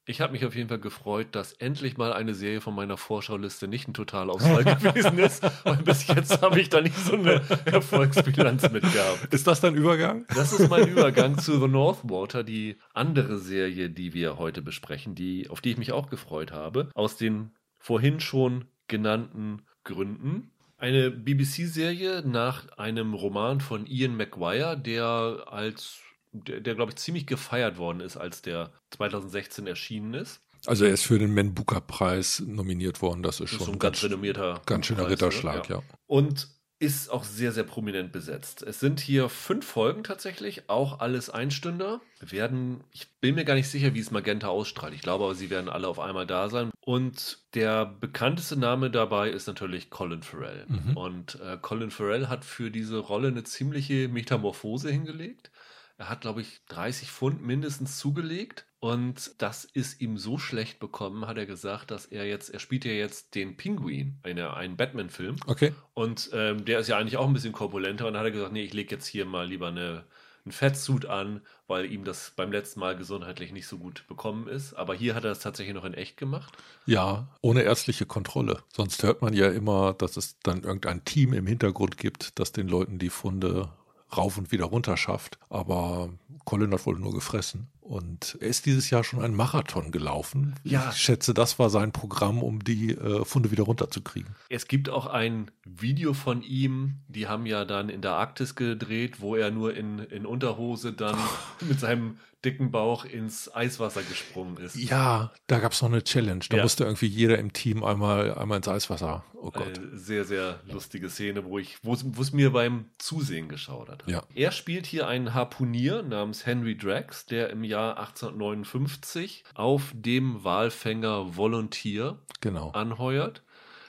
Ich 0.07 0.21
habe 0.21 0.33
mich 0.33 0.45
auf 0.45 0.55
jeden 0.55 0.69
Fall 0.69 0.79
gefreut, 0.79 1.29
dass 1.31 1.53
endlich 1.53 1.97
mal 1.97 2.13
eine 2.13 2.35
Serie 2.35 2.61
von 2.61 2.75
meiner 2.75 2.95
Vorschauliste 2.95 3.67
nicht 3.67 3.87
ein 3.87 3.95
Totalausfall 3.95 4.63
gewesen 4.63 5.17
ist. 5.17 5.43
Und 5.65 5.83
bis 5.83 6.05
jetzt 6.07 6.43
habe 6.43 6.61
ich 6.61 6.69
da 6.69 6.79
nicht 6.81 6.95
so 6.95 7.13
eine 7.13 7.41
Erfolgsbilanz 7.65 8.69
mitgehabt. 8.69 9.33
Ist 9.33 9.47
das 9.47 9.61
dein 9.61 9.73
Übergang? 9.73 10.25
Das 10.35 10.53
ist 10.53 10.69
mein 10.69 10.87
Übergang 10.91 11.39
zu 11.39 11.59
The 11.59 11.67
Northwater, 11.67 12.43
die 12.43 12.77
andere 12.93 13.39
Serie, 13.39 13.89
die 13.89 14.13
wir 14.13 14.37
heute 14.37 14.61
besprechen, 14.61 15.15
die, 15.15 15.49
auf 15.49 15.61
die 15.61 15.71
ich 15.71 15.77
mich 15.77 15.91
auch 15.91 16.07
gefreut 16.11 16.51
habe, 16.51 16.91
aus 16.93 17.17
den 17.17 17.55
vorhin 17.79 18.19
schon 18.19 18.65
genannten 18.87 19.63
Gründen. 19.83 20.51
Eine 20.77 21.09
BBC-Serie 21.09 22.21
nach 22.27 22.77
einem 22.77 23.15
Roman 23.15 23.59
von 23.59 23.87
Ian 23.87 24.15
McGuire, 24.15 24.77
der 24.77 25.45
als, 25.47 26.01
der, 26.43 26.61
der 26.61 26.75
glaube 26.75 26.91
ich 26.91 26.97
ziemlich 26.97 27.27
gefeiert 27.27 27.77
worden 27.77 27.99
ist, 27.99 28.17
als 28.17 28.41
der 28.41 28.71
2016 28.91 29.67
erschienen 29.67 30.13
ist. 30.13 30.41
Also 30.65 30.85
er 30.85 30.91
ist 30.91 31.03
für 31.03 31.19
den 31.19 31.33
Man 31.33 31.53
Booker 31.53 31.81
Preis 31.81 32.41
nominiert 32.45 33.01
worden. 33.01 33.23
Das 33.23 33.39
ist 33.39 33.53
Das 33.53 33.59
schon 33.59 33.67
ist 33.67 33.73
ein 33.73 33.79
ganz 33.79 34.03
renommierter 34.03 34.61
ganz 34.65 34.87
schöner 34.87 35.03
Preis, 35.03 35.11
Ritterschlag, 35.11 35.65
oder? 35.65 35.75
ja. 35.75 35.83
Und 36.07 36.47
ist 36.77 37.09
auch 37.09 37.23
sehr, 37.23 37.53
sehr 37.53 37.63
prominent 37.63 38.11
besetzt. 38.11 38.61
Es 38.61 38.81
sind 38.81 38.99
hier 38.99 39.29
fünf 39.29 39.65
Folgen 39.65 40.03
tatsächlich, 40.03 40.69
auch 40.69 40.99
alles 40.99 41.29
Einstünder. 41.29 42.01
Werden, 42.19 42.83
ich 42.91 43.07
bin 43.21 43.35
mir 43.35 43.45
gar 43.45 43.55
nicht 43.55 43.69
sicher, 43.69 43.93
wie 43.93 43.99
es 43.99 44.11
Magenta 44.11 44.49
ausstrahlt. 44.49 44.93
Ich 44.93 45.01
glaube 45.01 45.23
aber, 45.23 45.35
sie 45.35 45.49
werden 45.49 45.69
alle 45.69 45.87
auf 45.87 45.99
einmal 45.99 46.27
da 46.27 46.49
sein. 46.49 46.71
Und 46.81 47.39
der 47.53 47.85
bekannteste 47.85 48.57
Name 48.57 48.91
dabei 48.91 49.29
ist 49.29 49.47
natürlich 49.47 49.89
Colin 49.89 50.21
Farrell. 50.21 50.65
Mhm. 50.67 50.97
Und 50.97 51.39
äh, 51.39 51.57
Colin 51.61 51.91
Farrell 51.91 52.27
hat 52.27 52.43
für 52.43 52.69
diese 52.69 52.97
Rolle 52.97 53.29
eine 53.29 53.43
ziemliche 53.45 54.09
Metamorphose 54.09 54.91
hingelegt. 54.91 55.51
Er 55.97 56.09
hat, 56.09 56.21
glaube 56.21 56.41
ich, 56.41 56.61
30 56.69 57.09
Pfund 57.09 57.41
mindestens 57.41 57.97
zugelegt. 57.97 58.65
Und 58.79 59.41
das 59.41 59.65
ist 59.65 59.99
ihm 60.01 60.17
so 60.17 60.37
schlecht 60.37 60.79
bekommen, 60.79 61.25
hat 61.25 61.37
er 61.37 61.47
gesagt, 61.47 61.89
dass 61.89 62.05
er 62.05 62.25
jetzt, 62.25 62.49
er 62.49 62.59
spielt 62.59 62.85
ja 62.85 62.91
jetzt 62.91 63.33
den 63.33 63.57
Pinguin, 63.57 64.19
eine, 64.21 64.53
einen 64.53 64.77
Batman-Film. 64.77 65.37
Okay. 65.47 65.73
Und 65.93 66.29
ähm, 66.33 66.65
der 66.65 66.79
ist 66.79 66.87
ja 66.87 66.97
eigentlich 66.97 67.17
auch 67.17 67.25
ein 67.25 67.33
bisschen 67.33 67.53
korpulenter. 67.53 68.05
Und 68.05 68.13
dann 68.13 68.19
hat 68.19 68.27
er 68.27 68.31
gesagt, 68.31 68.51
nee, 68.51 68.63
ich 68.63 68.73
lege 68.73 68.93
jetzt 68.93 69.07
hier 69.07 69.25
mal 69.25 69.47
lieber 69.47 69.69
eine, 69.69 70.03
einen 70.43 70.51
Fettsuit 70.51 71.07
an, 71.07 71.41
weil 71.65 71.91
ihm 71.91 72.03
das 72.03 72.33
beim 72.35 72.51
letzten 72.51 72.81
Mal 72.81 72.95
gesundheitlich 72.95 73.53
nicht 73.53 73.65
so 73.65 73.79
gut 73.79 74.05
bekommen 74.07 74.47
ist. 74.47 74.73
Aber 74.73 74.93
hier 74.93 75.15
hat 75.15 75.23
er 75.23 75.29
das 75.29 75.39
tatsächlich 75.39 75.73
noch 75.73 75.85
in 75.85 75.95
echt 75.95 76.17
gemacht. 76.17 76.55
Ja, 76.85 77.27
ohne 77.41 77.63
ärztliche 77.63 78.05
Kontrolle. 78.05 78.61
Sonst 78.71 79.01
hört 79.01 79.21
man 79.23 79.33
ja 79.33 79.49
immer, 79.49 79.93
dass 79.93 80.17
es 80.17 80.37
dann 80.41 80.63
irgendein 80.63 81.03
Team 81.05 81.33
im 81.33 81.47
Hintergrund 81.47 81.97
gibt, 81.97 82.37
das 82.37 82.51
den 82.51 82.67
Leuten 82.67 82.99
die 82.99 83.09
Funde 83.09 83.69
rauf 84.15 84.37
und 84.37 84.51
wieder 84.51 84.65
runter 84.65 84.97
schafft. 84.97 85.39
Aber 85.49 86.09
Colin 86.43 86.73
hat 86.73 86.85
wohl 86.85 86.99
nur 86.99 87.13
gefressen. 87.13 87.67
Und 87.85 88.35
er 88.41 88.47
ist 88.47 88.65
dieses 88.65 88.89
Jahr 88.89 89.03
schon 89.03 89.21
einen 89.21 89.35
Marathon 89.35 89.91
gelaufen. 89.91 90.55
Ja. 90.63 90.89
Ich 90.91 90.97
schätze, 90.97 91.35
das 91.35 91.59
war 91.59 91.69
sein 91.69 91.91
Programm, 91.91 92.41
um 92.41 92.63
die 92.63 92.91
äh, 92.95 93.23
Funde 93.25 93.51
wieder 93.51 93.63
runterzukriegen. 93.63 94.33
Es 94.49 94.67
gibt 94.67 94.89
auch 94.89 95.05
ein 95.05 95.51
Video 95.65 96.13
von 96.15 96.41
ihm, 96.41 96.95
die 97.07 97.27
haben 97.27 97.45
ja 97.45 97.63
dann 97.63 97.89
in 97.89 98.01
der 98.01 98.13
Arktis 98.13 98.55
gedreht, 98.55 99.21
wo 99.21 99.35
er 99.35 99.51
nur 99.51 99.75
in, 99.75 99.99
in 99.99 100.25
Unterhose 100.25 100.93
dann 100.93 101.15
mit 101.61 101.79
seinem 101.79 102.17
dicken 102.43 102.69
Bauch 102.69 103.05
ins 103.05 103.53
Eiswasser 103.55 104.03
gesprungen 104.03 104.57
ist. 104.57 104.75
Ja, 104.75 105.31
da 105.47 105.57
gab 105.57 105.71
es 105.71 105.81
noch 105.81 105.89
eine 105.89 106.03
Challenge. 106.03 106.43
Da 106.47 106.57
Ja. 106.57 106.63
musste 106.63 106.83
irgendwie 106.83 107.07
jeder 107.07 107.39
im 107.39 107.53
Team 107.53 107.83
einmal, 107.83 108.35
einmal 108.35 108.57
ins 108.57 108.67
Eiswasser. 108.67 109.23
Oh 109.33 109.49
Gott. 109.49 109.79
Eine 109.79 109.97
sehr, 109.97 110.25
sehr 110.25 110.59
lustige 110.71 111.09
Szene, 111.09 111.45
wo 111.45 111.57
ich, 111.57 111.77
wo 111.81 111.93
es 111.93 112.05
wo 112.05 112.21
es 112.21 112.33
mir 112.33 112.51
beim 112.51 112.85
Zusehen 112.99 113.49
geschaudert 113.49 114.03
hat. 114.03 114.11
Ja. 114.11 114.23
Er 114.35 114.51
spielt 114.51 114.85
hier 114.85 115.07
einen 115.07 115.33
Harpunier 115.33 116.03
namens 116.03 116.45
Henry 116.45 116.77
Drax, 116.77 117.25
der 117.25 117.49
im 117.49 117.63
Jahr 117.63 117.74
1859 117.75 119.43
auf 119.53 119.91
dem 119.93 120.43
Walfänger 120.43 121.35
Volunteer 121.37 122.19
Genau. 122.41 122.71
anheuert, 122.71 123.43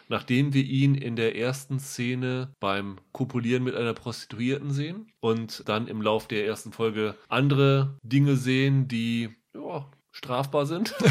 nachdem 0.09 0.53
wir 0.53 0.64
ihn 0.64 0.94
in 0.94 1.16
der 1.16 1.37
ersten 1.37 1.79
Szene 1.81 2.53
beim 2.61 2.99
Kopulieren 3.12 3.64
mit 3.64 3.75
einer 3.75 3.94
Prostituierten 3.94 4.70
sehen 4.70 5.09
und 5.20 5.68
dann 5.68 5.88
im 5.88 6.01
Lauf 6.03 6.29
der 6.29 6.46
ersten 6.46 6.72
Folge 6.72 7.14
andere 7.29 7.99
Dinge 8.03 8.37
sehen, 8.37 8.88
die 8.88 9.31
ja, 9.55 9.87
strafbar 10.12 10.66
sind. 10.66 10.94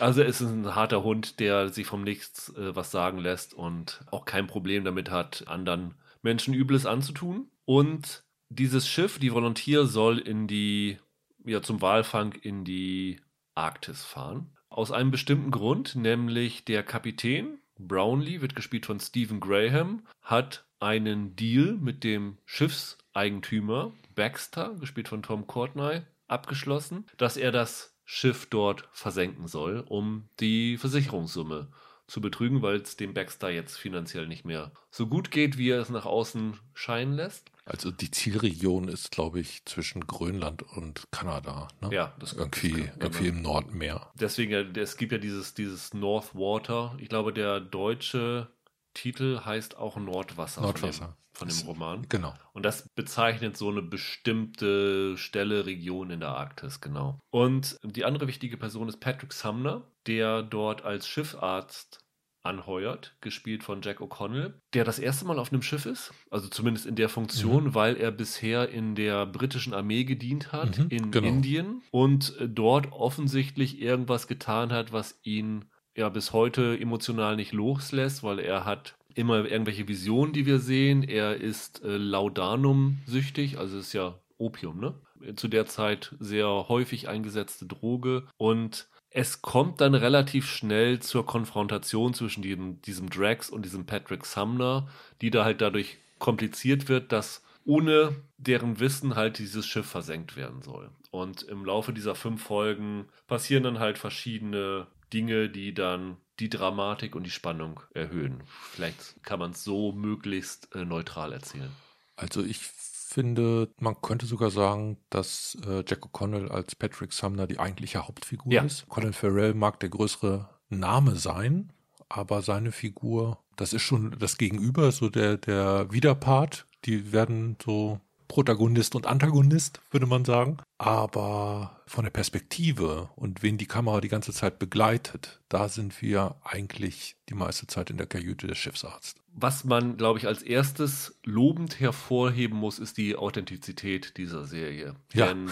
Also 0.00 0.22
es 0.22 0.40
ist 0.40 0.50
ein 0.50 0.74
harter 0.74 1.04
Hund, 1.04 1.38
der 1.38 1.68
sich 1.68 1.86
vom 1.86 2.02
Nichts 2.02 2.48
äh, 2.56 2.74
was 2.74 2.90
sagen 2.90 3.18
lässt 3.18 3.54
und 3.54 4.00
auch 4.10 4.24
kein 4.24 4.48
Problem 4.48 4.84
damit 4.84 5.10
hat, 5.10 5.44
anderen 5.46 5.94
Menschen 6.22 6.54
Übles 6.54 6.86
anzutun. 6.86 7.50
Und 7.66 8.24
dieses 8.48 8.88
Schiff, 8.88 9.20
die 9.20 9.32
Volontier, 9.32 9.86
soll 9.86 10.18
in 10.18 10.48
die, 10.48 10.98
ja, 11.44 11.62
zum 11.62 11.80
Walfang 11.80 12.32
in 12.32 12.64
die 12.64 13.20
Arktis 13.54 14.04
fahren. 14.04 14.56
Aus 14.68 14.90
einem 14.90 15.10
bestimmten 15.10 15.50
Grund, 15.50 15.96
nämlich 15.96 16.64
der 16.64 16.82
Kapitän, 16.82 17.58
Brownlee, 17.78 18.40
wird 18.40 18.56
gespielt 18.56 18.86
von 18.86 19.00
Stephen 19.00 19.40
Graham, 19.40 20.06
hat 20.22 20.64
einen 20.80 21.36
Deal 21.36 21.74
mit 21.74 22.04
dem 22.04 22.38
Schiffseigentümer 22.44 23.92
Baxter, 24.14 24.74
gespielt 24.80 25.08
von 25.08 25.22
Tom 25.22 25.46
Courtney, 25.46 26.02
abgeschlossen, 26.26 27.06
dass 27.18 27.36
er 27.36 27.52
das 27.52 27.96
Schiff 28.04 28.46
dort 28.46 28.88
versenken 28.92 29.46
soll, 29.46 29.84
um 29.86 30.28
die 30.40 30.76
Versicherungssumme 30.76 31.68
zu 32.06 32.20
betrügen, 32.20 32.62
weil 32.62 32.76
es 32.76 32.96
dem 32.96 33.14
Baxter 33.14 33.50
jetzt 33.50 33.76
finanziell 33.76 34.26
nicht 34.26 34.44
mehr 34.44 34.72
so 34.90 35.06
gut 35.06 35.30
geht, 35.30 35.56
wie 35.56 35.70
er 35.70 35.80
es 35.80 35.88
nach 35.88 36.04
außen 36.04 36.58
scheinen 36.74 37.14
lässt. 37.14 37.51
Also 37.64 37.90
die 37.92 38.10
Zielregion 38.10 38.88
ist, 38.88 39.12
glaube 39.12 39.38
ich, 39.40 39.64
zwischen 39.66 40.06
Grönland 40.06 40.62
und 40.76 41.04
Kanada. 41.12 41.68
Ne? 41.80 41.90
Ja, 41.94 42.12
das 42.18 42.32
Irgendwie, 42.32 42.72
das 42.72 42.86
kann- 42.90 43.00
irgendwie 43.00 43.28
im 43.28 43.42
Nordmeer. 43.42 44.10
Deswegen, 44.14 44.50
ja, 44.52 44.60
es 44.82 44.96
gibt 44.96 45.12
ja 45.12 45.18
dieses, 45.18 45.54
dieses 45.54 45.94
Northwater. 45.94 46.96
Ich 46.98 47.08
glaube, 47.08 47.32
der 47.32 47.60
deutsche 47.60 48.48
Titel 48.94 49.40
heißt 49.44 49.76
auch 49.78 49.96
Nordwasser, 49.96 50.60
Nordwasser. 50.62 51.16
von 51.32 51.48
dem, 51.48 51.54
von 51.56 51.64
dem 51.64 51.66
Roman. 51.68 52.06
Genau. 52.08 52.34
Und 52.52 52.64
das 52.64 52.88
bezeichnet 52.96 53.56
so 53.56 53.70
eine 53.70 53.80
bestimmte 53.82 55.16
Stelle, 55.16 55.64
Region 55.66 56.10
in 56.10 56.20
der 56.20 56.30
Arktis, 56.30 56.80
genau. 56.80 57.18
Und 57.30 57.78
die 57.84 58.04
andere 58.04 58.26
wichtige 58.26 58.56
Person 58.56 58.88
ist 58.88 58.98
Patrick 59.00 59.32
Sumner, 59.32 59.82
der 60.06 60.42
dort 60.42 60.82
als 60.82 61.06
Schiffarzt 61.08 62.00
anheuert, 62.42 63.16
gespielt 63.20 63.62
von 63.62 63.82
Jack 63.82 64.00
O'Connell, 64.00 64.54
der 64.74 64.84
das 64.84 64.98
erste 64.98 65.24
Mal 65.24 65.38
auf 65.38 65.52
einem 65.52 65.62
Schiff 65.62 65.86
ist, 65.86 66.12
also 66.30 66.48
zumindest 66.48 66.86
in 66.86 66.96
der 66.96 67.08
Funktion, 67.08 67.64
mhm. 67.64 67.74
weil 67.74 67.96
er 67.96 68.10
bisher 68.10 68.68
in 68.68 68.94
der 68.94 69.26
britischen 69.26 69.74
Armee 69.74 70.04
gedient 70.04 70.52
hat 70.52 70.78
mhm, 70.78 70.86
in 70.88 71.10
genau. 71.10 71.28
Indien 71.28 71.82
und 71.90 72.36
äh, 72.38 72.48
dort 72.48 72.92
offensichtlich 72.92 73.80
irgendwas 73.80 74.26
getan 74.26 74.72
hat, 74.72 74.92
was 74.92 75.20
ihn 75.22 75.66
ja 75.96 76.08
bis 76.08 76.32
heute 76.32 76.78
emotional 76.78 77.36
nicht 77.36 77.52
loslässt, 77.52 78.22
weil 78.22 78.38
er 78.38 78.64
hat 78.64 78.96
immer 79.14 79.44
irgendwelche 79.44 79.88
Visionen, 79.88 80.32
die 80.32 80.46
wir 80.46 80.58
sehen. 80.58 81.02
Er 81.02 81.36
ist 81.36 81.82
äh, 81.84 81.96
Laudanum 81.96 82.98
süchtig, 83.06 83.58
also 83.58 83.78
ist 83.78 83.92
ja 83.92 84.18
Opium, 84.38 84.80
ne? 84.80 84.94
Zu 85.36 85.46
der 85.46 85.66
Zeit 85.66 86.16
sehr 86.18 86.48
häufig 86.68 87.08
eingesetzte 87.08 87.66
Droge 87.66 88.26
und 88.38 88.88
es 89.14 89.42
kommt 89.42 89.80
dann 89.80 89.94
relativ 89.94 90.48
schnell 90.48 91.00
zur 91.00 91.26
Konfrontation 91.26 92.14
zwischen 92.14 92.42
diesem, 92.42 92.80
diesem 92.82 93.10
Drax 93.10 93.50
und 93.50 93.64
diesem 93.64 93.84
Patrick 93.84 94.24
Sumner, 94.24 94.88
die 95.20 95.30
da 95.30 95.44
halt 95.44 95.60
dadurch 95.60 95.98
kompliziert 96.18 96.88
wird, 96.88 97.12
dass 97.12 97.42
ohne 97.64 98.16
deren 98.38 98.80
Wissen 98.80 99.14
halt 99.14 99.38
dieses 99.38 99.66
Schiff 99.66 99.86
versenkt 99.86 100.36
werden 100.36 100.62
soll. 100.62 100.90
Und 101.10 101.42
im 101.42 101.64
Laufe 101.64 101.92
dieser 101.92 102.14
fünf 102.14 102.42
Folgen 102.42 103.06
passieren 103.26 103.62
dann 103.62 103.78
halt 103.78 103.98
verschiedene 103.98 104.86
Dinge, 105.12 105.50
die 105.50 105.74
dann 105.74 106.16
die 106.40 106.48
Dramatik 106.48 107.14
und 107.14 107.24
die 107.24 107.30
Spannung 107.30 107.80
erhöhen. 107.92 108.42
Vielleicht 108.70 109.22
kann 109.22 109.38
man 109.38 109.50
es 109.50 109.62
so 109.62 109.92
möglichst 109.92 110.74
äh, 110.74 110.84
neutral 110.84 111.32
erzählen. 111.32 111.70
Also 112.16 112.42
ich 112.42 112.70
finde, 113.12 113.70
man 113.78 114.00
könnte 114.00 114.26
sogar 114.26 114.50
sagen, 114.50 114.98
dass 115.10 115.56
äh, 115.66 115.84
Jack 115.86 116.04
O'Connell 116.04 116.48
als 116.48 116.74
Patrick 116.74 117.12
Sumner 117.12 117.46
die 117.46 117.58
eigentliche 117.58 118.06
Hauptfigur 118.06 118.52
ja. 118.52 118.62
ist. 118.62 118.88
Colin 118.88 119.12
Farrell 119.12 119.54
mag 119.54 119.80
der 119.80 119.90
größere 119.90 120.48
Name 120.68 121.16
sein, 121.16 121.72
aber 122.08 122.42
seine 122.42 122.72
Figur, 122.72 123.38
das 123.56 123.72
ist 123.72 123.82
schon 123.82 124.16
das 124.18 124.38
Gegenüber, 124.38 124.92
so 124.92 125.08
der, 125.08 125.36
der 125.36 125.92
Widerpart. 125.92 126.66
Die 126.84 127.12
werden 127.12 127.56
so 127.62 128.00
Protagonist 128.32 128.94
und 128.94 129.06
Antagonist, 129.06 129.82
würde 129.90 130.06
man 130.06 130.24
sagen. 130.24 130.56
Aber 130.78 131.82
von 131.86 132.04
der 132.04 132.10
Perspektive 132.10 133.10
und 133.14 133.42
wen 133.42 133.58
die 133.58 133.66
Kamera 133.66 134.00
die 134.00 134.08
ganze 134.08 134.32
Zeit 134.32 134.58
begleitet, 134.58 135.42
da 135.50 135.68
sind 135.68 136.00
wir 136.00 136.36
eigentlich 136.42 137.16
die 137.28 137.34
meiste 137.34 137.66
Zeit 137.66 137.90
in 137.90 137.98
der 137.98 138.06
Kajüte 138.06 138.46
des 138.46 138.56
Schiffsarztes. 138.56 139.22
Was 139.34 139.64
man, 139.64 139.98
glaube 139.98 140.18
ich, 140.18 140.26
als 140.26 140.42
erstes 140.42 141.18
lobend 141.24 141.78
hervorheben 141.78 142.56
muss, 142.56 142.78
ist 142.78 142.96
die 142.96 143.16
Authentizität 143.16 144.16
dieser 144.16 144.46
Serie. 144.46 144.94
Ja. 145.12 145.26
Denn 145.26 145.50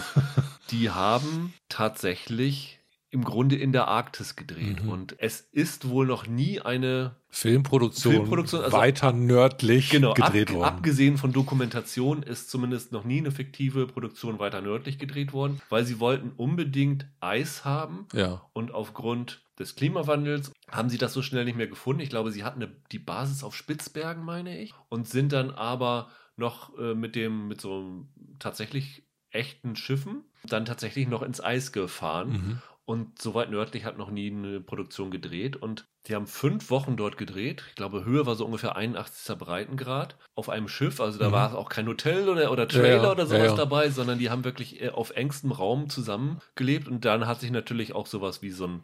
die 0.71 0.89
haben 0.89 1.53
tatsächlich 1.69 2.80
im 3.11 3.25
Grunde 3.25 3.57
in 3.57 3.73
der 3.73 3.89
Arktis 3.89 4.37
gedreht. 4.37 4.83
Mhm. 4.83 4.89
Und 4.89 5.15
es 5.19 5.41
ist 5.41 5.89
wohl 5.89 6.07
noch 6.07 6.27
nie 6.27 6.61
eine 6.61 7.17
Filmproduktion, 7.29 8.13
Filmproduktion 8.13 8.63
also 8.63 8.77
weiter 8.77 9.11
nördlich 9.11 9.89
genau, 9.89 10.13
gedreht 10.13 10.49
ab, 10.49 10.55
worden. 10.55 10.75
Abgesehen 10.77 11.17
von 11.17 11.33
Dokumentation 11.33 12.23
ist 12.23 12.49
zumindest 12.49 12.93
noch 12.93 13.03
nie 13.03 13.19
eine 13.19 13.31
fiktive 13.31 13.85
Produktion 13.85 14.39
weiter 14.39 14.61
nördlich 14.61 14.97
gedreht 14.97 15.33
worden, 15.33 15.61
weil 15.69 15.85
sie 15.85 15.99
wollten 15.99 16.31
unbedingt 16.37 17.05
Eis 17.19 17.65
haben. 17.65 18.07
Ja. 18.13 18.45
Und 18.53 18.73
aufgrund 18.73 19.43
des 19.59 19.75
Klimawandels 19.75 20.53
haben 20.69 20.89
sie 20.89 20.97
das 20.97 21.11
so 21.11 21.21
schnell 21.21 21.43
nicht 21.43 21.57
mehr 21.57 21.67
gefunden. 21.67 22.01
Ich 22.01 22.09
glaube, 22.09 22.31
sie 22.31 22.45
hatten 22.45 22.63
eine, 22.63 22.71
die 22.93 22.99
Basis 22.99 23.43
auf 23.43 23.55
Spitzbergen, 23.55 24.23
meine 24.23 24.57
ich, 24.57 24.73
und 24.87 25.07
sind 25.07 25.33
dann 25.33 25.51
aber 25.51 26.09
noch 26.37 26.77
äh, 26.79 26.95
mit 26.95 27.15
dem, 27.15 27.49
mit 27.49 27.59
so 27.59 28.05
tatsächlich 28.39 29.03
echten 29.31 29.75
Schiffen 29.75 30.23
dann 30.43 30.65
tatsächlich 30.65 31.07
noch 31.07 31.21
ins 31.21 31.41
Eis 31.41 31.71
gefahren. 31.71 32.29
Mhm. 32.29 32.61
Und 32.85 33.21
so 33.21 33.33
weit 33.35 33.51
nördlich 33.51 33.85
hat 33.85 33.97
noch 33.97 34.09
nie 34.09 34.31
eine 34.31 34.59
Produktion 34.59 35.11
gedreht. 35.11 35.55
Und 35.55 35.85
die 36.07 36.15
haben 36.15 36.27
fünf 36.27 36.69
Wochen 36.71 36.97
dort 36.97 37.17
gedreht. 37.17 37.63
Ich 37.69 37.75
glaube, 37.75 38.05
Höhe 38.05 38.25
war 38.25 38.35
so 38.35 38.45
ungefähr 38.45 38.75
81. 38.75 39.37
Breitengrad 39.37 40.17
auf 40.35 40.49
einem 40.49 40.67
Schiff. 40.67 40.99
Also 40.99 41.19
da 41.19 41.29
mhm. 41.29 41.33
war 41.33 41.57
auch 41.57 41.69
kein 41.69 41.87
Hotel 41.87 42.27
oder, 42.27 42.51
oder 42.51 42.67
Trailer 42.67 42.87
ja, 42.87 43.03
ja. 43.03 43.11
oder 43.11 43.27
sowas 43.27 43.51
ja, 43.51 43.55
dabei, 43.55 43.89
sondern 43.89 44.17
die 44.17 44.29
haben 44.29 44.43
wirklich 44.43 44.81
äh, 44.81 44.89
auf 44.89 45.11
engstem 45.11 45.51
Raum 45.51 45.89
zusammengelebt. 45.89 46.87
Und 46.87 47.05
dann 47.05 47.27
hat 47.27 47.39
sich 47.39 47.51
natürlich 47.51 47.93
auch 47.93 48.07
sowas 48.07 48.41
wie 48.41 48.51
so 48.51 48.65
ein 48.65 48.83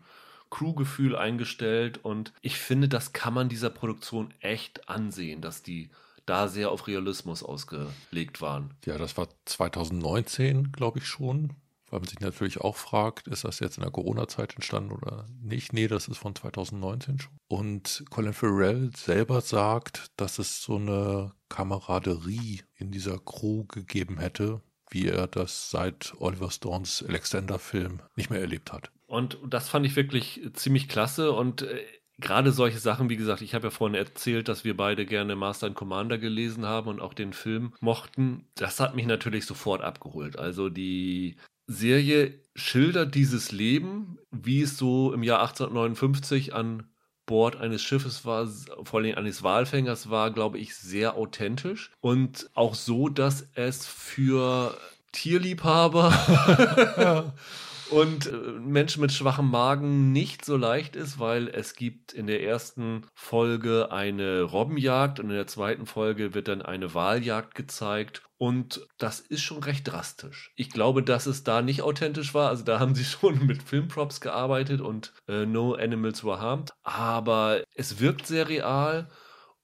Crewgefühl 0.51 1.15
eingestellt. 1.15 1.99
Und 2.03 2.33
ich 2.41 2.57
finde, 2.57 2.87
das 2.87 3.13
kann 3.13 3.33
man 3.33 3.49
dieser 3.49 3.71
Produktion 3.71 4.31
echt 4.39 4.87
ansehen, 4.87 5.41
dass 5.41 5.63
die 5.63 5.89
da 6.27 6.47
sehr 6.47 6.71
auf 6.71 6.87
Realismus 6.87 7.41
ausgelegt 7.41 8.41
waren. 8.41 8.71
Ja, 8.85 8.97
das 8.97 9.17
war 9.17 9.29
2019, 9.45 10.71
glaube 10.71 10.99
ich 10.99 11.07
schon 11.07 11.55
weil 11.89 11.99
man 11.99 12.07
sich 12.07 12.19
natürlich 12.19 12.59
auch 12.59 12.75
fragt, 12.75 13.27
ist 13.27 13.43
das 13.43 13.59
jetzt 13.59 13.77
in 13.77 13.83
der 13.83 13.91
Corona-Zeit 13.91 14.55
entstanden 14.55 14.91
oder 14.91 15.25
nicht? 15.41 15.73
Nee, 15.73 15.87
das 15.87 16.07
ist 16.07 16.17
von 16.17 16.35
2019 16.35 17.19
schon. 17.19 17.33
Und 17.47 18.03
Colin 18.09 18.33
Farrell 18.33 18.91
selber 18.95 19.41
sagt, 19.41 20.07
dass 20.17 20.39
es 20.39 20.61
so 20.61 20.75
eine 20.75 21.31
Kameraderie 21.49 22.61
in 22.75 22.91
dieser 22.91 23.19
Crew 23.19 23.65
gegeben 23.65 24.19
hätte, 24.19 24.61
wie 24.89 25.07
er 25.07 25.27
das 25.27 25.71
seit 25.71 26.13
Oliver 26.19 26.51
Stones 26.51 27.03
Alexander-Film 27.07 28.01
nicht 28.15 28.29
mehr 28.29 28.41
erlebt 28.41 28.73
hat. 28.73 28.91
Und 29.05 29.37
das 29.47 29.69
fand 29.69 29.85
ich 29.85 29.95
wirklich 29.95 30.41
ziemlich 30.53 30.89
klasse 30.89 31.31
und 31.31 31.61
äh, 31.61 31.85
gerade 32.19 32.51
solche 32.51 32.79
Sachen, 32.79 33.09
wie 33.09 33.17
gesagt, 33.17 33.41
ich 33.41 33.53
habe 33.53 33.67
ja 33.67 33.71
vorhin 33.71 33.95
erzählt, 33.95 34.47
dass 34.47 34.63
wir 34.63 34.75
beide 34.75 35.05
gerne 35.05 35.35
Master 35.35 35.67
and 35.67 35.75
Commander 35.75 36.17
gelesen 36.17 36.65
haben 36.65 36.89
und 36.89 36.99
auch 36.99 37.13
den 37.13 37.33
Film 37.33 37.73
mochten. 37.79 38.47
Das 38.55 38.79
hat 38.79 38.95
mich 38.95 39.05
natürlich 39.05 39.45
sofort 39.45 39.81
abgeholt. 39.81 40.37
Also 40.37 40.69
die 40.69 41.37
Serie 41.67 42.39
schildert 42.55 43.13
dieses 43.13 43.51
Leben, 43.51 44.17
wie 44.31 44.61
es 44.61 44.77
so 44.77 45.13
im 45.13 45.23
Jahr 45.23 45.41
1859 45.41 46.53
an 46.53 46.89
Bord 47.25 47.57
eines 47.57 47.83
Schiffes 47.83 48.25
war, 48.25 48.47
vor 48.83 49.01
allem 49.01 49.15
eines 49.15 49.43
Walfängers 49.43 50.09
war, 50.09 50.31
glaube 50.31 50.59
ich, 50.59 50.75
sehr 50.75 51.15
authentisch 51.15 51.91
und 51.99 52.49
auch 52.53 52.73
so, 52.73 53.09
dass 53.09 53.49
es 53.53 53.85
für 53.85 54.77
Tierliebhaber. 55.11 57.33
und 57.91 58.27
äh, 58.27 58.31
Menschen 58.31 59.01
mit 59.01 59.11
schwachem 59.11 59.49
Magen 59.49 60.11
nicht 60.11 60.45
so 60.45 60.57
leicht 60.57 60.95
ist, 60.95 61.19
weil 61.19 61.47
es 61.47 61.75
gibt 61.75 62.13
in 62.13 62.27
der 62.27 62.43
ersten 62.43 63.05
Folge 63.13 63.91
eine 63.91 64.41
Robbenjagd 64.41 65.19
und 65.19 65.29
in 65.29 65.35
der 65.35 65.47
zweiten 65.47 65.85
Folge 65.85 66.33
wird 66.33 66.47
dann 66.47 66.61
eine 66.61 66.93
Waljagd 66.93 67.55
gezeigt 67.55 68.23
und 68.37 68.87
das 68.97 69.19
ist 69.19 69.41
schon 69.41 69.63
recht 69.63 69.87
drastisch. 69.87 70.51
Ich 70.55 70.69
glaube, 70.69 71.01
dass 71.01 71.25
es 71.25 71.43
da 71.43 71.61
nicht 71.61 71.81
authentisch 71.81 72.33
war. 72.33 72.49
Also 72.49 72.63
da 72.63 72.79
haben 72.79 72.95
sie 72.95 73.05
schon 73.05 73.45
mit 73.45 73.63
Filmprops 73.63 74.21
gearbeitet 74.21 74.81
und 74.81 75.13
äh, 75.27 75.45
No 75.45 75.73
Animals 75.73 76.23
Were 76.23 76.39
Harmed. 76.39 76.71
Aber 76.83 77.63
es 77.73 77.99
wirkt 77.99 78.27
sehr 78.27 78.47
real 78.47 79.09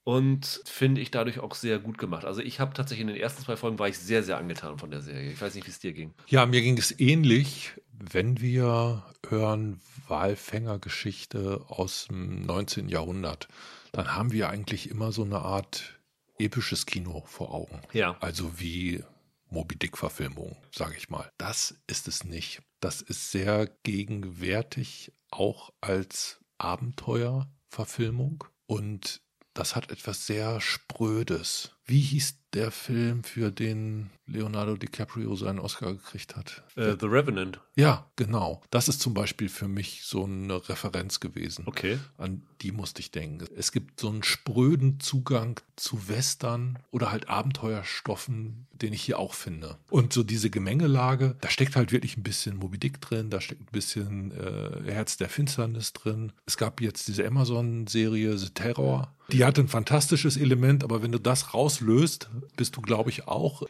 und 0.04 0.62
finde 0.66 1.02
ich 1.02 1.12
dadurch 1.12 1.40
auch 1.40 1.56
sehr 1.56 1.80
gut 1.80 1.98
gemacht. 1.98 2.26
Also 2.26 2.42
ich 2.42 2.60
habe 2.60 2.74
tatsächlich 2.74 3.08
in 3.08 3.14
den 3.14 3.22
ersten 3.22 3.44
zwei 3.44 3.56
Folgen 3.56 3.80
war 3.80 3.88
ich 3.88 3.98
sehr, 3.98 4.24
sehr 4.24 4.38
angetan 4.38 4.78
von 4.78 4.92
der 4.92 5.02
Serie. 5.02 5.32
Ich 5.32 5.42
weiß 5.42 5.56
nicht, 5.56 5.66
wie 5.66 5.72
es 5.72 5.80
dir 5.80 5.94
ging. 5.94 6.14
Ja, 6.28 6.46
mir 6.46 6.62
ging 6.62 6.78
es 6.78 7.00
ähnlich. 7.00 7.74
Wenn 8.12 8.42
wir 8.42 9.04
hören 9.28 9.80
Walfängergeschichte 10.08 11.64
aus 11.70 12.08
dem 12.08 12.46
19. 12.46 12.90
Jahrhundert, 12.90 13.48
dann 13.94 14.14
haben 14.14 14.32
wir 14.34 14.50
eigentlich 14.50 14.90
immer 14.90 15.14
so 15.14 15.24
eine 15.24 15.40
Art 15.40 16.00
episches 16.38 16.86
Kino 16.86 17.24
vor 17.26 17.54
Augen. 17.54 17.82
Ja. 17.94 18.18
Also 18.20 18.60
wie 18.60 19.04
Moby 19.50 19.78
Dick-Verfilmung, 19.78 20.58
sage 20.76 20.96
ich 20.98 21.10
mal. 21.10 21.32
Das 21.38 21.76
ist 21.88 22.08
es 22.10 22.26
nicht. 22.26 22.62
Das 22.82 23.02
ist 23.02 23.32
sehr 23.32 23.68
gegenwärtig 23.84 25.14
auch 25.32 25.72
als 25.80 26.42
Abenteuerverfilmung 26.58 28.44
und 28.66 29.22
das 29.54 29.76
hat 29.76 29.92
etwas 29.92 30.26
sehr 30.26 30.60
Sprödes. 30.60 31.78
Wie 31.86 32.00
hieß 32.00 32.38
der 32.54 32.72
Film, 32.72 33.24
für 33.24 33.52
den 33.52 34.10
Leonardo 34.26 34.78
DiCaprio 34.78 35.36
seinen 35.36 35.60
Oscar 35.60 35.94
gekriegt 35.94 36.36
hat? 36.36 36.64
Uh, 36.78 36.96
The 37.00 37.08
Revenant. 37.08 37.60
Ja, 37.76 38.10
genau. 38.16 38.62
Das 38.70 38.88
ist 38.88 39.02
zum 39.02 39.14
Beispiel 39.14 39.50
für 39.50 39.68
mich 39.68 40.04
so 40.04 40.26
eine 40.26 40.70
Referenz 40.70 41.20
gewesen. 41.20 41.64
Okay. 41.66 42.00
An 42.18 42.44
die 42.62 42.72
musste 42.72 43.02
ich 43.02 43.12
denken. 43.12 43.46
Es 43.58 43.72
gibt 43.72 44.00
so 44.00 44.08
einen 44.08 44.24
spröden 44.24 45.00
Zugang 45.00 45.60
zu 45.76 46.08
Western 46.08 46.80
oder 46.92 47.12
halt 47.12 47.28
Abenteuerstoffen, 47.28 48.68
den 48.72 48.94
ich 48.94 49.02
hier 49.02 49.20
auch 49.20 49.34
finde. 49.34 49.78
Und 49.90 50.14
so 50.14 50.24
diese 50.24 50.50
Gemengelage, 50.50 51.36
da 51.42 51.50
steckt 51.50 51.76
halt 51.76 51.92
wirklich 51.92 52.16
ein 52.16 52.24
bisschen 52.24 52.58
Moby 52.58 52.78
Dick 52.78 53.02
drin, 53.02 53.30
da 53.30 53.42
steckt 53.42 53.62
ein 53.62 53.72
bisschen 53.72 54.32
äh, 54.32 54.90
Herz 54.90 55.18
der 55.18 55.28
Finsternis 55.28 55.92
drin. 55.92 56.32
Es 56.46 56.56
gab 56.56 56.80
jetzt 56.80 57.08
diese 57.08 57.28
Amazon-Serie 57.28 58.38
The 58.38 58.50
Terror. 58.52 59.14
Die 59.32 59.46
hat 59.46 59.58
ein 59.58 59.68
fantastisches 59.68 60.38
Element, 60.38 60.84
aber 60.84 61.02
wenn 61.02 61.12
du 61.12 61.20
das 61.20 61.54
rauslöst, 61.82 62.30
bist 62.56 62.76
du, 62.76 62.82
glaube 62.82 63.10
ich, 63.10 63.28
auch 63.28 63.64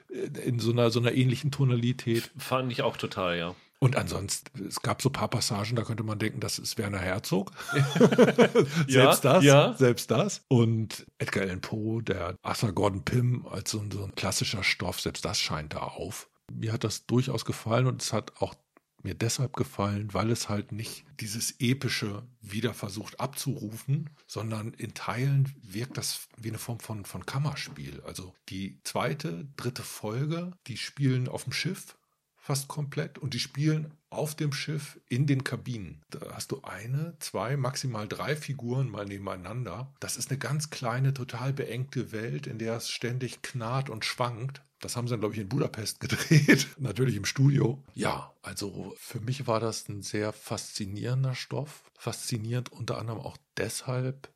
in 0.44 0.60
so 0.60 0.72
einer, 0.72 0.92
so 0.92 1.00
einer 1.00 1.14
ähnlichen 1.14 1.52
Tonalität. 1.52 2.32
Fand 2.38 2.72
ich 2.72 2.82
auch 2.82 2.98
total, 2.98 3.38
ja. 3.38 3.56
Und 3.80 3.98
ansonsten, 3.98 4.66
es 4.66 4.82
gab 4.82 5.02
so 5.02 5.10
ein 5.10 5.14
paar 5.14 5.28
Passagen, 5.28 5.76
da 5.76 5.84
könnte 5.84 6.04
man 6.04 6.18
denken, 6.18 6.40
das 6.40 6.58
ist 6.58 6.78
Werner 6.78 7.00
Herzog. 7.00 7.52
selbst 8.88 9.24
ja, 9.24 9.34
das, 9.34 9.44
ja. 9.44 9.74
selbst 9.74 10.10
das. 10.10 10.42
Und 10.48 11.06
Edgar 11.18 11.44
Allan 11.44 11.60
Poe, 11.60 12.02
der 12.02 12.36
Arthur 12.44 12.72
Gordon 12.72 13.04
Pym 13.04 13.46
als 13.46 13.72
so, 13.72 13.84
so 13.92 14.06
ein 14.06 14.16
klassischer 14.16 14.64
Stoff, 14.64 15.02
selbst 15.02 15.26
das 15.26 15.38
scheint 15.40 15.74
da 15.74 15.80
auf. 15.80 16.30
Mir 16.50 16.72
hat 16.72 16.86
das 16.86 17.06
durchaus 17.08 17.44
gefallen 17.44 17.88
und 17.88 18.02
es 18.02 18.14
hat 18.14 18.32
auch 18.42 18.56
mir 19.04 19.14
deshalb 19.14 19.56
gefallen, 19.56 20.14
weil 20.14 20.32
es 20.32 20.50
halt 20.50 20.72
nicht 20.72 21.06
dieses 21.20 21.56
epische 21.60 22.24
wieder 22.42 22.74
versucht 22.74 23.20
abzurufen, 23.20 24.10
sondern 24.28 24.74
in 24.74 24.94
Teilen 24.94 25.54
wirkt 25.62 25.98
das 25.98 26.28
wie 26.38 26.50
eine 26.50 26.58
Form 26.58 26.80
von, 26.80 27.06
von 27.06 27.26
Kammerspiel. 27.26 28.02
Also 28.06 28.34
die 28.50 28.80
zweite, 28.84 29.48
dritte 29.58 29.84
Folge, 29.84 30.52
die 30.68 30.78
spielen 30.78 31.28
auf 31.28 31.44
dem 31.44 31.54
Schiff 31.54 31.96
fast 32.44 32.68
komplett 32.68 33.18
und 33.18 33.34
die 33.34 33.40
spielen 33.40 33.94
auf 34.10 34.36
dem 34.36 34.52
Schiff 34.52 35.00
in 35.08 35.26
den 35.26 35.46
Kabinen. 35.46 36.02
Da 36.10 36.20
hast 36.34 36.52
du 36.52 36.62
eine, 36.64 37.16
zwei, 37.20 37.56
maximal 37.56 38.06
drei 38.06 38.36
Figuren 38.36 38.90
mal 38.90 39.06
nebeneinander. 39.06 39.94
Das 40.02 40.18
ist 40.18 40.30
eine 40.30 40.38
ganz 40.38 40.70
kleine, 40.70 41.14
total 41.14 41.54
beengte 41.54 42.12
Welt, 42.12 42.46
in 42.46 42.58
der 42.58 42.76
es 42.76 42.90
ständig 42.90 43.42
knarrt 43.44 43.90
und 43.90 44.04
schwankt. 44.04 44.62
Das 44.84 44.98
haben 44.98 45.08
sie 45.08 45.12
dann, 45.12 45.22
glaube 45.22 45.36
ich, 45.36 45.42
in 45.42 45.50
Budapest 45.50 46.00
gedreht. 46.02 46.68
Natürlich 46.78 47.16
im 47.16 47.26
Studio. 47.26 47.82
Ja, 47.94 48.34
also 48.42 48.94
für 48.98 49.22
mich 49.22 49.48
war 49.48 49.60
das 49.60 49.88
ein 49.88 50.02
sehr 50.02 50.34
faszinierender 50.34 51.36
Stoff. 51.36 51.84
Faszinierend 51.98 52.72
unter 52.72 52.98
anderem 52.98 53.22
auch 53.22 53.38
deshalb, 53.58 54.30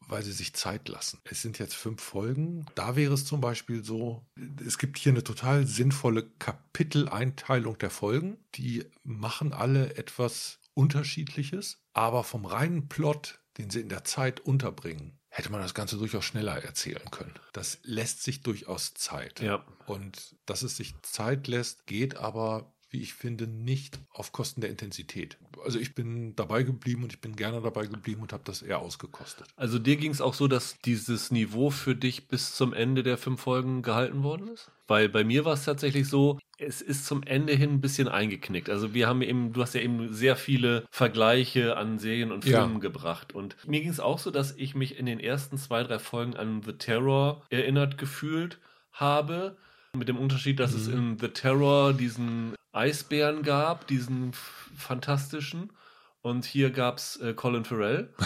weil 0.00 0.22
sie 0.22 0.32
sich 0.32 0.54
Zeit 0.54 0.88
lassen. 0.88 1.20
Es 1.24 1.40
sind 1.40 1.58
jetzt 1.58 1.74
fünf 1.74 2.02
Folgen. 2.02 2.66
Da 2.74 2.96
wäre 2.96 3.14
es 3.14 3.24
zum 3.24 3.40
Beispiel 3.40 3.82
so, 3.82 4.26
es 4.64 4.76
gibt 4.78 4.98
hier 4.98 5.12
eine 5.12 5.24
total 5.24 5.66
sinnvolle 5.66 6.28
Kapiteleinteilung 6.38 7.78
der 7.78 7.90
Folgen. 7.90 8.36
Die 8.56 8.84
machen 9.02 9.52
alle 9.54 9.96
etwas 9.96 10.58
Unterschiedliches, 10.74 11.78
aber 11.92 12.24
vom 12.24 12.44
reinen 12.44 12.88
Plot, 12.88 13.40
den 13.58 13.70
sie 13.70 13.80
in 13.80 13.88
der 13.88 14.04
Zeit 14.04 14.40
unterbringen, 14.40 15.18
hätte 15.34 15.50
man 15.50 15.60
das 15.60 15.74
Ganze 15.74 15.98
durchaus 15.98 16.24
schneller 16.24 16.62
erzählen 16.62 17.10
können. 17.10 17.34
Das 17.52 17.80
lässt 17.82 18.22
sich 18.22 18.42
durchaus 18.42 18.94
Zeit. 18.94 19.40
Ja. 19.40 19.64
Und 19.86 20.36
dass 20.46 20.62
es 20.62 20.76
sich 20.76 20.94
Zeit 21.02 21.48
lässt, 21.48 21.86
geht 21.86 22.16
aber 22.16 22.72
wie 22.90 23.02
ich 23.02 23.12
finde, 23.12 23.48
nicht 23.48 23.98
auf 24.12 24.30
Kosten 24.30 24.60
der 24.60 24.70
Intensität. 24.70 25.36
Also 25.64 25.80
ich 25.80 25.96
bin 25.96 26.36
dabei 26.36 26.62
geblieben 26.62 27.02
und 27.02 27.12
ich 27.12 27.20
bin 27.20 27.34
gerne 27.34 27.60
dabei 27.60 27.86
geblieben 27.86 28.22
und 28.22 28.32
habe 28.32 28.44
das 28.46 28.62
eher 28.62 28.78
ausgekostet. 28.78 29.48
Also 29.56 29.80
dir 29.80 29.96
ging 29.96 30.12
es 30.12 30.20
auch 30.20 30.34
so, 30.34 30.46
dass 30.46 30.78
dieses 30.84 31.32
Niveau 31.32 31.70
für 31.70 31.96
dich 31.96 32.28
bis 32.28 32.54
zum 32.54 32.72
Ende 32.72 33.02
der 33.02 33.18
fünf 33.18 33.40
Folgen 33.40 33.82
gehalten 33.82 34.22
worden 34.22 34.46
ist? 34.46 34.70
Weil 34.86 35.08
bei 35.08 35.24
mir 35.24 35.44
war 35.44 35.54
es 35.54 35.64
tatsächlich 35.64 36.06
so, 36.06 36.38
es 36.58 36.80
ist 36.80 37.06
zum 37.06 37.22
Ende 37.22 37.52
hin 37.54 37.74
ein 37.74 37.80
bisschen 37.80 38.08
eingeknickt. 38.08 38.70
Also 38.70 38.94
wir 38.94 39.08
haben 39.08 39.22
eben, 39.22 39.52
du 39.52 39.62
hast 39.62 39.74
ja 39.74 39.80
eben 39.80 40.12
sehr 40.12 40.36
viele 40.36 40.84
Vergleiche 40.90 41.76
an 41.76 41.98
Serien 41.98 42.32
und 42.32 42.44
Filmen 42.44 42.74
ja. 42.74 42.80
gebracht. 42.80 43.34
Und 43.34 43.56
mir 43.66 43.80
ging 43.80 43.90
es 43.90 44.00
auch 44.00 44.18
so, 44.18 44.30
dass 44.30 44.52
ich 44.56 44.74
mich 44.74 44.98
in 44.98 45.06
den 45.06 45.20
ersten 45.20 45.58
zwei, 45.58 45.82
drei 45.82 45.98
Folgen 45.98 46.36
an 46.36 46.62
The 46.62 46.74
Terror 46.74 47.42
erinnert 47.50 47.98
gefühlt 47.98 48.58
habe. 48.92 49.56
Mit 49.96 50.08
dem 50.08 50.18
Unterschied, 50.18 50.60
dass 50.60 50.72
mhm. 50.72 50.78
es 50.78 50.88
in 50.88 51.18
The 51.18 51.28
Terror 51.28 51.92
diesen 51.92 52.54
Eisbären 52.72 53.42
gab, 53.42 53.86
diesen 53.86 54.32
fantastischen. 54.76 55.70
Und 56.24 56.46
hier 56.46 56.70
gab 56.70 56.96
es 56.96 57.16
äh, 57.20 57.34
Colin 57.34 57.66
Farrell. 57.66 58.08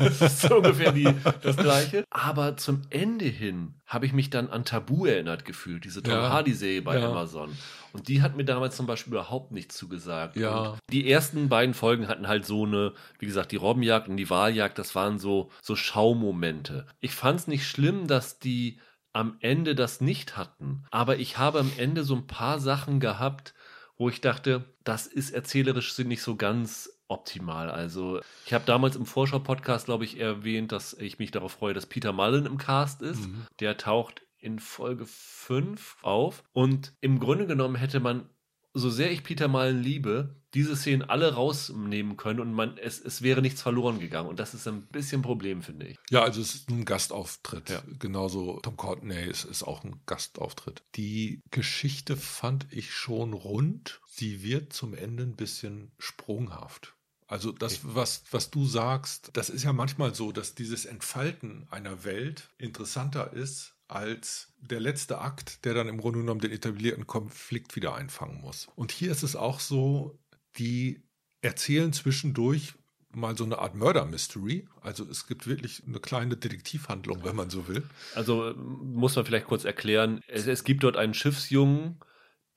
das 0.00 0.20
ist 0.20 0.40
so 0.40 0.56
ungefähr 0.56 0.90
die, 0.90 1.06
das 1.40 1.56
gleiche. 1.56 2.04
Aber 2.10 2.56
zum 2.56 2.82
Ende 2.90 3.26
hin 3.26 3.74
habe 3.86 4.06
ich 4.06 4.12
mich 4.12 4.28
dann 4.28 4.50
an 4.50 4.64
Tabu 4.64 5.06
erinnert 5.06 5.44
gefühlt, 5.44 5.84
diese 5.84 6.02
Tom 6.02 6.14
ja. 6.14 6.30
Hardy-Serie 6.30 6.82
bei 6.82 6.98
ja. 6.98 7.08
Amazon. 7.08 7.56
Und 7.92 8.08
die 8.08 8.22
hat 8.22 8.36
mir 8.36 8.44
damals 8.44 8.74
zum 8.74 8.88
Beispiel 8.88 9.12
überhaupt 9.12 9.52
nichts 9.52 9.76
zugesagt. 9.76 10.34
Ja. 10.34 10.70
Und 10.70 10.78
die 10.90 11.08
ersten 11.08 11.48
beiden 11.48 11.74
Folgen 11.74 12.08
hatten 12.08 12.26
halt 12.26 12.44
so 12.44 12.66
eine, 12.66 12.92
wie 13.20 13.26
gesagt, 13.26 13.52
die 13.52 13.56
Robbenjagd 13.56 14.08
und 14.08 14.16
die 14.16 14.28
Wahljagd, 14.28 14.76
das 14.76 14.96
waren 14.96 15.20
so, 15.20 15.52
so 15.62 15.76
Schaumomente. 15.76 16.88
Ich 16.98 17.12
fand 17.12 17.38
es 17.38 17.46
nicht 17.46 17.68
schlimm, 17.68 18.08
dass 18.08 18.40
die 18.40 18.80
am 19.12 19.36
Ende 19.38 19.76
das 19.76 20.00
nicht 20.00 20.36
hatten. 20.36 20.86
Aber 20.90 21.18
ich 21.18 21.38
habe 21.38 21.60
am 21.60 21.70
Ende 21.76 22.02
so 22.02 22.16
ein 22.16 22.26
paar 22.26 22.58
Sachen 22.58 22.98
gehabt, 22.98 23.54
wo 23.96 24.08
ich 24.08 24.20
dachte, 24.20 24.64
das 24.82 25.06
ist 25.06 25.30
erzählerisch 25.30 25.96
nicht 25.98 26.22
so 26.22 26.34
ganz 26.34 26.91
optimal. 27.12 27.70
Also 27.70 28.20
ich 28.46 28.52
habe 28.52 28.64
damals 28.64 28.96
im 28.96 29.06
Vorschau-Podcast, 29.06 29.86
glaube 29.86 30.04
ich, 30.04 30.18
erwähnt, 30.18 30.72
dass 30.72 30.94
ich 30.94 31.18
mich 31.18 31.30
darauf 31.30 31.52
freue, 31.52 31.74
dass 31.74 31.86
Peter 31.86 32.12
Mullen 32.12 32.46
im 32.46 32.58
Cast 32.58 33.02
ist. 33.02 33.20
Mhm. 33.20 33.46
Der 33.60 33.76
taucht 33.76 34.22
in 34.38 34.58
Folge 34.58 35.06
5 35.06 35.98
auf. 36.02 36.42
Und 36.52 36.92
im 37.00 37.20
Grunde 37.20 37.46
genommen 37.46 37.76
hätte 37.76 38.00
man 38.00 38.28
so 38.74 38.90
sehr 38.90 39.12
ich 39.12 39.22
Peter 39.22 39.48
Malen 39.48 39.82
liebe, 39.82 40.34
diese 40.54 40.76
Szenen 40.76 41.02
alle 41.02 41.34
rausnehmen 41.34 42.16
können 42.16 42.40
und 42.40 42.52
man, 42.52 42.76
es, 42.78 43.00
es 43.00 43.22
wäre 43.22 43.42
nichts 43.42 43.62
verloren 43.62 44.00
gegangen. 44.00 44.28
Und 44.28 44.38
das 44.38 44.54
ist 44.54 44.66
ein 44.68 44.86
bisschen 44.86 45.20
ein 45.20 45.24
Problem, 45.24 45.62
finde 45.62 45.86
ich. 45.86 45.98
Ja, 46.10 46.22
also 46.22 46.40
es 46.40 46.54
ist 46.54 46.70
ein 46.70 46.84
Gastauftritt. 46.84 47.70
Ja. 47.70 47.82
Genauso 47.98 48.60
Tom 48.60 48.76
Courtney 48.76 49.24
ist, 49.24 49.44
ist 49.44 49.62
auch 49.62 49.84
ein 49.84 50.00
Gastauftritt. 50.06 50.82
Die 50.94 51.40
Geschichte 51.50 52.16
fand 52.16 52.66
ich 52.70 52.92
schon 52.92 53.32
rund. 53.32 54.00
Sie 54.06 54.42
wird 54.42 54.72
zum 54.72 54.94
Ende 54.94 55.22
ein 55.22 55.36
bisschen 55.36 55.92
sprunghaft. 55.98 56.94
Also 57.32 57.50
das, 57.50 57.80
was, 57.82 58.24
was 58.30 58.50
du 58.50 58.66
sagst, 58.66 59.30
das 59.32 59.48
ist 59.48 59.62
ja 59.62 59.72
manchmal 59.72 60.14
so, 60.14 60.32
dass 60.32 60.54
dieses 60.54 60.84
Entfalten 60.84 61.66
einer 61.70 62.04
Welt 62.04 62.50
interessanter 62.58 63.32
ist 63.32 63.74
als 63.88 64.52
der 64.60 64.80
letzte 64.80 65.18
Akt, 65.18 65.64
der 65.64 65.72
dann 65.72 65.88
im 65.88 65.96
Grunde 65.96 66.18
genommen 66.18 66.42
den 66.42 66.50
etablierten 66.50 67.06
Konflikt 67.06 67.74
wieder 67.74 67.94
einfangen 67.94 68.42
muss. 68.42 68.68
Und 68.74 68.92
hier 68.92 69.10
ist 69.10 69.22
es 69.22 69.34
auch 69.34 69.60
so, 69.60 70.18
die 70.58 71.04
erzählen 71.40 71.94
zwischendurch 71.94 72.74
mal 73.12 73.34
so 73.34 73.44
eine 73.44 73.60
Art 73.60 73.76
Murder-Mystery. 73.76 74.68
Also 74.82 75.08
es 75.08 75.26
gibt 75.26 75.46
wirklich 75.46 75.84
eine 75.86 76.00
kleine 76.00 76.36
Detektivhandlung, 76.36 77.24
wenn 77.24 77.36
man 77.36 77.48
so 77.48 77.66
will. 77.66 77.82
Also 78.14 78.52
muss 78.54 79.16
man 79.16 79.24
vielleicht 79.24 79.46
kurz 79.46 79.64
erklären, 79.64 80.20
es, 80.28 80.46
es 80.46 80.64
gibt 80.64 80.84
dort 80.84 80.98
einen 80.98 81.14
Schiffsjungen, 81.14 81.98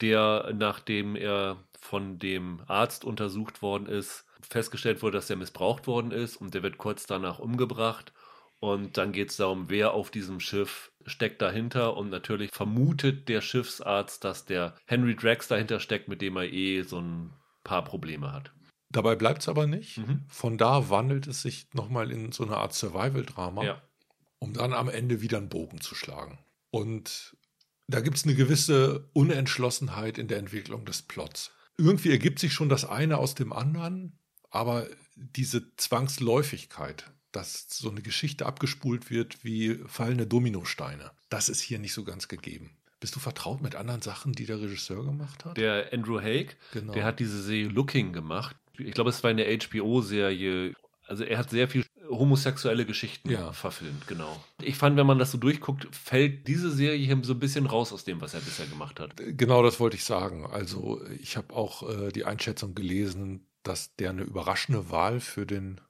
der, 0.02 0.54
nachdem 0.54 1.16
er 1.16 1.64
von 1.80 2.20
dem 2.20 2.62
Arzt 2.68 3.06
untersucht 3.06 3.62
worden 3.62 3.86
ist, 3.86 4.26
festgestellt 4.50 5.02
wurde, 5.02 5.18
dass 5.18 5.30
er 5.30 5.36
missbraucht 5.36 5.88
worden 5.88 6.12
ist 6.12 6.38
und 6.38 6.54
der 6.54 6.64
wird 6.64 6.78
kurz 6.78 7.06
danach 7.06 7.40
umgebracht. 7.40 8.14
Und 8.60 8.98
dann 8.98 9.12
geht 9.12 9.32
es 9.32 9.38
darum, 9.38 9.70
wer 9.70 9.94
auf 9.94 10.12
diesem 10.12 10.40
Schiff 10.40 10.92
steckt 11.06 11.42
dahinter. 11.42 11.98
Und 11.98 12.10
natürlich 12.10 12.52
vermutet 12.52 13.28
der 13.30 13.42
Schiffsarzt, 13.42 14.24
dass 14.24 14.46
der 14.46 14.76
Henry 14.86 15.16
Drax 15.16 15.48
dahinter 15.48 15.80
steckt, 15.80 16.08
mit 16.08 16.22
dem 16.22 16.38
er 16.38 16.52
eh 16.52 16.82
so 16.84 17.00
ein 17.00 17.34
paar 17.64 17.84
Probleme 17.84 18.32
hat. 18.32 18.52
Dabei 18.90 19.16
bleibt 19.16 19.42
es 19.42 19.50
aber 19.50 19.68
nicht. 19.68 19.98
Mhm. 19.98 20.26
Von 20.30 20.58
da 20.58 20.90
wandelt 20.90 21.28
es 21.28 21.42
sich 21.42 21.68
nochmal 21.74 22.12
in 22.12 22.32
so 22.32 22.46
eine 22.46 22.58
Art 22.58 22.74
Survival-Drama, 22.74 23.64
ja. 23.64 23.82
um 24.40 24.54
dann 24.54 24.74
am 24.74 24.90
Ende 24.90 25.22
wieder 25.22 25.38
einen 25.38 25.50
Bogen 25.50 25.82
zu 25.82 25.96
schlagen. 25.96 26.40
Und 26.72 27.36
da 27.88 28.00
gibt 28.00 28.18
es 28.18 28.24
eine 28.24 28.36
gewisse 28.36 29.10
Unentschlossenheit 29.14 30.18
in 30.18 30.28
der 30.28 30.40
Entwicklung 30.40 30.86
des 30.86 31.02
Plots. 31.02 31.52
Irgendwie 31.78 32.12
ergibt 32.12 32.40
sich 32.40 32.54
schon 32.54 32.70
das 32.70 32.86
eine 32.86 33.18
aus 33.18 33.36
dem 33.36 33.52
anderen, 33.52 34.18
aber 34.56 34.88
diese 35.16 35.76
Zwangsläufigkeit, 35.76 37.12
dass 37.32 37.68
so 37.70 37.90
eine 37.90 38.02
Geschichte 38.02 38.46
abgespult 38.46 39.10
wird 39.10 39.44
wie 39.44 39.80
fallende 39.88 40.26
Dominosteine. 40.26 41.12
Das 41.30 41.50
ist 41.50 41.62
hier 41.62 41.80
nicht 41.80 41.94
so 41.94 42.04
ganz 42.04 42.28
gegeben. 42.28 42.72
Bist 43.00 43.16
du 43.16 43.20
vertraut 43.20 43.62
mit 43.62 43.76
anderen 43.76 44.02
Sachen, 44.02 44.34
die 44.34 44.46
der 44.46 44.62
Regisseur 44.62 45.04
gemacht 45.04 45.44
hat? 45.46 45.58
Der 45.58 45.92
Andrew 45.92 46.20
Haig, 46.20 46.56
genau. 46.72 46.94
der 46.94 47.04
hat 47.04 47.20
diese 47.20 47.42
Serie 47.44 47.68
Looking 47.68 48.14
gemacht. 48.14 48.56
Ich 48.78 48.94
glaube, 48.94 49.10
es 49.10 49.24
war 49.24 49.30
eine 49.30 49.46
HBO-Serie. 49.46 50.74
Also 51.06 51.24
er 51.24 51.38
hat 51.38 51.50
sehr 51.50 51.68
viel 51.68 51.86
homosexuelle 52.10 52.86
Geschichten 52.86 53.30
ja. 53.30 53.52
verfilmt, 53.52 54.08
genau. 54.08 54.44
Ich 54.62 54.76
fand, 54.76 54.96
wenn 54.96 55.08
man 55.08 55.20
das 55.20 55.32
so 55.32 55.38
durchguckt, 55.38 55.88
fällt 55.94 56.48
diese 56.48 56.72
Serie 56.72 57.06
hier 57.06 57.20
so 57.24 57.34
ein 57.34 57.40
bisschen 57.40 57.66
raus 57.66 57.92
aus 57.92 58.04
dem, 58.06 58.22
was 58.22 58.34
er 58.34 58.42
bisher 58.42 58.66
gemacht 58.68 59.00
hat. 59.00 59.12
Genau 59.18 59.62
das 59.64 59.80
wollte 59.80 59.98
ich 59.98 60.04
sagen. 60.04 60.46
Also 60.46 61.02
ich 61.20 61.36
habe 61.36 61.54
auch 61.54 61.90
äh, 61.90 62.12
die 62.12 62.26
Einschätzung 62.26 62.76
gelesen, 62.76 63.46
dass 63.68 63.96
der 63.96 64.12
eine 64.12 64.24
überraschende 64.24 64.90
Wahl 64.90 65.20
für 65.20 65.46
den 65.46 65.82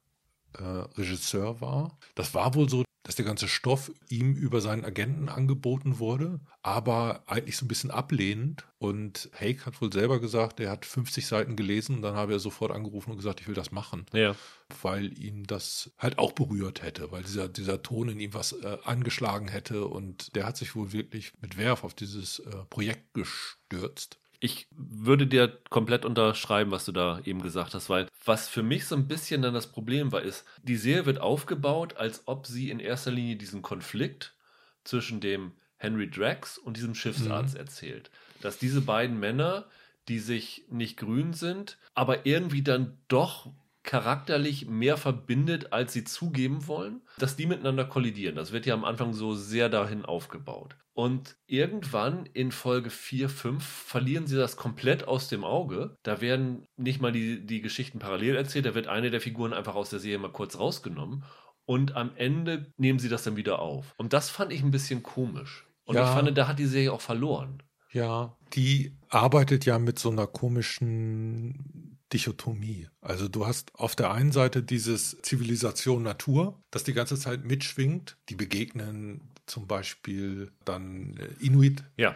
äh, 0.53 0.63
Regisseur 0.63 1.61
war. 1.61 1.97
Das 2.15 2.33
war 2.33 2.55
wohl 2.55 2.69
so, 2.69 2.83
dass 3.03 3.15
der 3.15 3.25
ganze 3.25 3.47
Stoff 3.47 3.91
ihm 4.09 4.33
über 4.33 4.61
seinen 4.61 4.83
Agenten 4.83 5.29
angeboten 5.29 5.99
wurde, 5.99 6.39
aber 6.63 7.23
eigentlich 7.27 7.55
so 7.55 7.65
ein 7.65 7.67
bisschen 7.67 7.91
ablehnend. 7.91 8.65
Und 8.79 9.29
Hake 9.39 9.67
hat 9.67 9.79
wohl 9.79 9.93
selber 9.93 10.19
gesagt, 10.19 10.59
er 10.59 10.71
hat 10.71 10.87
50 10.87 11.27
Seiten 11.27 11.55
gelesen 11.55 11.97
und 11.97 12.01
dann 12.01 12.15
habe 12.15 12.33
er 12.33 12.39
sofort 12.39 12.71
angerufen 12.71 13.11
und 13.11 13.17
gesagt, 13.17 13.41
ich 13.41 13.47
will 13.47 13.53
das 13.53 13.71
machen. 13.71 14.07
Ja. 14.11 14.35
Weil 14.81 15.15
ihn 15.19 15.43
das 15.43 15.91
halt 15.99 16.17
auch 16.17 16.31
berührt 16.31 16.81
hätte, 16.81 17.11
weil 17.11 17.21
dieser, 17.21 17.47
dieser 17.47 17.83
Ton 17.83 18.09
in 18.09 18.19
ihm 18.19 18.33
was 18.33 18.53
äh, 18.53 18.77
angeschlagen 18.83 19.49
hätte 19.49 19.85
und 19.85 20.35
der 20.35 20.47
hat 20.47 20.57
sich 20.57 20.75
wohl 20.75 20.91
wirklich 20.91 21.33
mit 21.41 21.57
Werf 21.57 21.83
auf 21.83 21.93
dieses 21.93 22.39
äh, 22.39 22.49
Projekt 22.71 23.13
gestürzt. 23.13 24.17
Ich 24.45 24.67
würde 24.69 25.25
dir 25.25 25.57
komplett 25.71 26.05
unterschreiben, 26.05 26.69
was 26.69 26.85
du 26.85 26.91
da 26.91 27.19
eben 27.25 27.41
gesagt 27.41 27.73
hast, 27.73 27.89
weil 27.89 28.05
was 28.25 28.47
für 28.47 28.61
mich 28.61 28.85
so 28.85 28.95
ein 28.95 29.07
bisschen 29.07 29.41
dann 29.41 29.55
das 29.55 29.65
Problem 29.65 30.11
war, 30.11 30.21
ist, 30.21 30.45
die 30.61 30.75
Serie 30.75 31.07
wird 31.07 31.19
aufgebaut, 31.19 31.97
als 31.97 32.27
ob 32.27 32.45
sie 32.45 32.69
in 32.69 32.79
erster 32.79 33.09
Linie 33.09 33.37
diesen 33.37 33.63
Konflikt 33.63 34.35
zwischen 34.83 35.19
dem 35.19 35.53
Henry 35.77 36.07
Drax 36.07 36.59
und 36.59 36.77
diesem 36.77 36.93
Schiffsarzt 36.93 37.55
mhm. 37.55 37.59
erzählt. 37.61 38.11
Dass 38.39 38.59
diese 38.59 38.81
beiden 38.81 39.19
Männer, 39.19 39.65
die 40.09 40.19
sich 40.19 40.65
nicht 40.69 40.97
grün 40.97 41.33
sind, 41.33 41.79
aber 41.95 42.27
irgendwie 42.27 42.61
dann 42.61 42.99
doch 43.07 43.49
charakterlich 43.85 44.67
mehr 44.67 44.97
verbindet, 44.97 45.71
als 45.71 45.93
sie 45.93 46.03
zugeben 46.03 46.67
wollen, 46.67 47.01
dass 47.17 47.35
die 47.35 47.45
miteinander 47.45 47.85
kollidieren. 47.85 48.35
Das 48.35 48.51
wird 48.51 48.65
ja 48.65 48.73
am 48.73 48.83
Anfang 48.83 49.13
so 49.13 49.33
sehr 49.35 49.69
dahin 49.69 50.03
aufgebaut. 50.03 50.75
Und 50.93 51.35
irgendwann 51.45 52.25
in 52.25 52.51
Folge 52.51 52.89
4, 52.89 53.29
5 53.29 53.63
verlieren 53.63 54.27
sie 54.27 54.37
das 54.37 54.55
komplett 54.55 55.07
aus 55.07 55.27
dem 55.27 55.43
Auge. 55.43 55.97
Da 56.03 56.21
werden 56.21 56.67
nicht 56.77 57.01
mal 57.01 57.11
die, 57.11 57.45
die 57.45 57.61
Geschichten 57.61 57.99
parallel 57.99 58.35
erzählt, 58.35 58.65
da 58.65 58.75
wird 58.75 58.87
eine 58.87 59.11
der 59.11 59.21
Figuren 59.21 59.53
einfach 59.53 59.75
aus 59.75 59.89
der 59.89 59.99
Serie 59.99 60.19
mal 60.19 60.31
kurz 60.31 60.57
rausgenommen. 60.57 61.23
Und 61.65 61.95
am 61.95 62.11
Ende 62.15 62.71
nehmen 62.77 62.99
sie 62.99 63.09
das 63.09 63.23
dann 63.23 63.35
wieder 63.35 63.59
auf. 63.59 63.93
Und 63.97 64.13
das 64.13 64.29
fand 64.29 64.53
ich 64.53 64.63
ein 64.63 64.71
bisschen 64.71 65.03
komisch. 65.03 65.65
Und 65.83 65.95
ja. 65.95 66.03
ich 66.03 66.09
fand, 66.09 66.35
da 66.37 66.47
hat 66.47 66.59
die 66.59 66.65
Serie 66.65 66.93
auch 66.93 67.01
verloren. 67.01 67.61
Ja, 67.91 68.35
die 68.53 68.97
arbeitet 69.09 69.65
ja 69.65 69.79
mit 69.79 69.99
so 69.99 70.09
einer 70.09 70.27
komischen 70.27 71.94
Dichotomie. 72.13 72.87
Also 73.01 73.27
du 73.27 73.45
hast 73.45 73.73
auf 73.75 73.95
der 73.95 74.11
einen 74.11 74.31
Seite 74.31 74.63
dieses 74.63 75.17
Zivilisation 75.21 76.03
Natur, 76.03 76.61
das 76.71 76.83
die 76.83 76.93
ganze 76.93 77.17
Zeit 77.17 77.43
mitschwingt. 77.43 78.17
Die 78.29 78.35
begegnen 78.35 79.33
zum 79.45 79.67
Beispiel 79.67 80.51
dann 80.63 81.17
äh, 81.17 81.43
Inuit. 81.43 81.83
Ja. 81.97 82.15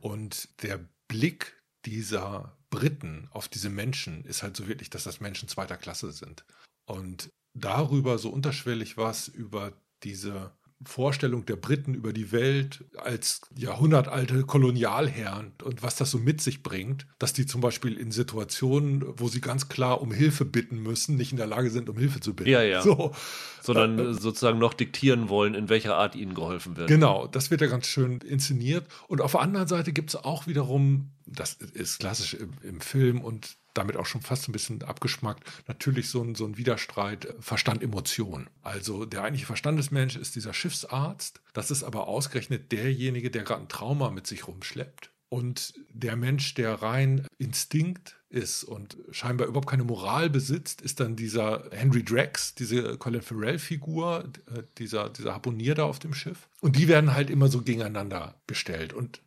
Und 0.00 0.48
der 0.62 0.80
Blick 1.08 1.62
dieser 1.84 2.56
Briten 2.70 3.28
auf 3.30 3.48
diese 3.48 3.70
Menschen 3.70 4.24
ist 4.24 4.42
halt 4.42 4.56
so 4.56 4.68
wirklich, 4.68 4.90
dass 4.90 5.04
das 5.04 5.20
Menschen 5.20 5.48
zweiter 5.48 5.76
Klasse 5.76 6.12
sind. 6.12 6.44
Und 6.86 7.30
darüber 7.54 8.18
so 8.18 8.30
unterschwellig 8.30 8.96
was 8.96 9.28
über 9.28 9.72
diese 10.02 10.52
Vorstellung 10.84 11.44
der 11.44 11.56
Briten 11.56 11.94
über 11.94 12.12
die 12.12 12.30
Welt 12.30 12.84
als 12.96 13.40
jahrhundertalte 13.56 14.44
Kolonialherren 14.44 15.52
und 15.64 15.82
was 15.82 15.96
das 15.96 16.10
so 16.10 16.18
mit 16.18 16.40
sich 16.40 16.62
bringt, 16.62 17.06
dass 17.18 17.32
die 17.32 17.46
zum 17.46 17.60
Beispiel 17.60 17.96
in 17.96 18.12
Situationen, 18.12 19.04
wo 19.16 19.28
sie 19.28 19.40
ganz 19.40 19.68
klar 19.68 20.00
um 20.00 20.12
Hilfe 20.12 20.44
bitten 20.44 20.78
müssen, 20.80 21.16
nicht 21.16 21.32
in 21.32 21.36
der 21.36 21.48
Lage 21.48 21.70
sind, 21.70 21.88
um 21.88 21.98
Hilfe 21.98 22.20
zu 22.20 22.34
bitten. 22.34 22.50
Ja, 22.50 22.62
ja. 22.62 22.82
So. 22.82 23.12
Sondern 23.60 23.98
äh, 23.98 24.14
sozusagen 24.14 24.58
noch 24.58 24.72
diktieren 24.72 25.28
wollen, 25.28 25.54
in 25.54 25.68
welcher 25.68 25.96
Art 25.96 26.14
ihnen 26.14 26.34
geholfen 26.34 26.76
wird. 26.76 26.88
Genau, 26.88 27.26
das 27.26 27.50
wird 27.50 27.60
ja 27.60 27.66
ganz 27.66 27.86
schön 27.86 28.20
inszeniert. 28.20 28.86
Und 29.08 29.20
auf 29.20 29.32
der 29.32 29.40
anderen 29.40 29.66
Seite 29.66 29.92
gibt 29.92 30.10
es 30.10 30.16
auch 30.16 30.46
wiederum, 30.46 31.10
das 31.26 31.54
ist 31.54 31.98
klassisch 31.98 32.34
im, 32.34 32.52
im 32.62 32.80
Film 32.80 33.20
und 33.20 33.56
damit 33.78 33.96
auch 33.96 34.06
schon 34.06 34.20
fast 34.20 34.48
ein 34.48 34.52
bisschen 34.52 34.82
abgeschmackt, 34.82 35.44
natürlich 35.66 36.10
so 36.10 36.22
ein, 36.22 36.34
so 36.34 36.44
ein 36.44 36.56
Widerstreit 36.56 37.26
äh, 37.26 37.34
Verstand-Emotion. 37.40 38.48
Also 38.62 39.04
der 39.04 39.22
eigentliche 39.22 39.46
Verstandesmensch 39.46 40.16
ist 40.16 40.36
dieser 40.36 40.52
Schiffsarzt, 40.52 41.40
das 41.52 41.70
ist 41.70 41.84
aber 41.84 42.08
ausgerechnet 42.08 42.72
derjenige, 42.72 43.30
der 43.30 43.44
gerade 43.44 43.62
ein 43.62 43.68
Trauma 43.68 44.10
mit 44.10 44.26
sich 44.26 44.46
rumschleppt. 44.46 45.10
Und 45.30 45.74
der 45.92 46.16
Mensch, 46.16 46.54
der 46.54 46.80
rein 46.80 47.26
Instinkt 47.36 48.16
ist 48.30 48.64
und 48.64 48.96
scheinbar 49.10 49.46
überhaupt 49.46 49.68
keine 49.68 49.84
Moral 49.84 50.30
besitzt, 50.30 50.80
ist 50.80 51.00
dann 51.00 51.16
dieser 51.16 51.68
Henry 51.70 52.02
Drax, 52.02 52.54
diese 52.54 52.96
Colin 52.96 53.22
Farrell-Figur, 53.22 54.24
äh, 54.54 54.62
dieser, 54.78 55.10
dieser 55.10 55.34
Harponier 55.34 55.74
da 55.74 55.84
auf 55.84 55.98
dem 55.98 56.14
Schiff. 56.14 56.48
Und 56.60 56.76
die 56.76 56.88
werden 56.88 57.14
halt 57.14 57.30
immer 57.30 57.48
so 57.48 57.62
gegeneinander 57.62 58.34
gestellt. 58.46 58.92
Und 58.92 59.20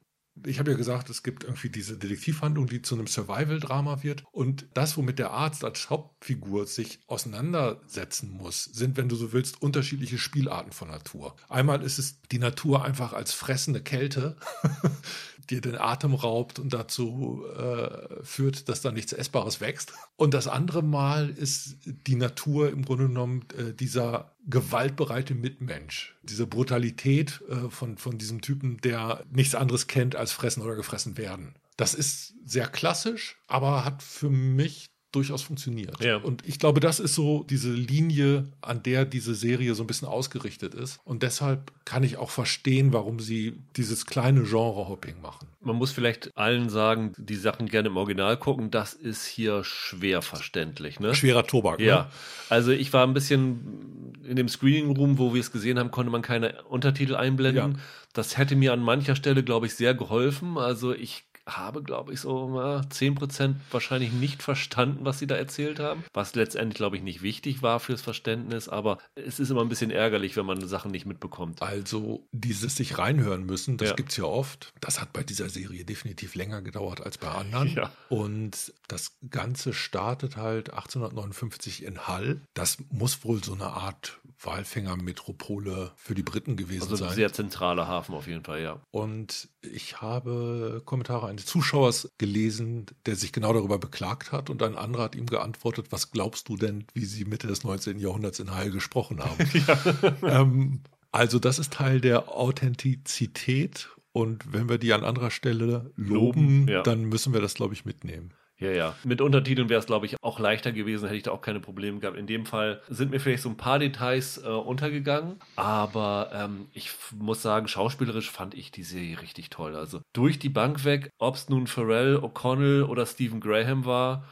ich 0.46 0.60
habe 0.60 0.72
ja 0.72 0.78
gesagt, 0.78 1.10
es 1.10 1.24
gibt 1.24 1.44
irgendwie 1.44 1.70
diese 1.70 1.98
Detektivhandlung, 1.98 2.68
die 2.68 2.82
zu 2.82 2.96
einem 2.96 3.08
Survival-Drama 3.08 4.02
wird. 4.04 4.24
Und 4.32 4.66
das, 4.74 4.98
womit 4.98 5.20
der 5.20 5.32
Arzt 5.32 5.64
als 5.64 5.90
Hauptfigur 5.90 6.66
sich 6.66 7.00
auseinandersetzen 7.08 8.32
muss, 8.32 8.64
sind, 8.64 8.98
wenn 8.98 9.10
du 9.10 9.16
so 9.16 9.34
willst, 9.34 9.62
unterschiedliche 9.62 10.18
Spielarten 10.18 10.72
von 10.72 10.90
Natur. 10.90 11.36
Einmal 11.50 11.82
ist 11.84 12.00
es 12.00 12.22
die 12.32 12.40
Natur 12.40 12.84
einfach 12.84 13.14
als 13.14 13.34
fressende 13.34 13.82
Kälte, 13.82 14.38
dir 15.50 15.62
den 15.62 15.76
Atem 15.76 16.14
raubt 16.14 16.60
und 16.60 16.74
dazu 16.74 17.46
äh, 17.58 18.24
führt, 18.24 18.70
dass 18.70 18.82
da 18.82 18.92
nichts 18.92 19.12
Essbares 19.12 19.60
wächst. 19.60 19.94
Und 20.16 20.34
das 20.34 20.48
andere 20.48 20.82
Mal 20.82 21.30
ist 21.30 21.78
die 21.86 22.16
Natur 22.16 22.70
im 22.70 22.86
Grunde 22.86 23.08
genommen 23.08 23.46
äh, 23.58 23.74
dieser 23.74 24.32
gewaltbereite 24.48 25.36
Mitmensch, 25.36 26.16
diese 26.24 26.48
Brutalität 26.48 27.42
äh, 27.50 27.70
von, 27.70 27.98
von 27.98 28.18
diesem 28.18 28.42
Typen, 28.42 28.78
der 28.82 29.24
nichts 29.32 29.56
anderes 29.56 29.88
kennt 29.88 30.16
als 30.16 30.32
fressen 30.32 30.64
oder 30.64 30.76
gefressen 30.76 31.18
werden. 31.18 31.56
Das 31.78 31.94
ist 31.94 32.36
sehr 32.46 32.68
klassisch, 32.68 33.38
aber 33.48 33.86
hat 33.86 34.04
für 34.04 34.30
mich 34.30 34.91
durchaus 35.12 35.42
funktioniert. 35.42 36.04
Ja. 36.04 36.18
Und 36.18 36.48
ich 36.48 36.58
glaube, 36.60 36.80
das 36.80 37.00
ist 37.00 37.16
so 37.16 37.44
diese 37.50 37.72
Linie, 37.72 38.46
an 38.62 38.82
der 38.84 39.06
diese 39.06 39.36
Serie 39.36 39.76
so 39.76 39.84
ein 39.84 39.88
bisschen 39.88 40.08
ausgerichtet 40.08 40.74
ist. 40.74 41.00
Und 41.04 41.24
deshalb 41.24 41.72
kann 41.86 42.04
ich 42.04 42.18
auch 42.18 42.30
verstehen, 42.30 42.94
warum 42.94 43.20
sie 43.20 43.58
dieses 43.76 44.06
kleine 44.06 44.44
Genre-Hopping 44.44 45.22
machen. 45.22 45.48
Man 45.60 45.76
muss 45.76 45.92
vielleicht 45.92 46.36
allen 46.38 46.70
sagen, 46.70 47.14
die 47.18 47.36
Sachen 47.36 47.68
gerne 47.68 47.90
im 47.90 47.98
Original 47.98 48.38
gucken, 48.38 48.72
das 48.72 48.94
ist 48.94 49.26
hier 49.26 49.64
schwer 49.64 50.22
verständlich. 50.22 51.00
Ne? 51.00 51.14
Schwerer 51.14 51.46
Tobak. 51.46 51.80
Ja. 51.80 52.04
Ne? 52.04 52.08
Also 52.50 52.72
ich 52.72 52.94
war 52.94 53.06
ein 53.06 53.14
bisschen 53.14 54.16
in 54.24 54.36
dem 54.36 54.48
Screening 54.48 54.96
Room, 54.96 55.18
wo 55.18 55.34
wir 55.34 55.42
es 55.42 55.52
gesehen 55.52 55.78
haben, 55.78 55.92
konnte 55.92 56.12
man 56.12 56.22
keine 56.22 56.64
Untertitel 56.64 57.16
einblenden. 57.16 57.74
Ja. 57.74 57.80
Das 58.14 58.38
hätte 58.38 58.56
mir 58.56 58.74
an 58.74 58.82
mancher 58.82 59.16
Stelle, 59.16 59.44
glaube 59.44 59.66
ich, 59.66 59.76
sehr 59.76 59.94
geholfen. 59.94 60.58
Also 60.58 60.94
ich 60.94 61.26
habe, 61.58 61.84
glaube 61.84 62.14
ich, 62.14 62.22
so 62.22 62.48
mal 62.48 62.82
10% 62.82 63.56
wahrscheinlich 63.72 64.12
nicht 64.12 64.44
verstanden, 64.44 65.06
was 65.06 65.20
sie 65.20 65.28
da 65.28 65.36
erzählt 65.36 65.80
haben. 65.80 66.04
Was 66.14 66.36
letztendlich, 66.36 66.76
glaube 66.76 66.98
ich, 66.98 67.04
nicht 67.04 67.22
wichtig 67.22 67.62
war 67.62 67.80
fürs 67.80 68.02
Verständnis, 68.02 68.70
aber 68.70 68.98
es 69.16 69.40
ist 69.40 69.50
immer 69.50 69.62
ein 69.62 69.70
bisschen 69.70 69.92
ärgerlich, 69.92 70.36
wenn 70.38 70.46
man 70.46 70.68
Sachen 70.68 70.92
nicht 70.92 71.06
mitbekommt. 71.06 71.62
Also 71.62 72.28
dieses 72.32 72.76
sich 72.76 72.98
reinhören 72.98 73.46
müssen, 73.46 73.78
das 73.78 73.90
ja. 73.90 73.96
gibt 73.96 74.12
es 74.12 74.18
ja 74.18 74.26
oft. 74.26 74.74
Das 74.80 75.02
hat 75.02 75.14
bei 75.14 75.24
dieser 75.24 75.50
Serie 75.50 75.86
definitiv 75.86 76.36
länger 76.36 76.62
gedauert 76.62 77.02
als 77.02 77.18
bei 77.18 77.30
anderen. 77.30 77.70
Ja. 77.70 77.92
Und 78.10 78.74
das 78.88 79.18
Ganze 79.30 79.74
startet 79.74 80.38
halt 80.38 80.72
1859 80.72 81.84
in 81.84 82.08
Hall. 82.08 82.42
Das 82.54 82.78
muss 82.90 83.24
wohl 83.24 83.44
so 83.44 83.54
eine 83.54 83.68
Art 83.68 84.20
Walfängermetropole 84.44 85.92
für 85.96 86.16
die 86.16 86.24
Briten 86.24 86.56
gewesen 86.56 86.84
also 86.84 86.96
sein. 86.96 87.08
Also 87.08 87.14
ein 87.14 87.16
sehr 87.16 87.34
zentraler 87.34 87.88
Hafen 87.88 88.16
auf 88.16 88.28
jeden 88.28 88.44
Fall, 88.44 88.62
ja. 88.62 88.80
Und 88.92 89.50
ich 89.64 90.02
habe 90.02 90.82
Kommentare 90.86 91.28
eines 91.28 91.46
Zuschauers 91.46 92.10
gelesen, 92.18 92.86
der 93.06 93.16
sich 93.16 93.32
genau 93.32 93.54
darüber 93.54 93.78
beklagt 93.78 94.32
hat 94.32 94.50
und 94.50 94.64
ein 94.64 94.76
anderer 94.76 95.04
hat 95.04 95.16
ihm 95.16 95.28
geantwortet, 95.28 95.88
was 95.92 96.12
glaubst 96.12 96.50
du 96.50 96.58
denn, 96.58 96.86
wie 96.94 97.06
sie 97.06 97.26
Mitte 97.26 97.48
des 97.48 97.64
19. 97.64 98.00
Jahrhunderts 98.00 98.40
in 98.40 98.54
Heil 98.54 98.72
gesprochen 98.72 99.20
haben? 99.24 100.18
ähm, 100.24 100.80
also 101.12 101.40
das 101.40 101.60
ist 101.60 101.74
Teil 101.74 102.02
der 102.02 102.30
Authentizität 102.30 103.90
und 104.14 104.52
wenn 104.52 104.70
wir 104.70 104.78
die 104.78 104.94
an 104.94 105.04
anderer 105.04 105.32
Stelle 105.32 105.92
loben, 105.96 106.66
loben 106.66 106.68
ja. 106.68 106.82
dann 106.84 107.06
müssen 107.06 107.34
wir 107.34 107.42
das, 107.42 107.54
glaube 107.54 107.74
ich, 107.74 107.86
mitnehmen. 107.86 108.34
Ja, 108.62 108.70
ja. 108.70 108.96
Mit 109.04 109.22
Untertiteln 109.22 109.70
wäre 109.70 109.80
es, 109.80 109.88
glaube 109.88 110.06
ich, 110.06 110.24
auch 110.24 110.40
leichter 110.40 110.72
gewesen, 110.72 111.06
hätte 111.06 111.18
ich 111.18 111.24
da 111.24 111.32
auch 111.32 111.42
keine 111.42 111.60
Probleme 111.60 112.00
gehabt. 112.00 112.16
In 112.16 112.28
dem 112.28 112.46
Fall 112.46 112.80
sind 112.88 113.10
mir 113.10 113.20
vielleicht 113.20 113.42
so 113.42 113.50
ein 113.50 113.58
paar 113.58 113.80
Details 113.80 114.38
äh, 114.38 114.48
untergegangen, 114.48 115.40
aber 115.56 116.30
ähm, 116.32 116.68
ich 116.72 116.92
muss 117.18 117.42
sagen, 117.42 117.68
schauspielerisch 117.68 118.30
fand 118.30 118.54
ich 118.54 118.70
die 118.70 118.84
Serie 118.84 119.20
richtig 119.20 119.50
toll. 119.50 119.76
Also 119.76 120.02
durch 120.14 120.38
die 120.38 120.50
Bank 120.50 120.86
weg, 120.86 121.10
ob 121.18 121.36
es 121.36 121.50
nun 121.50 121.66
Pharrell, 121.66 122.18
O'Connell 122.18 122.84
oder 122.84 123.08
Stephen 123.08 123.40
Graham 123.40 123.86
war, 123.86 124.26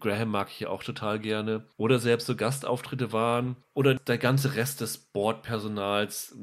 Graham 0.00 0.30
mag 0.30 0.48
ich 0.50 0.60
ja 0.60 0.70
auch 0.70 0.82
total 0.82 1.20
gerne. 1.20 1.66
Oder 1.76 1.98
selbst 1.98 2.26
so 2.26 2.34
Gastauftritte 2.34 3.12
waren. 3.12 3.56
Oder 3.74 3.94
der 3.94 4.18
ganze 4.18 4.56
Rest 4.56 4.80
des 4.80 4.98
Bordpersonals. 4.98 6.36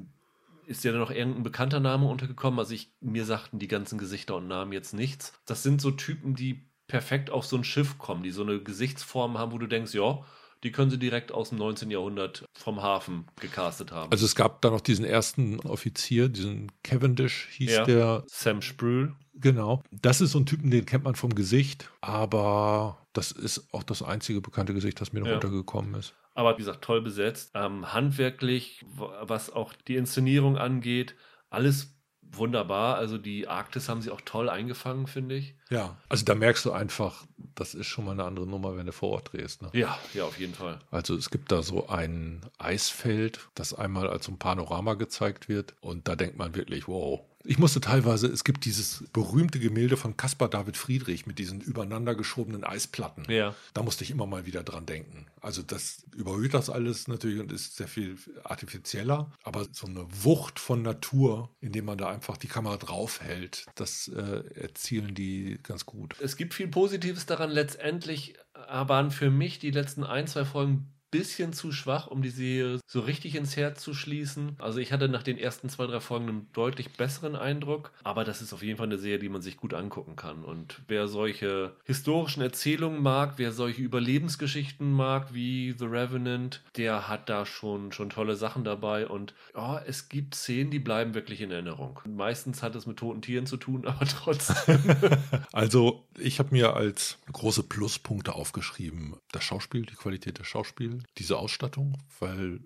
Ist 0.67 0.85
ja 0.85 0.93
noch 0.93 1.11
irgendein 1.11 1.43
bekannter 1.43 1.81
Name 1.81 2.07
untergekommen? 2.07 2.59
Also 2.59 2.73
ich, 2.73 2.93
mir 3.01 3.25
sagten 3.25 3.59
die 3.59 3.67
ganzen 3.67 3.97
Gesichter 3.97 4.37
und 4.37 4.47
Namen 4.47 4.71
jetzt 4.71 4.93
nichts. 4.93 5.33
Das 5.45 5.63
sind 5.63 5.81
so 5.81 5.91
Typen, 5.91 6.35
die 6.35 6.70
perfekt 6.91 7.29
auf 7.29 7.45
so 7.45 7.55
ein 7.55 7.63
Schiff 7.63 7.97
kommen, 7.97 8.21
die 8.21 8.31
so 8.31 8.43
eine 8.43 8.59
Gesichtsform 8.59 9.37
haben, 9.37 9.53
wo 9.53 9.57
du 9.57 9.65
denkst, 9.65 9.93
ja, 9.93 10.19
die 10.63 10.71
können 10.71 10.91
sie 10.91 10.99
direkt 10.99 11.31
aus 11.31 11.49
dem 11.49 11.57
19. 11.57 11.89
Jahrhundert 11.89 12.45
vom 12.53 12.83
Hafen 12.83 13.25
gecastet 13.39 13.91
haben. 13.91 14.11
Also 14.11 14.25
es 14.25 14.35
gab 14.35 14.61
da 14.61 14.69
noch 14.69 14.81
diesen 14.81 15.05
ersten 15.05 15.59
Offizier, 15.61 16.29
diesen 16.29 16.71
Cavendish 16.83 17.47
hieß 17.53 17.71
ja, 17.71 17.85
der. 17.85 18.23
Sam 18.27 18.61
Sprühl. 18.61 19.15
Genau. 19.33 19.81
Das 19.91 20.21
ist 20.21 20.33
so 20.33 20.39
ein 20.39 20.45
Typen, 20.45 20.69
den 20.69 20.85
kennt 20.85 21.05
man 21.05 21.15
vom 21.15 21.33
Gesicht, 21.33 21.89
aber 22.01 22.97
das 23.13 23.31
ist 23.31 23.73
auch 23.73 23.83
das 23.83 24.03
einzige 24.03 24.41
bekannte 24.41 24.73
Gesicht, 24.73 24.99
das 24.99 25.13
mir 25.13 25.21
noch 25.21 25.27
ja. 25.27 25.35
untergekommen 25.35 25.95
ist. 25.95 26.13
Aber 26.35 26.53
wie 26.53 26.59
gesagt, 26.59 26.83
toll 26.83 27.01
besetzt. 27.01 27.51
Ähm, 27.55 27.93
handwerklich, 27.93 28.85
was 28.97 29.49
auch 29.49 29.73
die 29.87 29.95
Inszenierung 29.95 30.57
angeht, 30.57 31.15
alles 31.49 31.95
wunderbar. 32.31 32.95
Also 32.95 33.17
die 33.17 33.47
Arktis 33.47 33.89
haben 33.89 34.01
sie 34.01 34.11
auch 34.11 34.21
toll 34.21 34.49
eingefangen, 34.49 35.07
finde 35.07 35.35
ich. 35.35 35.55
Ja, 35.69 35.97
also 36.09 36.25
da 36.25 36.35
merkst 36.35 36.65
du 36.65 36.71
einfach, 36.71 37.25
das 37.55 37.73
ist 37.73 37.87
schon 37.87 38.05
mal 38.05 38.11
eine 38.11 38.23
andere 38.23 38.47
Nummer, 38.47 38.75
wenn 38.75 38.85
du 38.85 38.91
vor 38.91 39.11
Ort 39.11 39.33
drehst. 39.33 39.61
Ne? 39.61 39.69
Ja, 39.73 39.97
ja, 40.13 40.23
auf 40.25 40.39
jeden 40.39 40.53
Fall. 40.53 40.79
Also 40.91 41.15
es 41.15 41.29
gibt 41.29 41.51
da 41.51 41.61
so 41.61 41.87
ein 41.87 42.41
Eisfeld, 42.57 43.47
das 43.55 43.73
einmal 43.73 44.07
als 44.07 44.25
so 44.25 44.31
ein 44.31 44.39
Panorama 44.39 44.95
gezeigt 44.95 45.49
wird 45.49 45.75
und 45.81 46.07
da 46.07 46.15
denkt 46.15 46.37
man 46.37 46.55
wirklich, 46.55 46.87
wow, 46.87 47.21
ich 47.43 47.57
musste 47.57 47.81
teilweise, 47.81 48.27
es 48.27 48.43
gibt 48.43 48.65
dieses 48.65 49.03
berühmte 49.13 49.59
Gemälde 49.59 49.97
von 49.97 50.17
Caspar 50.17 50.49
David 50.49 50.77
Friedrich 50.77 51.25
mit 51.25 51.39
diesen 51.39 51.61
übereinander 51.61 52.15
geschobenen 52.15 52.63
Eisplatten. 52.63 53.25
Ja. 53.29 53.55
Da 53.73 53.83
musste 53.83 54.03
ich 54.03 54.11
immer 54.11 54.25
mal 54.25 54.45
wieder 54.45 54.63
dran 54.63 54.85
denken. 54.85 55.27
Also 55.41 55.61
das 55.61 56.05
überhöht 56.15 56.53
das 56.53 56.69
alles 56.69 57.07
natürlich 57.07 57.39
und 57.39 57.51
ist 57.51 57.77
sehr 57.77 57.87
viel 57.87 58.17
artifizieller. 58.43 59.31
Aber 59.43 59.67
so 59.71 59.87
eine 59.87 60.05
Wucht 60.23 60.59
von 60.59 60.81
Natur, 60.81 61.49
indem 61.61 61.85
man 61.85 61.97
da 61.97 62.09
einfach 62.09 62.37
die 62.37 62.47
Kamera 62.47 62.77
draufhält, 62.77 63.65
das 63.75 64.07
äh, 64.07 64.43
erzielen 64.59 65.15
die 65.15 65.59
ganz 65.63 65.85
gut. 65.85 66.15
Es 66.19 66.37
gibt 66.37 66.53
viel 66.53 66.67
Positives 66.67 67.25
daran. 67.25 67.49
Letztendlich 67.49 68.35
waren 68.67 69.11
für 69.11 69.31
mich 69.31 69.59
die 69.59 69.71
letzten 69.71 70.03
ein, 70.03 70.27
zwei 70.27 70.45
Folgen 70.45 70.93
bisschen 71.11 71.53
zu 71.53 71.71
schwach, 71.71 72.07
um 72.07 72.21
die 72.21 72.29
Serie 72.29 72.79
so 72.87 73.01
richtig 73.01 73.35
ins 73.35 73.57
Herz 73.57 73.83
zu 73.83 73.93
schließen. 73.93 74.55
Also 74.59 74.79
ich 74.79 74.91
hatte 74.91 75.09
nach 75.09 75.23
den 75.23 75.37
ersten 75.37 75.69
zwei, 75.69 75.85
drei 75.85 75.99
Folgen 75.99 76.29
einen 76.29 76.47
deutlich 76.53 76.93
besseren 76.93 77.35
Eindruck, 77.35 77.91
aber 78.03 78.23
das 78.23 78.41
ist 78.41 78.53
auf 78.53 78.63
jeden 78.63 78.77
Fall 78.77 78.87
eine 78.87 78.97
Serie, 78.97 79.19
die 79.19 79.29
man 79.29 79.41
sich 79.41 79.57
gut 79.57 79.73
angucken 79.73 80.15
kann. 80.15 80.43
Und 80.43 80.81
wer 80.87 81.07
solche 81.07 81.75
historischen 81.83 82.41
Erzählungen 82.41 83.01
mag, 83.03 83.33
wer 83.37 83.51
solche 83.51 83.81
Überlebensgeschichten 83.81 84.91
mag, 84.91 85.33
wie 85.33 85.75
The 85.77 85.85
Revenant, 85.85 86.63
der 86.77 87.07
hat 87.07 87.29
da 87.29 87.45
schon, 87.45 87.91
schon 87.91 88.09
tolle 88.09 88.35
Sachen 88.35 88.63
dabei. 88.63 89.07
Und 89.07 89.33
oh, 89.53 89.77
es 89.85 90.07
gibt 90.07 90.35
Szenen, 90.35 90.71
die 90.71 90.79
bleiben 90.79 91.13
wirklich 91.13 91.41
in 91.41 91.51
Erinnerung. 91.51 91.99
Meistens 92.07 92.63
hat 92.63 92.75
es 92.75 92.85
mit 92.85 92.97
toten 92.97 93.21
Tieren 93.21 93.45
zu 93.45 93.57
tun, 93.57 93.85
aber 93.85 94.05
trotzdem. 94.05 94.79
also 95.51 96.05
ich 96.17 96.39
habe 96.39 96.51
mir 96.51 96.75
als 96.75 97.17
große 97.31 97.63
Pluspunkte 97.63 98.33
aufgeschrieben, 98.33 99.15
das 99.31 99.43
Schauspiel, 99.43 99.85
die 99.85 99.95
Qualität 99.95 100.39
des 100.39 100.47
Schauspiels, 100.47 101.00
diese 101.17 101.37
Ausstattung, 101.37 101.97
weil 102.19 102.59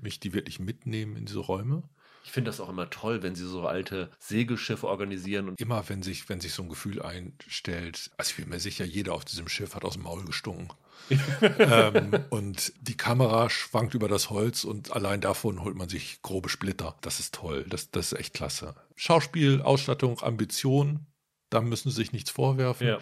mich 0.00 0.20
die 0.20 0.32
wirklich 0.32 0.60
mitnehmen 0.60 1.16
in 1.16 1.26
diese 1.26 1.40
Räume. 1.40 1.82
Ich 2.24 2.32
finde 2.32 2.50
das 2.50 2.60
auch 2.60 2.68
immer 2.68 2.90
toll, 2.90 3.22
wenn 3.22 3.34
sie 3.34 3.46
so 3.46 3.66
alte 3.66 4.10
Segelschiffe 4.18 4.86
organisieren. 4.86 5.48
Und 5.48 5.60
immer, 5.60 5.88
wenn 5.88 6.02
sich, 6.02 6.28
wenn 6.28 6.40
sich 6.40 6.52
so 6.52 6.62
ein 6.62 6.68
Gefühl 6.68 7.02
einstellt, 7.02 8.10
also 8.18 8.30
ich 8.30 8.36
bin 8.36 8.48
mir 8.48 8.60
sicher, 8.60 8.84
jeder 8.84 9.14
auf 9.14 9.24
diesem 9.24 9.48
Schiff 9.48 9.74
hat 9.74 9.84
aus 9.84 9.94
dem 9.94 10.02
Maul 10.02 10.24
gestunken. 10.24 10.68
ähm, 11.58 12.24
und 12.28 12.72
die 12.80 12.96
Kamera 12.96 13.48
schwankt 13.48 13.94
über 13.94 14.06
das 14.06 14.30
Holz 14.30 14.64
und 14.64 14.92
allein 14.92 15.20
davon 15.20 15.64
holt 15.64 15.74
man 15.74 15.88
sich 15.88 16.20
grobe 16.22 16.50
Splitter. 16.50 16.94
Das 17.00 17.20
ist 17.20 17.34
toll. 17.34 17.64
Das, 17.68 17.90
das 17.90 18.12
ist 18.12 18.18
echt 18.18 18.34
klasse. 18.34 18.74
Schauspiel, 18.96 19.62
Ausstattung, 19.62 20.22
Ambition, 20.22 21.06
da 21.50 21.60
müssen 21.60 21.90
sie 21.90 21.96
sich 21.96 22.12
nichts 22.12 22.30
vorwerfen. 22.30 22.86
Ja. 22.86 22.98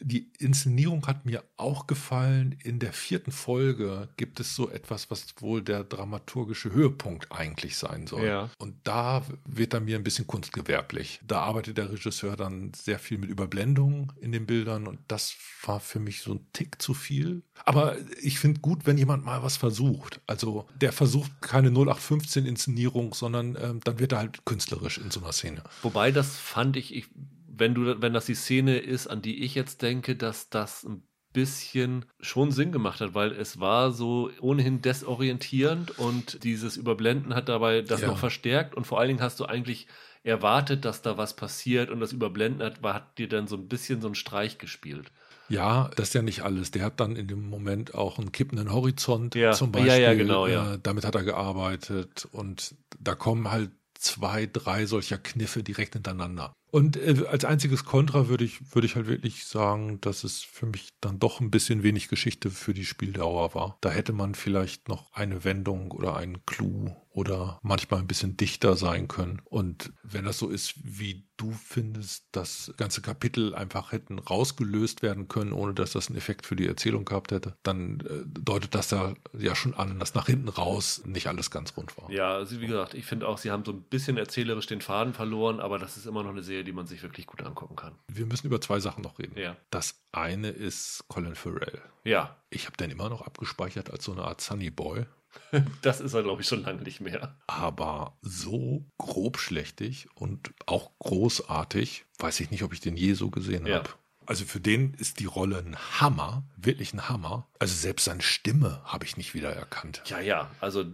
Die 0.00 0.30
Inszenierung 0.38 1.06
hat 1.06 1.24
mir 1.24 1.44
auch 1.56 1.86
gefallen. 1.86 2.58
In 2.62 2.80
der 2.80 2.92
vierten 2.92 3.30
Folge 3.30 4.08
gibt 4.16 4.40
es 4.40 4.56
so 4.56 4.68
etwas, 4.68 5.10
was 5.10 5.26
wohl 5.38 5.62
der 5.62 5.84
dramaturgische 5.84 6.72
Höhepunkt 6.72 7.30
eigentlich 7.30 7.76
sein 7.76 8.06
soll. 8.06 8.26
Ja. 8.26 8.50
Und 8.58 8.74
da 8.84 9.24
wird 9.44 9.72
er 9.72 9.80
mir 9.80 9.96
ein 9.96 10.04
bisschen 10.04 10.26
kunstgewerblich. 10.26 11.20
Da 11.26 11.40
arbeitet 11.40 11.78
der 11.78 11.92
Regisseur 11.92 12.36
dann 12.36 12.72
sehr 12.74 12.98
viel 12.98 13.18
mit 13.18 13.30
Überblendung 13.30 14.12
in 14.20 14.32
den 14.32 14.46
Bildern 14.46 14.86
und 14.88 14.98
das 15.06 15.36
war 15.64 15.78
für 15.78 16.00
mich 16.00 16.22
so 16.22 16.34
ein 16.34 16.46
Tick 16.52 16.82
zu 16.82 16.94
viel. 16.94 17.42
Aber 17.64 17.96
ich 18.20 18.40
finde 18.40 18.60
gut, 18.60 18.86
wenn 18.86 18.98
jemand 18.98 19.24
mal 19.24 19.42
was 19.44 19.56
versucht. 19.56 20.20
Also 20.26 20.66
der 20.80 20.92
versucht 20.92 21.30
keine 21.40 21.68
0815 21.68 22.46
Inszenierung, 22.46 23.14
sondern 23.14 23.56
ähm, 23.60 23.80
dann 23.84 24.00
wird 24.00 24.12
er 24.12 24.18
halt 24.18 24.44
künstlerisch 24.44 24.98
in 24.98 25.10
so 25.12 25.20
einer 25.20 25.32
Szene. 25.32 25.62
Wobei 25.82 26.10
das 26.10 26.36
fand 26.36 26.76
ich, 26.76 26.94
ich 26.94 27.06
wenn 27.54 27.74
du, 27.74 28.00
wenn 28.00 28.12
das 28.12 28.26
die 28.26 28.34
Szene 28.34 28.78
ist, 28.78 29.06
an 29.06 29.22
die 29.22 29.44
ich 29.44 29.54
jetzt 29.54 29.82
denke, 29.82 30.16
dass 30.16 30.48
das 30.48 30.84
ein 30.84 31.02
bisschen 31.32 32.04
schon 32.20 32.50
Sinn 32.50 32.72
gemacht 32.72 33.00
hat, 33.00 33.14
weil 33.14 33.32
es 33.32 33.60
war 33.60 33.92
so 33.92 34.30
ohnehin 34.40 34.82
desorientierend 34.82 35.98
und 35.98 36.44
dieses 36.44 36.76
Überblenden 36.76 37.34
hat 37.34 37.48
dabei 37.48 37.82
das 37.82 38.02
ja. 38.02 38.08
noch 38.08 38.18
verstärkt 38.18 38.74
und 38.74 38.86
vor 38.86 38.98
allen 38.98 39.08
Dingen 39.08 39.22
hast 39.22 39.40
du 39.40 39.46
eigentlich 39.46 39.86
erwartet, 40.24 40.84
dass 40.84 41.02
da 41.02 41.16
was 41.16 41.34
passiert 41.34 41.90
und 41.90 42.00
das 42.00 42.12
Überblenden 42.12 42.62
hat, 42.62 42.82
hat 42.82 43.18
dir 43.18 43.28
dann 43.28 43.48
so 43.48 43.56
ein 43.56 43.68
bisschen 43.68 44.00
so 44.00 44.08
einen 44.08 44.14
Streich 44.14 44.58
gespielt. 44.58 45.10
Ja, 45.48 45.90
das 45.96 46.08
ist 46.08 46.14
ja 46.14 46.22
nicht 46.22 46.42
alles. 46.42 46.70
Der 46.70 46.84
hat 46.84 47.00
dann 47.00 47.16
in 47.16 47.26
dem 47.26 47.48
Moment 47.48 47.94
auch 47.94 48.18
einen 48.18 48.32
kippenden 48.32 48.72
Horizont 48.72 49.34
ja. 49.34 49.52
zum 49.52 49.72
Beispiel. 49.72 49.92
Ja, 49.92 49.98
ja, 49.98 50.14
genau, 50.14 50.46
ja. 50.46 50.74
Äh, 50.74 50.78
damit 50.82 51.04
hat 51.04 51.14
er 51.14 51.24
gearbeitet 51.24 52.28
und 52.30 52.74
da 52.98 53.14
kommen 53.14 53.50
halt 53.50 53.70
zwei, 53.94 54.46
drei 54.46 54.86
solcher 54.86 55.18
Kniffe 55.18 55.62
direkt 55.62 55.94
hintereinander. 55.94 56.52
Und 56.72 56.96
äh, 56.96 57.26
als 57.28 57.44
einziges 57.44 57.84
Kontra 57.84 58.28
würde 58.28 58.44
ich, 58.44 58.74
würde 58.74 58.86
ich 58.86 58.96
halt 58.96 59.06
wirklich 59.06 59.44
sagen, 59.44 60.00
dass 60.00 60.24
es 60.24 60.42
für 60.42 60.64
mich 60.64 60.88
dann 61.02 61.18
doch 61.18 61.38
ein 61.38 61.50
bisschen 61.50 61.82
wenig 61.82 62.08
Geschichte 62.08 62.48
für 62.48 62.72
die 62.72 62.86
Spieldauer 62.86 63.54
war. 63.54 63.76
Da 63.82 63.90
hätte 63.90 64.14
man 64.14 64.34
vielleicht 64.34 64.88
noch 64.88 65.12
eine 65.12 65.44
Wendung 65.44 65.90
oder 65.90 66.16
einen 66.16 66.46
Clou 66.46 66.96
oder 67.14 67.60
manchmal 67.62 68.00
ein 68.00 68.06
bisschen 68.06 68.36
dichter 68.36 68.76
sein 68.76 69.06
können. 69.06 69.42
Und 69.44 69.92
wenn 70.02 70.24
das 70.24 70.38
so 70.38 70.48
ist, 70.48 70.74
wie 70.82 71.26
du 71.36 71.52
findest, 71.52 72.26
das 72.32 72.72
ganze 72.76 73.02
Kapitel 73.02 73.54
einfach 73.54 73.92
hätten 73.92 74.18
rausgelöst 74.18 75.02
werden 75.02 75.28
können, 75.28 75.52
ohne 75.52 75.74
dass 75.74 75.92
das 75.92 76.08
einen 76.08 76.16
Effekt 76.16 76.46
für 76.46 76.56
die 76.56 76.66
Erzählung 76.66 77.04
gehabt 77.04 77.32
hätte, 77.32 77.56
dann 77.62 78.00
äh, 78.00 78.24
deutet 78.26 78.74
das 78.74 78.90
ja, 78.90 79.14
ja 79.36 79.54
schon 79.54 79.74
an, 79.74 79.98
dass 79.98 80.14
nach 80.14 80.26
hinten 80.26 80.48
raus 80.48 81.02
nicht 81.04 81.26
alles 81.26 81.50
ganz 81.50 81.76
rund 81.76 81.96
war. 81.98 82.10
Ja, 82.10 82.32
also 82.34 82.60
wie 82.60 82.66
gesagt, 82.66 82.94
ich 82.94 83.04
finde 83.04 83.28
auch, 83.28 83.38
sie 83.38 83.50
haben 83.50 83.64
so 83.64 83.72
ein 83.72 83.82
bisschen 83.82 84.16
erzählerisch 84.16 84.66
den 84.66 84.80
Faden 84.80 85.14
verloren, 85.14 85.60
aber 85.60 85.78
das 85.78 85.96
ist 85.96 86.06
immer 86.06 86.22
noch 86.22 86.30
eine 86.30 86.42
Serie, 86.42 86.61
die 86.64 86.72
man 86.72 86.86
sich 86.86 87.02
wirklich 87.02 87.26
gut 87.26 87.42
angucken 87.42 87.76
kann. 87.76 87.94
Wir 88.08 88.26
müssen 88.26 88.46
über 88.46 88.60
zwei 88.60 88.80
Sachen 88.80 89.02
noch 89.02 89.18
reden. 89.18 89.38
Ja. 89.38 89.56
Das 89.70 90.02
eine 90.12 90.50
ist 90.50 91.04
Colin 91.08 91.34
Farrell. 91.34 91.80
Ja. 92.04 92.36
Ich 92.50 92.66
habe 92.66 92.76
den 92.76 92.90
immer 92.90 93.08
noch 93.08 93.22
abgespeichert 93.22 93.90
als 93.90 94.04
so 94.04 94.12
eine 94.12 94.24
Art 94.24 94.40
Sunny 94.40 94.70
Boy. 94.70 95.06
Das 95.82 96.00
ist 96.00 96.12
er, 96.12 96.22
glaube 96.22 96.42
ich, 96.42 96.48
schon 96.48 96.62
lange 96.62 96.82
nicht 96.82 97.00
mehr. 97.00 97.36
Aber 97.46 98.18
so 98.20 98.84
grobschlächtig 98.98 100.08
und 100.14 100.52
auch 100.66 100.90
großartig, 100.98 102.04
weiß 102.18 102.40
ich 102.40 102.50
nicht, 102.50 102.62
ob 102.62 102.72
ich 102.72 102.80
den 102.80 102.96
je 102.96 103.14
so 103.14 103.30
gesehen 103.30 103.66
ja. 103.66 103.76
habe. 103.76 103.90
Also 104.26 104.44
für 104.44 104.60
den 104.60 104.94
ist 104.94 105.20
die 105.20 105.26
Rolle 105.26 105.58
ein 105.58 105.76
Hammer, 106.00 106.44
wirklich 106.56 106.92
ein 106.92 107.08
Hammer. 107.08 107.46
Also 107.58 107.74
selbst 107.74 108.04
seine 108.04 108.22
Stimme 108.22 108.80
habe 108.84 109.04
ich 109.04 109.16
nicht 109.16 109.34
wieder 109.34 109.50
erkannt. 109.50 110.02
Ja, 110.06 110.20
ja, 110.20 110.50
also 110.60 110.84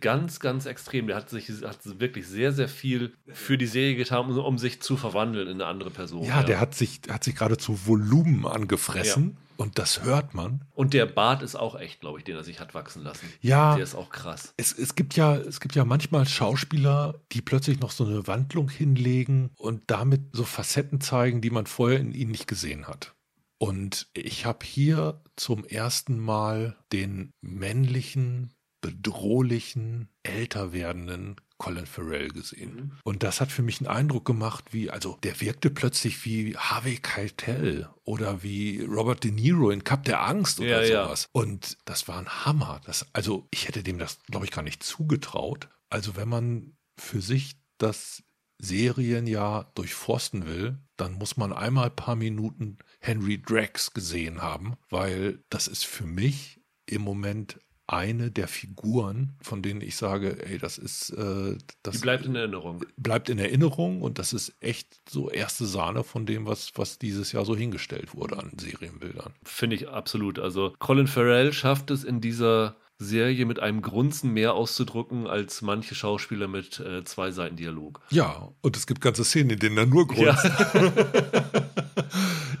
ganz, 0.00 0.40
ganz 0.40 0.66
extrem. 0.66 1.06
Der 1.06 1.16
hat 1.16 1.30
sich 1.30 1.48
hat 1.62 1.78
wirklich 2.00 2.26
sehr, 2.26 2.52
sehr 2.52 2.68
viel 2.68 3.14
für 3.32 3.58
die 3.58 3.66
Serie 3.66 3.96
getan, 3.96 4.30
um, 4.30 4.38
um 4.38 4.58
sich 4.58 4.80
zu 4.80 4.96
verwandeln 4.96 5.48
in 5.48 5.54
eine 5.54 5.66
andere 5.66 5.90
Person. 5.90 6.24
Ja, 6.24 6.40
ja. 6.40 6.42
der 6.42 6.60
hat 6.60 6.74
sich, 6.74 7.00
hat 7.08 7.24
sich 7.24 7.36
geradezu 7.36 7.86
Volumen 7.86 8.46
angefressen. 8.46 9.36
Ja. 9.36 9.47
Und 9.58 9.80
das 9.80 10.04
hört 10.04 10.34
man. 10.34 10.64
Und 10.72 10.94
der 10.94 11.04
Bart 11.04 11.42
ist 11.42 11.56
auch 11.56 11.74
echt, 11.74 11.98
glaube 11.98 12.20
ich, 12.20 12.24
den 12.24 12.36
er 12.36 12.44
sich 12.44 12.60
hat 12.60 12.74
wachsen 12.74 13.02
lassen. 13.02 13.28
Ja. 13.40 13.74
Der 13.74 13.82
ist 13.82 13.96
auch 13.96 14.08
krass. 14.08 14.54
Es, 14.56 14.72
es, 14.72 14.94
gibt 14.94 15.16
ja, 15.16 15.34
es 15.34 15.58
gibt 15.58 15.74
ja 15.74 15.84
manchmal 15.84 16.28
Schauspieler, 16.28 17.20
die 17.32 17.42
plötzlich 17.42 17.80
noch 17.80 17.90
so 17.90 18.06
eine 18.06 18.28
Wandlung 18.28 18.70
hinlegen 18.70 19.50
und 19.56 19.82
damit 19.88 20.20
so 20.30 20.44
Facetten 20.44 21.00
zeigen, 21.00 21.40
die 21.40 21.50
man 21.50 21.66
vorher 21.66 21.98
in 21.98 22.12
ihnen 22.12 22.30
nicht 22.30 22.46
gesehen 22.46 22.86
hat. 22.86 23.16
Und 23.58 24.06
ich 24.14 24.46
habe 24.46 24.64
hier 24.64 25.20
zum 25.34 25.64
ersten 25.64 26.20
Mal 26.20 26.76
den 26.92 27.32
männlichen, 27.40 28.54
bedrohlichen, 28.80 30.08
älter 30.22 30.72
werdenden 30.72 31.34
Colin 31.58 31.86
Farrell 31.86 32.28
gesehen. 32.28 32.74
Mhm. 32.74 32.92
Und 33.02 33.22
das 33.22 33.40
hat 33.40 33.50
für 33.52 33.62
mich 33.62 33.80
einen 33.80 33.88
Eindruck 33.88 34.24
gemacht, 34.24 34.66
wie, 34.70 34.90
also 34.90 35.18
der 35.22 35.40
wirkte 35.40 35.70
plötzlich 35.70 36.24
wie 36.24 36.56
Harvey 36.56 36.96
Keitel 36.96 37.88
oder 38.04 38.42
wie 38.42 38.82
Robert 38.82 39.24
De 39.24 39.32
Niro 39.32 39.70
in 39.70 39.84
Cup 39.84 40.04
der 40.04 40.22
Angst 40.22 40.60
oder 40.60 40.84
ja, 40.86 41.04
sowas. 41.04 41.24
Ja. 41.24 41.40
Und 41.40 41.76
das 41.84 42.08
war 42.08 42.18
ein 42.18 42.44
Hammer. 42.46 42.80
Das, 42.86 43.06
also 43.12 43.46
ich 43.50 43.66
hätte 43.68 43.82
dem 43.82 43.98
das, 43.98 44.20
glaube 44.30 44.46
ich, 44.46 44.52
gar 44.52 44.62
nicht 44.62 44.82
zugetraut. 44.82 45.68
Also 45.90 46.16
wenn 46.16 46.28
man 46.28 46.76
für 46.96 47.20
sich 47.20 47.56
das 47.78 48.22
Serienjahr 48.58 49.70
durchforsten 49.74 50.46
will, 50.46 50.78
dann 50.96 51.12
muss 51.14 51.36
man 51.36 51.52
einmal 51.52 51.86
ein 51.86 51.96
paar 51.96 52.16
Minuten 52.16 52.78
Henry 53.00 53.40
Drax 53.40 53.92
gesehen 53.92 54.42
haben, 54.42 54.76
weil 54.90 55.42
das 55.48 55.68
ist 55.68 55.86
für 55.86 56.06
mich 56.06 56.60
im 56.86 57.02
Moment 57.02 57.60
eine 57.88 58.30
der 58.30 58.48
Figuren, 58.48 59.34
von 59.40 59.62
denen 59.62 59.80
ich 59.80 59.96
sage, 59.96 60.46
ey, 60.46 60.58
das 60.58 60.76
ist 60.76 61.10
äh, 61.10 61.56
das 61.82 61.96
Die 61.96 62.00
bleibt 62.00 62.26
in 62.26 62.34
Erinnerung. 62.34 62.84
Bleibt 62.98 63.30
in 63.30 63.38
Erinnerung 63.38 64.02
und 64.02 64.18
das 64.18 64.34
ist 64.34 64.54
echt 64.60 65.00
so 65.08 65.30
erste 65.30 65.66
Sahne 65.66 66.04
von 66.04 66.26
dem, 66.26 66.46
was, 66.46 66.72
was 66.74 66.98
dieses 66.98 67.32
Jahr 67.32 67.46
so 67.46 67.56
hingestellt 67.56 68.14
wurde 68.14 68.38
an 68.38 68.52
Serienbildern. 68.58 69.32
Finde 69.42 69.76
ich 69.76 69.88
absolut. 69.88 70.38
Also 70.38 70.74
Colin 70.78 71.06
Farrell 71.06 71.52
schafft 71.54 71.90
es 71.90 72.04
in 72.04 72.20
dieser 72.20 72.76
Serie 72.98 73.46
mit 73.46 73.58
einem 73.58 73.80
Grunzen 73.80 74.34
mehr 74.34 74.52
auszudrücken 74.52 75.26
als 75.26 75.62
manche 75.62 75.94
Schauspieler 75.94 76.46
mit 76.46 76.80
äh, 76.80 77.04
zwei 77.04 77.30
Seiten 77.30 77.56
Dialog. 77.56 78.02
Ja, 78.10 78.52
und 78.60 78.76
es 78.76 78.86
gibt 78.86 79.00
ganze 79.00 79.24
Szenen, 79.24 79.50
in 79.50 79.58
denen 79.60 79.78
er 79.78 79.86
nur 79.86 80.06
grunzt. 80.06 80.44
Ja. 80.44 80.92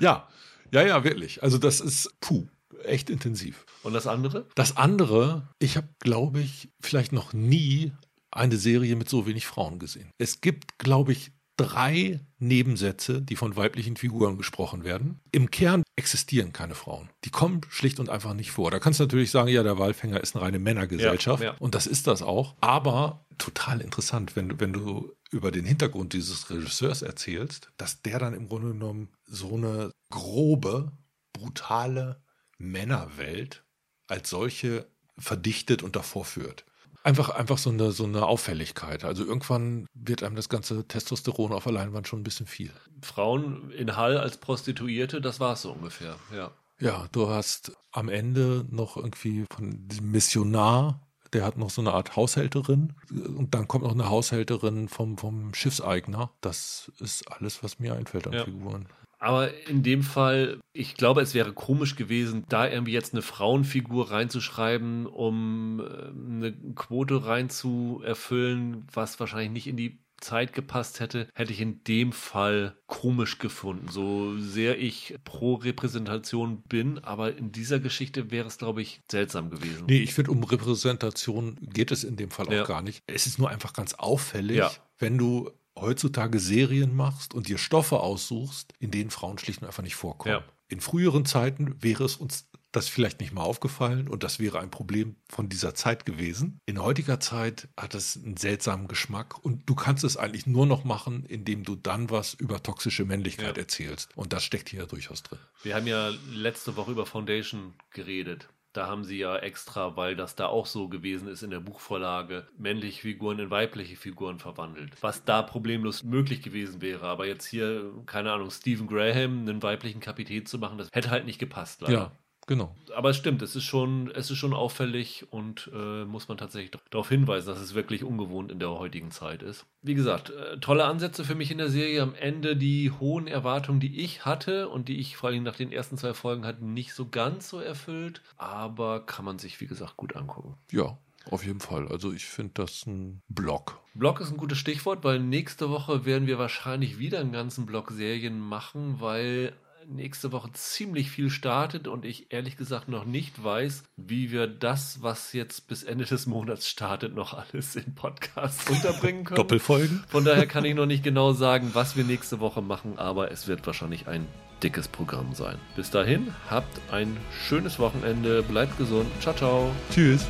ja, 0.00 0.28
ja, 0.72 0.82
ja, 0.86 1.04
wirklich. 1.04 1.42
Also 1.42 1.58
das 1.58 1.80
ist 1.80 2.18
puh 2.20 2.46
echt 2.88 3.10
intensiv. 3.10 3.64
Und 3.82 3.92
das 3.92 4.06
andere? 4.06 4.46
Das 4.54 4.76
andere, 4.76 5.48
ich 5.58 5.76
habe, 5.76 5.88
glaube 6.00 6.40
ich, 6.40 6.70
vielleicht 6.80 7.12
noch 7.12 7.32
nie 7.32 7.92
eine 8.30 8.56
Serie 8.56 8.96
mit 8.96 9.08
so 9.08 9.26
wenig 9.26 9.46
Frauen 9.46 9.78
gesehen. 9.78 10.10
Es 10.18 10.40
gibt, 10.40 10.78
glaube 10.78 11.12
ich, 11.12 11.32
drei 11.58 12.20
Nebensätze, 12.38 13.20
die 13.20 13.36
von 13.36 13.56
weiblichen 13.56 13.96
Figuren 13.96 14.38
gesprochen 14.38 14.84
werden. 14.84 15.20
Im 15.32 15.50
Kern 15.50 15.82
existieren 15.96 16.52
keine 16.52 16.74
Frauen. 16.74 17.10
Die 17.24 17.30
kommen 17.30 17.60
schlicht 17.68 17.98
und 17.98 18.08
einfach 18.08 18.32
nicht 18.32 18.52
vor. 18.52 18.70
Da 18.70 18.78
kannst 18.78 19.00
du 19.00 19.04
natürlich 19.04 19.30
sagen, 19.30 19.48
ja, 19.48 19.62
der 19.62 19.78
Walfänger 19.78 20.22
ist 20.22 20.36
eine 20.36 20.44
reine 20.44 20.58
Männergesellschaft. 20.60 21.42
Ja, 21.42 21.50
ja. 21.50 21.56
Und 21.58 21.74
das 21.74 21.86
ist 21.86 22.06
das 22.06 22.22
auch. 22.22 22.54
Aber 22.60 23.26
total 23.38 23.80
interessant, 23.80 24.36
wenn, 24.36 24.60
wenn 24.60 24.72
du 24.72 25.12
über 25.30 25.50
den 25.50 25.64
Hintergrund 25.64 26.12
dieses 26.12 26.48
Regisseurs 26.48 27.02
erzählst, 27.02 27.70
dass 27.76 28.02
der 28.02 28.18
dann 28.18 28.34
im 28.34 28.48
Grunde 28.48 28.68
genommen 28.68 29.08
so 29.26 29.54
eine 29.56 29.90
grobe, 30.10 30.92
brutale 31.32 32.22
Männerwelt 32.58 33.64
als 34.06 34.30
solche 34.30 34.86
verdichtet 35.16 35.82
und 35.82 35.96
davor 35.96 36.24
führt. 36.24 36.64
Einfach, 37.04 37.30
einfach 37.30 37.58
so 37.58 37.70
eine, 37.70 37.92
so 37.92 38.04
eine 38.04 38.26
Auffälligkeit. 38.26 39.04
Also 39.04 39.24
irgendwann 39.24 39.86
wird 39.94 40.22
einem 40.22 40.36
das 40.36 40.48
ganze 40.48 40.86
Testosteron 40.86 41.52
auf 41.52 41.64
der 41.64 41.72
Leinwand 41.72 42.08
schon 42.08 42.20
ein 42.20 42.24
bisschen 42.24 42.46
viel. 42.46 42.72
Frauen 43.02 43.70
in 43.70 43.96
Hall 43.96 44.18
als 44.18 44.36
Prostituierte, 44.38 45.20
das 45.20 45.40
war 45.40 45.54
es 45.54 45.62
so 45.62 45.72
ungefähr, 45.72 46.16
ja. 46.34 46.50
Ja, 46.80 47.08
du 47.10 47.28
hast 47.28 47.72
am 47.90 48.08
Ende 48.08 48.64
noch 48.70 48.96
irgendwie 48.96 49.44
von 49.52 49.88
diesem 49.88 50.10
Missionar, 50.10 51.08
der 51.32 51.44
hat 51.44 51.56
noch 51.58 51.70
so 51.70 51.80
eine 51.80 51.92
Art 51.92 52.16
Haushälterin 52.16 52.94
und 53.10 53.54
dann 53.54 53.68
kommt 53.68 53.84
noch 53.84 53.92
eine 53.92 54.08
Haushälterin 54.08 54.88
vom, 54.88 55.18
vom 55.18 55.54
Schiffseigner. 55.54 56.30
Das 56.40 56.90
ist 56.98 57.30
alles, 57.30 57.62
was 57.62 57.78
mir 57.78 57.94
einfällt 57.94 58.26
an 58.26 58.32
Ja. 58.32 58.44
Figuren. 58.44 58.88
Aber 59.18 59.50
in 59.68 59.82
dem 59.82 60.02
Fall, 60.02 60.60
ich 60.72 60.94
glaube, 60.94 61.20
es 61.22 61.34
wäre 61.34 61.52
komisch 61.52 61.96
gewesen, 61.96 62.44
da 62.48 62.68
irgendwie 62.68 62.92
jetzt 62.92 63.12
eine 63.14 63.22
Frauenfigur 63.22 64.10
reinzuschreiben, 64.10 65.06
um 65.06 65.80
äh, 65.80 66.44
eine 66.46 66.52
Quote 66.74 67.24
reinzuerfüllen, 67.26 68.86
was 68.92 69.18
wahrscheinlich 69.20 69.50
nicht 69.50 69.66
in 69.66 69.76
die 69.76 69.98
Zeit 70.20 70.52
gepasst 70.52 70.98
hätte, 70.98 71.28
hätte 71.34 71.52
ich 71.52 71.60
in 71.60 71.84
dem 71.84 72.10
Fall 72.12 72.76
komisch 72.86 73.38
gefunden. 73.38 73.86
So 73.88 74.36
sehr 74.38 74.76
ich 74.80 75.14
pro 75.24 75.54
Repräsentation 75.54 76.62
bin, 76.62 76.98
aber 76.98 77.36
in 77.36 77.52
dieser 77.52 77.78
Geschichte 77.78 78.32
wäre 78.32 78.48
es, 78.48 78.58
glaube 78.58 78.82
ich, 78.82 79.00
seltsam 79.08 79.48
gewesen. 79.48 79.84
Nee, 79.86 80.00
ich 80.00 80.14
finde, 80.14 80.32
um 80.32 80.42
Repräsentation 80.42 81.56
geht 81.60 81.92
es 81.92 82.02
in 82.02 82.16
dem 82.16 82.30
Fall 82.32 82.48
auch 82.48 82.52
Ja. 82.52 82.64
gar 82.64 82.82
nicht. 82.82 83.02
Es 83.06 83.26
ist 83.28 83.38
nur 83.38 83.48
einfach 83.48 83.72
ganz 83.72 83.94
auffällig, 83.94 84.56
Ja. 84.56 84.72
wenn 84.98 85.18
du 85.18 85.50
heutzutage 85.80 86.38
Serien 86.38 86.94
machst 86.94 87.34
und 87.34 87.48
dir 87.48 87.58
Stoffe 87.58 88.00
aussuchst, 88.00 88.72
in 88.78 88.90
denen 88.90 89.10
Frauen 89.10 89.38
schlicht 89.38 89.62
und 89.62 89.66
einfach 89.68 89.82
nicht 89.82 89.96
vorkommen. 89.96 90.34
Ja. 90.36 90.44
In 90.68 90.80
früheren 90.80 91.24
Zeiten 91.24 91.82
wäre 91.82 92.04
es 92.04 92.16
uns 92.16 92.48
das 92.72 92.88
vielleicht 92.88 93.20
nicht 93.20 93.32
mal 93.32 93.42
aufgefallen 93.42 94.08
und 94.08 94.22
das 94.22 94.38
wäre 94.38 94.60
ein 94.60 94.70
Problem 94.70 95.16
von 95.30 95.48
dieser 95.48 95.74
Zeit 95.74 96.04
gewesen. 96.04 96.60
In 96.66 96.82
heutiger 96.82 97.18
Zeit 97.18 97.68
hat 97.78 97.94
es 97.94 98.18
einen 98.22 98.36
seltsamen 98.36 98.88
Geschmack 98.88 99.42
und 99.42 99.62
du 99.68 99.74
kannst 99.74 100.04
es 100.04 100.18
eigentlich 100.18 100.46
nur 100.46 100.66
noch 100.66 100.84
machen, 100.84 101.24
indem 101.24 101.64
du 101.64 101.76
dann 101.76 102.10
was 102.10 102.34
über 102.34 102.62
toxische 102.62 103.06
Männlichkeit 103.06 103.56
Ja. 103.56 103.62
erzählst. 103.62 104.10
Und 104.16 104.34
das 104.34 104.44
steckt 104.44 104.68
hier 104.68 104.80
ja 104.80 104.86
durchaus 104.86 105.22
drin. 105.22 105.38
Wir 105.62 105.74
haben 105.76 105.86
ja 105.86 106.12
letzte 106.30 106.76
Woche 106.76 106.90
über 106.92 107.06
Foundation 107.06 107.72
geredet. 107.90 108.48
Da 108.78 108.86
haben 108.86 109.02
sie 109.02 109.18
ja 109.18 109.36
extra, 109.36 109.96
weil 109.96 110.14
das 110.14 110.36
da 110.36 110.46
auch 110.46 110.64
so 110.64 110.86
gewesen 110.88 111.26
ist 111.26 111.42
in 111.42 111.50
der 111.50 111.58
Buchvorlage, 111.58 112.46
männliche 112.56 113.02
Figuren 113.02 113.40
in 113.40 113.50
weibliche 113.50 113.96
Figuren 113.96 114.38
verwandelt. 114.38 114.92
Was 115.00 115.24
da 115.24 115.42
problemlos 115.42 116.04
möglich 116.04 116.42
gewesen 116.42 116.80
wäre. 116.80 117.08
Aber 117.08 117.26
jetzt 117.26 117.44
hier, 117.44 117.92
keine 118.06 118.30
Ahnung, 118.30 118.52
Stephen 118.52 118.86
Graham, 118.86 119.40
einen 119.40 119.64
weiblichen 119.64 119.98
Kapitän 119.98 120.46
zu 120.46 120.60
machen, 120.60 120.78
das 120.78 120.90
hätte 120.92 121.10
halt 121.10 121.24
nicht 121.24 121.40
gepasst, 121.40 121.80
leider. 121.80 121.92
Ja, 121.92 122.12
genau. 122.48 122.74
Aber 122.96 123.10
es 123.10 123.16
stimmt, 123.16 123.42
es 123.42 123.54
ist 123.54 123.62
schon, 123.62 124.10
es 124.10 124.28
ist 124.32 124.38
schon 124.38 124.52
auffällig 124.52 125.26
und 125.30 125.70
äh, 125.72 126.04
muss 126.04 126.26
man 126.26 126.36
tatsächlich 126.36 126.72
darauf 126.90 127.08
hinweisen, 127.08 127.46
dass 127.46 127.60
es 127.60 127.74
wirklich 127.74 128.02
ungewohnt 128.02 128.50
in 128.50 128.58
der 128.58 128.70
heutigen 128.70 129.12
Zeit 129.12 129.44
ist. 129.44 129.66
Wie 129.82 129.94
gesagt, 129.94 130.30
äh, 130.30 130.58
tolle 130.58 130.86
Ansätze 130.86 131.22
für 131.22 131.36
mich 131.36 131.52
in 131.52 131.58
der 131.58 131.70
Serie. 131.70 132.02
Am 132.02 132.16
Ende 132.16 132.56
die 132.56 132.90
hohen 132.90 133.28
Erwartungen, 133.28 133.78
die 133.78 134.00
ich 134.00 134.24
hatte 134.24 134.68
und 134.68 134.88
die 134.88 134.98
ich 134.98 135.16
vor 135.16 135.30
allem 135.30 135.44
nach 135.44 135.56
den 135.56 135.70
ersten 135.70 135.96
zwei 135.96 136.14
Folgen 136.14 136.44
hatte, 136.44 136.64
nicht 136.64 136.94
so 136.94 137.08
ganz 137.08 137.48
so 137.48 137.60
erfüllt. 137.60 138.22
Aber 138.36 139.06
kann 139.06 139.24
man 139.24 139.38
sich, 139.38 139.60
wie 139.60 139.68
gesagt, 139.68 139.96
gut 139.96 140.16
angucken. 140.16 140.56
Ja, 140.72 140.98
auf 141.30 141.44
jeden 141.44 141.60
Fall. 141.60 141.88
Also 141.88 142.12
ich 142.12 142.24
finde 142.24 142.54
das 142.54 142.86
ein 142.86 143.22
Block. 143.28 143.80
Blog 143.94 144.20
ist 144.20 144.30
ein 144.30 144.36
gutes 144.36 144.58
Stichwort, 144.58 145.04
weil 145.04 145.20
nächste 145.20 145.70
Woche 145.70 146.04
werden 146.04 146.26
wir 146.26 146.38
wahrscheinlich 146.38 146.98
wieder 146.98 147.20
einen 147.20 147.32
ganzen 147.32 147.66
Block 147.66 147.90
Serien 147.90 148.40
machen, 148.40 149.00
weil 149.00 149.52
nächste 149.88 150.32
Woche 150.32 150.50
ziemlich 150.52 151.10
viel 151.10 151.30
startet 151.30 151.88
und 151.88 152.04
ich 152.04 152.32
ehrlich 152.32 152.56
gesagt 152.56 152.88
noch 152.88 153.04
nicht 153.04 153.42
weiß, 153.42 153.84
wie 153.96 154.30
wir 154.30 154.46
das, 154.46 155.02
was 155.02 155.32
jetzt 155.32 155.68
bis 155.68 155.82
Ende 155.82 156.04
des 156.04 156.26
Monats 156.26 156.68
startet, 156.68 157.14
noch 157.14 157.34
alles 157.34 157.76
in 157.76 157.94
Podcasts 157.94 158.68
unterbringen 158.70 159.24
können. 159.24 159.36
Doppelfolgen? 159.36 160.04
Von 160.08 160.24
daher 160.24 160.46
kann 160.46 160.64
ich 160.64 160.74
noch 160.74 160.86
nicht 160.86 161.02
genau 161.08 161.32
sagen, 161.32 161.70
was 161.72 161.96
wir 161.96 162.04
nächste 162.04 162.40
Woche 162.40 162.62
machen, 162.62 162.98
aber 162.98 163.30
es 163.30 163.48
wird 163.48 163.66
wahrscheinlich 163.66 164.06
ein 164.06 164.26
dickes 164.62 164.88
Programm 164.88 165.34
sein. 165.34 165.56
Bis 165.76 165.90
dahin, 165.90 166.34
habt 166.50 166.80
ein 166.90 167.16
schönes 167.46 167.78
Wochenende, 167.78 168.42
bleibt 168.42 168.76
gesund, 168.76 169.08
ciao, 169.20 169.34
ciao. 169.34 169.70
Tschüss. 169.90 170.26